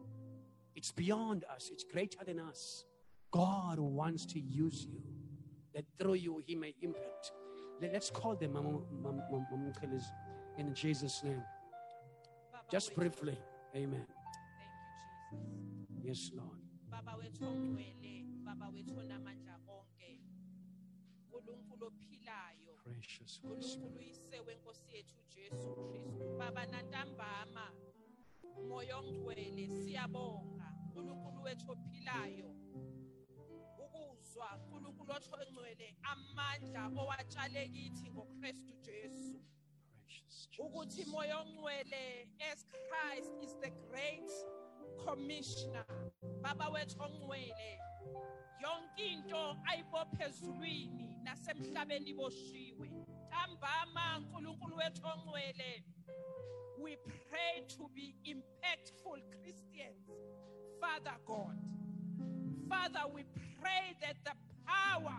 [0.75, 2.83] It's beyond us, it's greater than us.
[3.31, 5.01] God wants to use you,
[5.73, 7.31] that through you he may impact.
[7.81, 8.81] Let- Let's call them Mama
[10.57, 11.41] in Jesus' name.
[12.69, 13.37] Just briefly.
[13.75, 14.05] Amen.
[14.05, 14.71] Thank
[15.31, 16.29] you, Jesus.
[16.29, 16.59] Yes, Lord.
[16.89, 20.19] Baba wethu ongcwele, Baba wethu onamandla onke.
[21.31, 23.89] uNkulunkulu ophilayo, Precious Holy Spirit.
[34.33, 34.65] Siyabonga.
[34.65, 35.35] uNkulunkulu wethu ophilayo.
[35.35, 39.39] Ukuzwa uNkulunkulu otho ongcwele amandla owatshale kithi ngoKristu Jesu.
[40.05, 41.07] Precious ukuthi Jesus.
[41.13, 44.29] moya ongcwele as Christ is the great
[45.05, 45.85] commissioner
[46.41, 47.79] baba wethu ongcwele
[48.61, 52.87] yonke into ayibophe ezulwini nasemhlabeni iboshiwe
[53.27, 55.83] ntambama nkulunkulu wethu ongcwele
[56.79, 60.09] we pray to be impactful Christians
[60.81, 61.57] Father God
[62.69, 64.31] Father we pray that the
[64.65, 65.15] power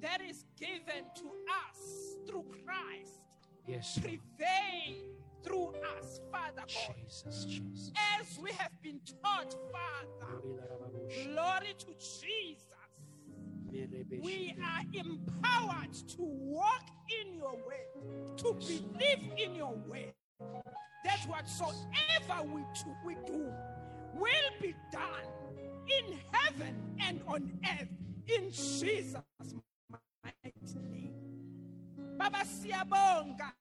[0.00, 1.30] that is given to
[1.68, 3.20] us through Christ
[3.66, 4.96] Yes, prevail
[5.42, 6.94] through us, Father God.
[7.04, 7.90] Jesus, Jesus.
[8.20, 10.40] As we have been taught, Father,
[11.24, 12.62] glory to Jesus.
[14.22, 16.84] We are empowered to walk
[17.20, 20.14] in your way, to believe in your way.
[21.04, 23.52] That whatsoever we do, we do
[24.14, 25.26] will be done
[25.88, 27.88] in heaven and on earth
[28.26, 29.16] in Jesus'
[29.90, 31.14] mighty name.
[32.18, 33.52] Baba siyabonga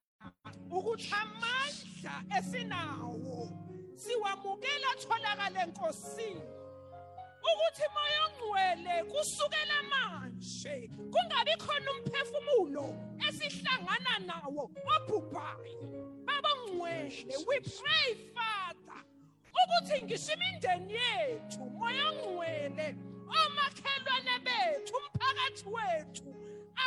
[0.72, 3.50] ukuthi amandla esinawo
[3.96, 6.42] siwamukela atholakala enkosini
[7.50, 12.86] ukuthi moya ongcwele kusukela manje kungabi khona umphefumulo
[13.28, 14.64] esihlangana nawo
[14.96, 15.82] obhubhayo
[16.26, 19.02] baba ongcwele we pray father
[19.62, 22.88] ukuthi ngisho imindeni yethu moya ongcwele
[23.40, 26.30] omakhelwane bethu umphakathi wethu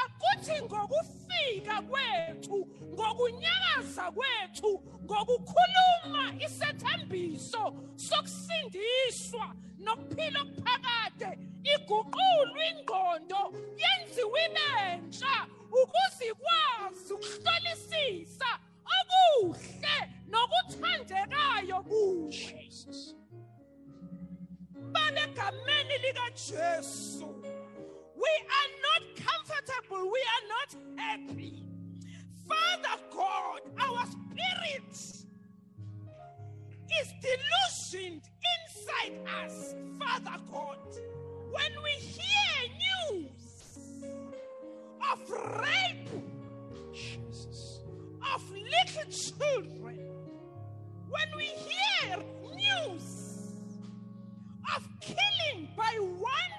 [0.00, 2.56] akuthi ngokufika kwethu
[2.92, 4.70] ngokunyakaza kwethu
[5.04, 7.64] ngokukhuluma isethembiso
[8.06, 9.46] sokusindiswa
[9.84, 11.30] nokuphila okuphakade
[11.72, 13.40] iguqulwe ingqondo
[13.80, 14.77] yenziwe ibentsha
[25.38, 27.26] balegameni likaJesu
[28.16, 30.10] we are not comfortable.
[30.10, 31.64] We are not happy.
[32.48, 34.92] Father god our spirit
[37.00, 38.22] is delusioned
[38.54, 39.74] inside us.
[39.98, 40.78] Father god
[41.50, 42.58] when we hear
[43.12, 43.78] news
[45.12, 46.10] of rape
[46.92, 47.80] Jesus.
[48.34, 49.98] of little children,
[51.08, 52.16] when we hear
[52.56, 53.17] news
[54.76, 56.54] of killing by one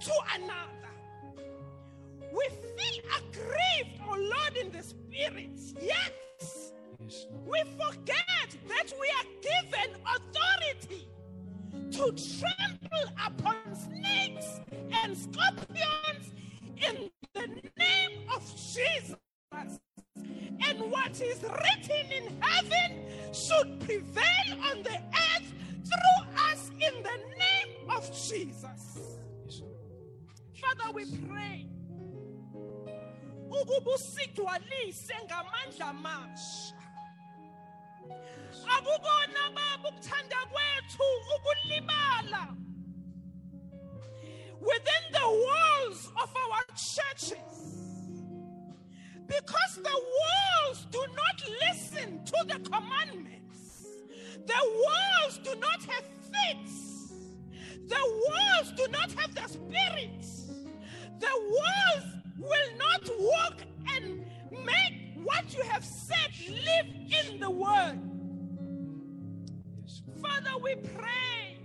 [0.00, 0.92] to another,
[2.32, 5.58] we feel aggrieved, oh Lord, in the spirit.
[5.80, 11.08] Yet Yes, we forget that we are given authority
[11.92, 14.60] to trample upon snakes
[15.02, 16.32] and scorpions
[16.76, 17.46] in the
[17.78, 19.16] name of Jesus.
[19.42, 25.52] And what is written in heaven should prevail on the earth
[25.90, 28.98] through us in the name of Jesus.
[30.60, 31.66] Father, we pray.
[33.50, 36.74] ukuba usigcwalise ngamandla amasha
[38.76, 41.02] akukona baba ukuthanda kwethu
[41.36, 42.56] ukulibala.
[44.60, 47.34] Within the walls of our churches.
[49.26, 53.39] Because the walls do not listen to the commandments
[54.46, 57.12] the walls do not have faith
[57.88, 60.26] the walls do not have the spirit
[61.20, 62.04] the walls
[62.38, 63.62] will not walk
[63.94, 64.24] and
[64.64, 66.86] make what you have said live
[67.26, 67.98] in the Lord.
[70.22, 71.58] Father, we pray.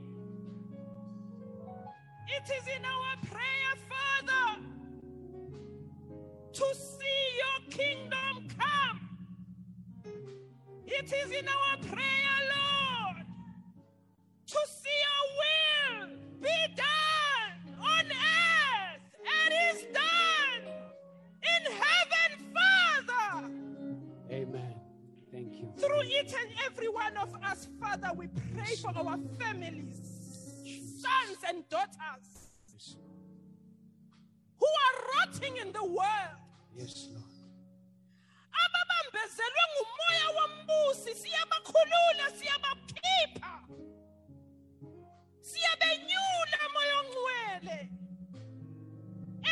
[2.28, 4.62] It is in our prayer, Father,
[6.54, 8.25] to see your kingdom.
[10.88, 13.26] It is in our prayer, Lord,
[14.48, 19.02] to see your will be done on earth.
[19.44, 20.74] and is done
[21.44, 23.50] in heaven, Father
[24.32, 24.76] Amen.
[25.32, 25.74] Thank you.
[25.78, 30.00] through each and every one of us, Father, we pray for our families,
[31.02, 32.98] sons and daughters
[34.60, 36.40] who are rotting in the world.
[36.78, 37.25] yes Lord.
[38.64, 43.54] Ababambezelwe ngumoya wombusi siyabakhulula siyabakhipha
[45.50, 47.80] siyabenyula moya ongcwele.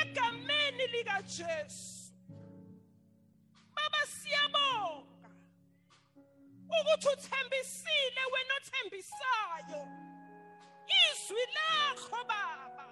[0.01, 2.13] Egameni likajesu.
[3.75, 5.31] Baba siyabonga
[6.77, 9.81] ukuthi uthembisile wena othembisayo.
[11.01, 12.87] Izwi lakho baba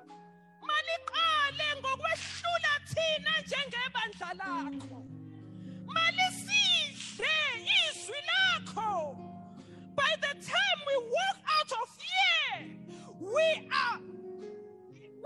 [0.67, 5.20] maliqale ngokwehlula thina njengebandla lakho.
[5.93, 7.35] Malisidle
[7.89, 9.15] izwi lakho
[9.95, 12.67] by the time we walk out of here
[13.35, 13.47] we
[13.83, 13.99] are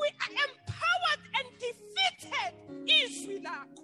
[0.01, 2.53] we are empowered and defeated
[2.85, 3.83] izwi lakho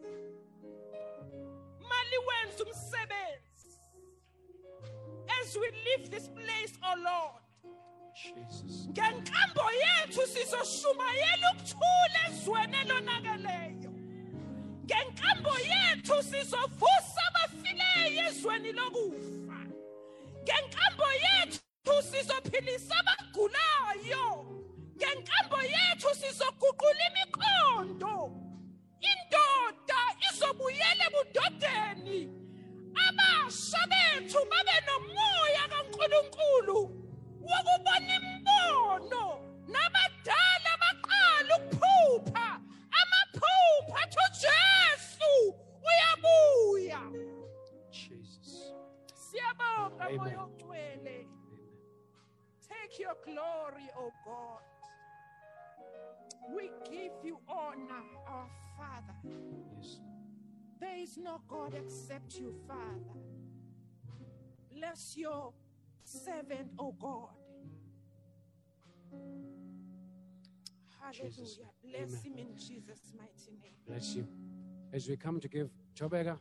[1.89, 3.79] maliwenza umsebenzi.
[5.41, 7.41] As we leave this place oh lord
[8.15, 8.87] Jesus.
[8.89, 13.90] ngenkambo yethu sizoshumayela ukuthula ezweni elonakeleyo
[16.01, 19.59] yethu sizovusa abafileyo ezweni lokufa.
[20.43, 24.45] Ngenkambo yethu sizophilisa abagulayo.
[24.97, 28.31] Ngenkambo yethu sizoguqula imiqondo.
[29.09, 32.19] Indoda izobuyela ebudodeni.
[33.05, 36.79] Abasha bethu babe nomoya kaNkuluNkulu
[37.47, 39.23] wokubona imbono.
[39.67, 42.47] Nabadala baqala ukuphupha
[42.99, 45.60] amaphupha athi uJesu uyabuya
[47.91, 48.73] Jesus.
[50.03, 51.25] Amen.
[52.67, 54.61] take your glory o god
[56.55, 58.47] we give you honor our
[58.77, 59.99] father Yes.
[60.79, 63.19] there is no god except you father
[64.71, 65.53] bless your
[66.03, 67.29] servant o god
[70.99, 71.31] hallelujah
[71.83, 71.91] name.
[71.91, 72.21] bless Amen.
[72.23, 74.27] him in jesus mighty name Bless you.
[74.93, 76.39] As we come to give Chobega,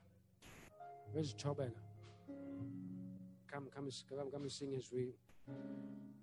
[1.13, 1.73] where's Chobega?
[3.51, 5.15] Come, come, come, come and sing as we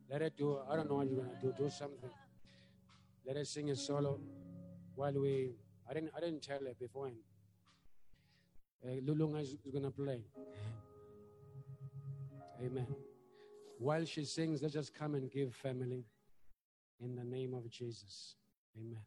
[0.09, 0.59] let it do.
[0.69, 1.53] I don't know what you're gonna do.
[1.57, 2.09] Do something.
[3.25, 4.19] Let us sing a solo
[4.95, 5.51] while we.
[5.89, 6.11] I didn't.
[6.15, 7.17] I didn't tell her beforehand.
[8.85, 10.23] Uh, Lulunga is, is gonna play.
[12.63, 12.87] Amen.
[13.79, 16.05] While she sings, let's just come and give family
[16.99, 18.35] in the name of Jesus.
[18.77, 19.01] Amen.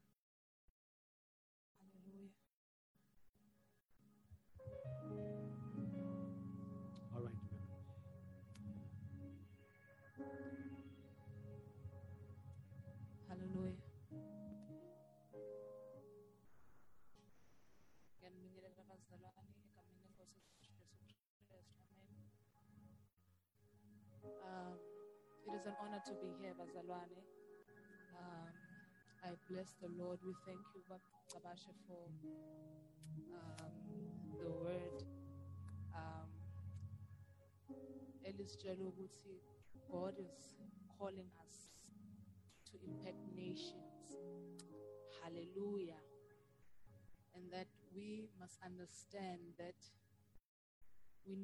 [25.70, 27.22] An honor to be here, bazalwane.
[28.18, 28.50] Um,
[29.22, 30.18] I bless the Lord.
[30.26, 32.10] We thank you, Babasha, for
[33.30, 33.70] um,
[34.42, 35.04] the word.
[35.94, 36.26] Um,
[39.92, 40.58] God is
[40.98, 41.70] calling us
[42.66, 44.18] to impact nations.
[45.22, 46.02] Hallelujah.
[47.36, 49.78] And that we must understand that
[51.24, 51.36] we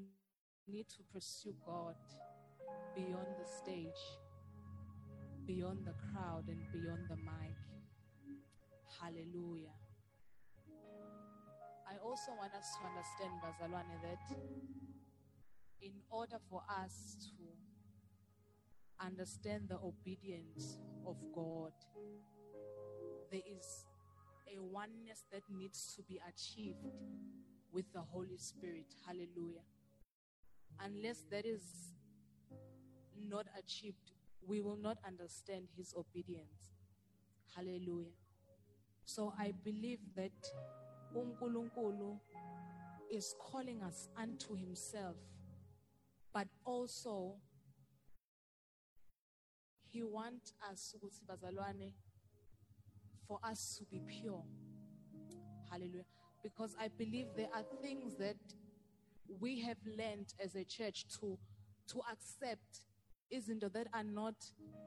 [0.66, 1.94] need to pursue God
[2.94, 4.02] beyond the stage,
[5.46, 7.56] beyond the crowd, and beyond the mic.
[9.00, 9.74] Hallelujah.
[11.88, 14.36] I also want us to understand, Bazalwane, that
[15.82, 21.72] in order for us to understand the obedience of God,
[23.30, 23.84] there is
[24.48, 26.86] a oneness that needs to be achieved
[27.72, 28.86] with the Holy Spirit.
[29.06, 29.64] Hallelujah.
[30.80, 31.62] Unless that is
[33.28, 34.12] not achieved,
[34.46, 36.70] we will not understand His obedience.
[37.54, 38.12] Hallelujah.
[39.04, 40.32] So I believe that
[41.14, 42.18] uNkulunkulu
[43.10, 45.16] is calling us unto Himself,
[46.34, 47.36] but also
[49.96, 50.94] he wants us
[53.26, 54.42] for us to be pure
[55.70, 56.04] hallelujah
[56.42, 58.36] because i believe there are things that
[59.40, 61.38] we have learned as a church to
[61.88, 62.82] to accept
[63.32, 64.34] izinto that are not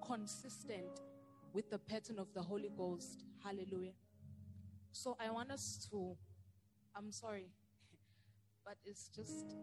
[0.05, 1.01] consistent
[1.53, 3.25] with the pattern of the holy ghost.
[3.43, 3.93] Hallelujah.
[4.91, 6.17] So i want us to
[6.95, 7.47] i'm sorry
[8.65, 9.55] but it's just